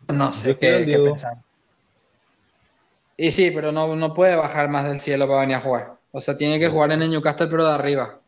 no 0.10 0.34
sé 0.34 0.58
qué, 0.58 1.00
pensar. 1.02 1.38
Y 3.16 3.32
sí, 3.32 3.52
pero 3.52 3.72
no, 3.72 3.96
no, 3.96 4.14
puede 4.14 4.36
bajar 4.36 4.68
más 4.68 4.84
del 4.86 5.00
cielo 5.00 5.28
para 5.28 5.42
venir 5.42 5.56
a 5.56 5.62
jugar. 5.62 5.98
O 6.12 6.20
sea, 6.20 6.38
tiene 6.38 6.60
que 6.60 6.68
jugar 6.68 6.92
en 6.92 7.04
el 7.04 7.12
Newcastle, 7.12 7.48
pero 7.48 7.66
de 7.66 7.74
arriba. 7.74 8.20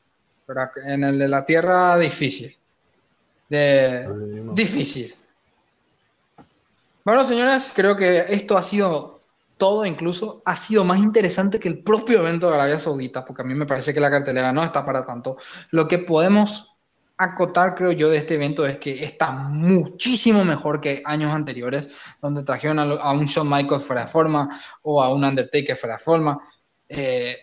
Pero 0.46 0.70
en 0.86 1.04
el 1.04 1.20
de 1.20 1.28
la 1.28 1.46
tierra, 1.46 1.98
difícil. 1.98 2.58
difícil. 4.54 5.14
Bueno, 7.04 7.24
señores, 7.24 7.72
creo 7.76 7.96
que 7.96 8.26
esto 8.30 8.58
ha 8.58 8.64
sido 8.64 9.11
todo, 9.62 9.86
incluso 9.86 10.42
ha 10.44 10.56
sido 10.56 10.84
más 10.84 10.98
interesante 10.98 11.60
que 11.60 11.68
el 11.68 11.84
propio 11.84 12.18
evento 12.18 12.50
de 12.50 12.56
Arabia 12.56 12.80
Saudita, 12.80 13.24
porque 13.24 13.44
a 13.44 13.46
mí 13.46 13.54
me 13.54 13.68
parece 13.68 13.94
que 13.94 14.00
la 14.00 14.10
cartelera 14.10 14.52
no 14.52 14.64
está 14.64 14.84
para 14.84 15.06
tanto. 15.06 15.38
Lo 15.70 15.88
que 15.88 16.00
podemos 16.00 16.80
acotar, 17.16 17.76
creo 17.76 17.92
yo, 17.92 18.10
de 18.10 18.18
este 18.18 18.34
evento 18.34 18.66
es 18.66 18.80
que 18.80 19.04
está 19.04 19.30
muchísimo 19.30 20.44
mejor 20.44 20.82
que 20.82 21.04
años 21.06 21.32
anteriores, 21.32 21.90
donde 22.20 22.42
trajeron 22.42 22.80
a, 22.80 23.12
un 23.12 23.26
Shawn 23.26 23.48
Michaels 23.48 23.84
fuera 23.84 24.02
de 24.02 24.08
forma 24.08 24.50
o 24.82 25.04
a 25.04 25.14
un 25.14 25.24
Undertaker 25.24 25.78
fuera 25.78 25.98
de 25.98 26.04
forma. 26.04 26.40
Eh, 26.90 27.36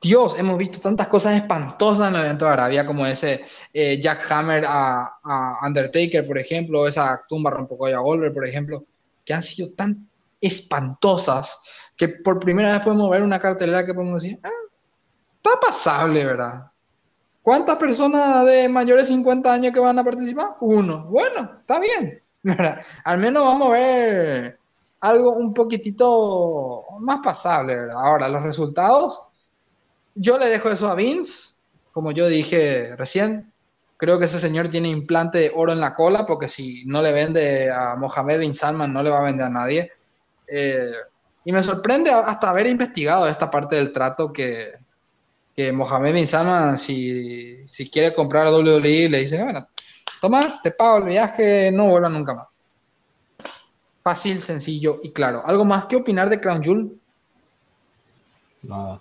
Dios, 0.00 0.38
hemos 0.38 0.56
visto 0.56 0.78
tantas 0.78 1.08
cosas 1.08 1.34
espantosas 1.34 2.10
en 2.10 2.14
el 2.14 2.26
evento 2.26 2.44
de 2.44 2.52
Arabia, 2.52 2.86
como 2.86 3.04
ese 3.04 3.44
eh, 3.72 3.98
Jack 4.00 4.30
Hammer 4.30 4.64
a, 4.68 5.58
Undertaker, 5.66 6.24
por 6.24 6.38
ejemplo, 6.38 6.86
esa 6.86 7.24
tumba 7.28 7.50
rompocoya 7.50 7.98
Goldberg, 7.98 8.32
por 8.32 8.46
ejemplo, 8.46 8.84
que 9.24 9.34
han 9.34 9.42
sido 9.42 9.74
tan 9.74 10.05
espantosas 10.40 11.60
que 11.96 12.08
por 12.08 12.38
primera 12.38 12.72
vez 12.72 12.80
podemos 12.82 13.10
ver 13.10 13.22
una 13.22 13.40
cartelera 13.40 13.84
que 13.84 13.94
podemos 13.94 14.22
decir, 14.22 14.38
ah, 14.42 14.50
está 15.36 15.58
pasable, 15.60 16.24
¿verdad? 16.24 16.70
¿Cuántas 17.42 17.76
personas 17.76 18.44
de 18.44 18.68
mayores 18.68 19.08
de 19.08 19.14
50 19.14 19.52
años 19.52 19.72
que 19.72 19.80
van 19.80 19.98
a 19.98 20.04
participar? 20.04 20.56
Uno. 20.60 21.04
Bueno, 21.04 21.58
está 21.60 21.78
bien. 21.78 22.20
¿verdad? 22.42 22.80
Al 23.04 23.18
menos 23.18 23.42
vamos 23.42 23.68
a 23.68 23.72
ver 23.72 24.58
algo 25.00 25.32
un 25.32 25.52
poquitito 25.52 26.84
más 27.00 27.20
pasable, 27.20 27.76
¿verdad? 27.76 27.96
Ahora, 27.98 28.28
los 28.28 28.42
resultados 28.42 29.20
yo 30.14 30.38
le 30.38 30.46
dejo 30.46 30.70
eso 30.70 30.88
a 30.88 30.94
Vince, 30.94 31.54
como 31.92 32.10
yo 32.12 32.26
dije 32.26 32.96
recién. 32.96 33.52
Creo 33.98 34.18
que 34.18 34.26
ese 34.26 34.38
señor 34.38 34.68
tiene 34.68 34.88
implante 34.88 35.38
de 35.38 35.52
oro 35.54 35.72
en 35.72 35.80
la 35.80 35.94
cola, 35.94 36.24
porque 36.26 36.48
si 36.48 36.84
no 36.86 37.02
le 37.02 37.12
vende 37.12 37.70
a 37.70 37.96
Mohamed 37.96 38.40
Bin 38.40 38.54
Salman, 38.54 38.92
no 38.92 39.02
le 39.02 39.10
va 39.10 39.18
a 39.18 39.22
vender 39.22 39.46
a 39.46 39.50
nadie. 39.50 39.92
Eh, 40.48 40.92
y 41.44 41.52
me 41.52 41.62
sorprende 41.62 42.10
hasta 42.10 42.50
haber 42.50 42.66
investigado 42.66 43.26
esta 43.26 43.50
parte 43.50 43.76
del 43.76 43.92
trato 43.92 44.32
que, 44.32 44.72
que 45.54 45.72
Mohamed 45.72 46.14
Bin 46.14 46.26
Salman, 46.26 46.76
si, 46.76 47.66
si 47.66 47.88
quiere 47.88 48.12
comprar 48.14 48.46
a 48.46 48.52
WWE, 48.52 49.08
le 49.08 49.18
dice, 49.20 49.42
bueno, 49.42 49.66
toma, 50.20 50.60
te 50.62 50.70
pago 50.70 50.98
el 50.98 51.04
viaje, 51.04 51.70
no 51.72 51.88
vuelva 51.88 52.08
nunca 52.08 52.34
más. 52.34 52.46
Fácil, 54.02 54.40
sencillo 54.42 55.00
y 55.02 55.10
claro. 55.10 55.42
¿Algo 55.44 55.64
más 55.64 55.86
que 55.86 55.96
opinar 55.96 56.28
de 56.28 56.40
Crown 56.40 56.62
Jewel? 56.62 57.00
Nada. 58.62 59.00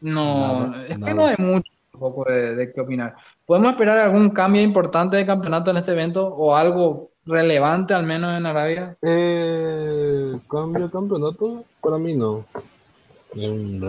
No, 0.00 0.74
es 0.82 0.98
que 0.98 1.14
no 1.14 1.26
hay 1.26 1.36
mucho 1.38 1.70
poco 1.98 2.24
de, 2.30 2.72
qué 2.72 2.80
opinar. 2.80 3.14
¿Podemos 3.44 3.72
esperar 3.72 3.98
algún 3.98 4.30
cambio 4.30 4.62
importante 4.62 5.16
de 5.16 5.26
campeonato 5.26 5.70
en 5.70 5.76
este 5.76 5.92
evento 5.92 6.26
o 6.26 6.56
algo 6.56 7.09
relevante 7.30 7.94
al 7.94 8.04
menos 8.04 8.36
en 8.36 8.46
Arabia? 8.46 8.96
Eh, 9.02 10.38
cambio 10.50 10.86
de 10.86 10.90
campeonato, 10.90 11.64
para 11.80 11.98
mí 11.98 12.14
no. 12.14 12.44
Es 13.34 13.48
un, 13.48 13.80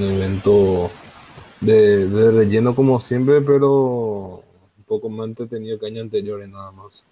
evento 0.00 0.90
de, 1.60 2.30
relleno 2.32 2.74
como 2.74 2.98
siempre, 2.98 3.40
pero 3.42 4.42
un 4.78 4.84
poco 4.86 5.08
más 5.08 5.28
entretenido 5.28 5.78
que 5.78 5.86
años 5.86 6.04
anteriores 6.04 6.48
nada 6.48 6.72
más. 6.72 7.04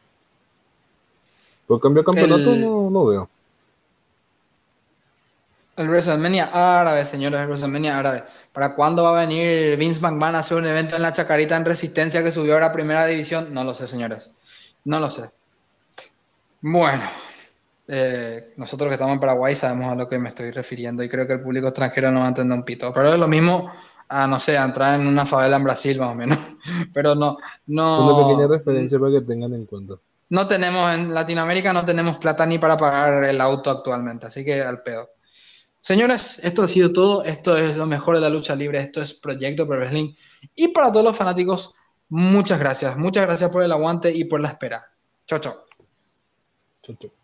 Por 1.67 1.81
cambio 1.81 2.03
de 2.03 2.07
campeonato 2.07 2.57
no, 2.57 2.91
no 2.91 3.07
veo. 3.07 3.29
El 5.77 5.89
WrestleMania 5.89 6.51
árabe, 6.53 7.07
señores, 7.07 7.41
el 7.41 7.47
WrestleMania 7.47 7.99
árabe. 7.99 8.25
¿Para 8.53 8.75
cuándo 8.75 9.03
va 9.03 9.11
a 9.19 9.27
venir 9.27 9.79
Vince 9.79 10.01
McMahon 10.01 10.35
a 10.35 10.41
hacer 10.41 10.59
un 10.59 10.67
evento 10.67 10.97
en 10.97 11.03
la 11.03 11.13
Chacarita 11.13 11.57
en 11.57 11.65
Resistencia 11.65 12.23
que 12.23 12.31
subió 12.31 12.57
a 12.57 12.61
la 12.61 12.73
primera 12.73 13.07
división? 13.07 13.55
No 13.55 13.65
lo 13.65 13.73
sé, 13.73 13.87
señores. 13.87 14.31
No 14.85 15.01
lo 15.01 15.09
sé. 15.09 15.31
Bueno, 16.63 17.03
eh, 17.89 18.53
nosotros 18.57 18.89
que 18.89 18.95
estamos 18.95 19.15
en 19.15 19.21
Paraguay 19.21 19.55
sabemos 19.57 19.93
a 19.93 19.95
lo 19.95 20.09
que 20.09 20.19
me 20.19 20.29
estoy 20.29 20.51
refiriendo 20.51 21.03
y 21.03 21.09
creo 21.09 21.27
que 21.27 21.33
el 21.35 21.41
público 21.41 21.69
extranjero 21.69 22.13
no 22.13 22.21
va 22.21 22.27
a 22.27 22.29
entender 22.29 22.57
un 22.57 22.65
pito. 22.65 22.93
Pero 22.93 23.13
es 23.13 23.19
lo 23.19 23.29
mismo 23.29 23.71
a, 24.09 24.27
no 24.27 24.39
sé, 24.39 24.59
a 24.59 24.65
entrar 24.65 25.01
en 25.01 25.07
una 25.07 25.25
favela 25.25 25.57
en 25.57 25.65
Brasil 25.65 25.99
más 25.99 26.11
o 26.11 26.15
menos. 26.15 26.39
Pero 26.93 27.15
no, 27.15 27.39
no. 27.67 28.15
Una 28.15 28.29
pequeña 28.29 28.49
referencia 28.49 28.99
para 28.99 29.13
que 29.13 29.21
tengan 29.23 29.55
en 29.55 29.67
cuenta. 29.67 29.95
No 30.29 30.47
tenemos, 30.47 30.93
en 30.93 31.13
Latinoamérica 31.13 31.73
no 31.73 31.85
tenemos 31.85 32.19
plata 32.19 32.47
ni 32.47 32.59
para 32.59 32.77
pagar 32.77 33.25
el 33.25 33.41
auto 33.41 33.71
actualmente, 33.71 34.27
así 34.27 34.45
que 34.45 34.61
al 34.61 34.83
pedo. 34.83 35.09
Señores, 35.81 36.39
esto 36.45 36.63
ha 36.63 36.69
sido 36.69 36.93
todo. 36.93 37.25
Esto 37.25 37.57
es 37.57 37.77
lo 37.77 37.87
mejor 37.87 38.17
de 38.17 38.21
la 38.21 38.29
lucha 38.29 38.55
libre. 38.55 38.79
Esto 38.79 39.01
es 39.01 39.15
Proyecto 39.15 39.67
Pro 39.67 39.79
Wrestling. 39.79 40.15
Y 40.55 40.69
para 40.69 40.93
todos 40.93 41.07
los 41.07 41.17
fanáticos, 41.17 41.75
muchas 42.11 42.61
gracias. 42.61 42.97
Muchas 42.97 43.25
gracias 43.25 43.51
por 43.51 43.63
el 43.63 43.73
aguante 43.73 44.15
y 44.15 44.25
por 44.25 44.41
la 44.41 44.49
espera. 44.49 44.85
Chao, 45.27 45.39
chao. 45.39 45.70
Chao, 46.83 46.97
chao. 47.01 47.20